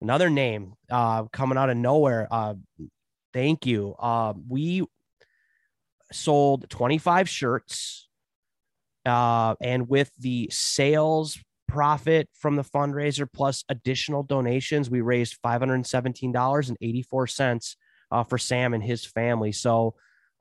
[0.00, 2.28] Another name uh, coming out of nowhere.
[2.30, 2.54] Uh,
[3.32, 3.94] thank you.
[3.98, 4.84] Uh, we
[6.12, 8.08] sold 25 shirts,
[9.06, 11.38] uh, and with the sales
[11.72, 17.76] profit from the fundraiser plus additional donations, we raised $517.84
[18.12, 19.52] uh, for Sam and his family.
[19.52, 19.94] So,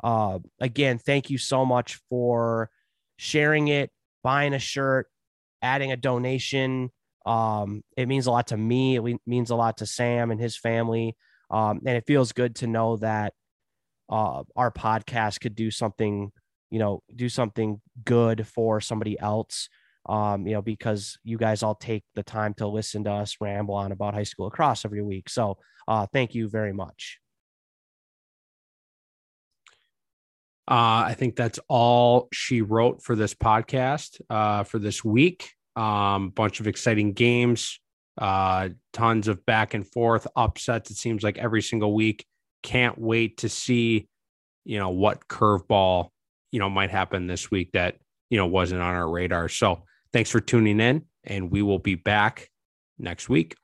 [0.03, 2.69] uh, again, thank you so much for
[3.17, 3.89] sharing it,
[4.23, 5.07] buying a shirt,
[5.61, 6.91] adding a donation.
[7.25, 8.97] Um, it means a lot to me.
[8.97, 11.15] It means a lot to Sam and his family.
[11.49, 13.33] Um, and it feels good to know that
[14.09, 16.31] uh, our podcast could do something,
[16.71, 19.69] you know, do something good for somebody else.
[20.07, 23.75] Um, you know, because you guys all take the time to listen to us ramble
[23.75, 25.29] on about high school lacrosse every week.
[25.29, 27.20] So, uh, thank you very much.
[30.71, 35.51] Uh, I think that's all she wrote for this podcast uh, for this week.
[35.75, 37.77] Um, bunch of exciting games,
[38.17, 40.89] uh, tons of back and forth upsets.
[40.89, 42.25] It seems like every single week.
[42.63, 44.07] Can't wait to see,
[44.63, 46.07] you know, what curveball
[46.53, 47.97] you know might happen this week that
[48.29, 49.49] you know wasn't on our radar.
[49.49, 49.83] So
[50.13, 52.49] thanks for tuning in, and we will be back
[52.97, 53.55] next week.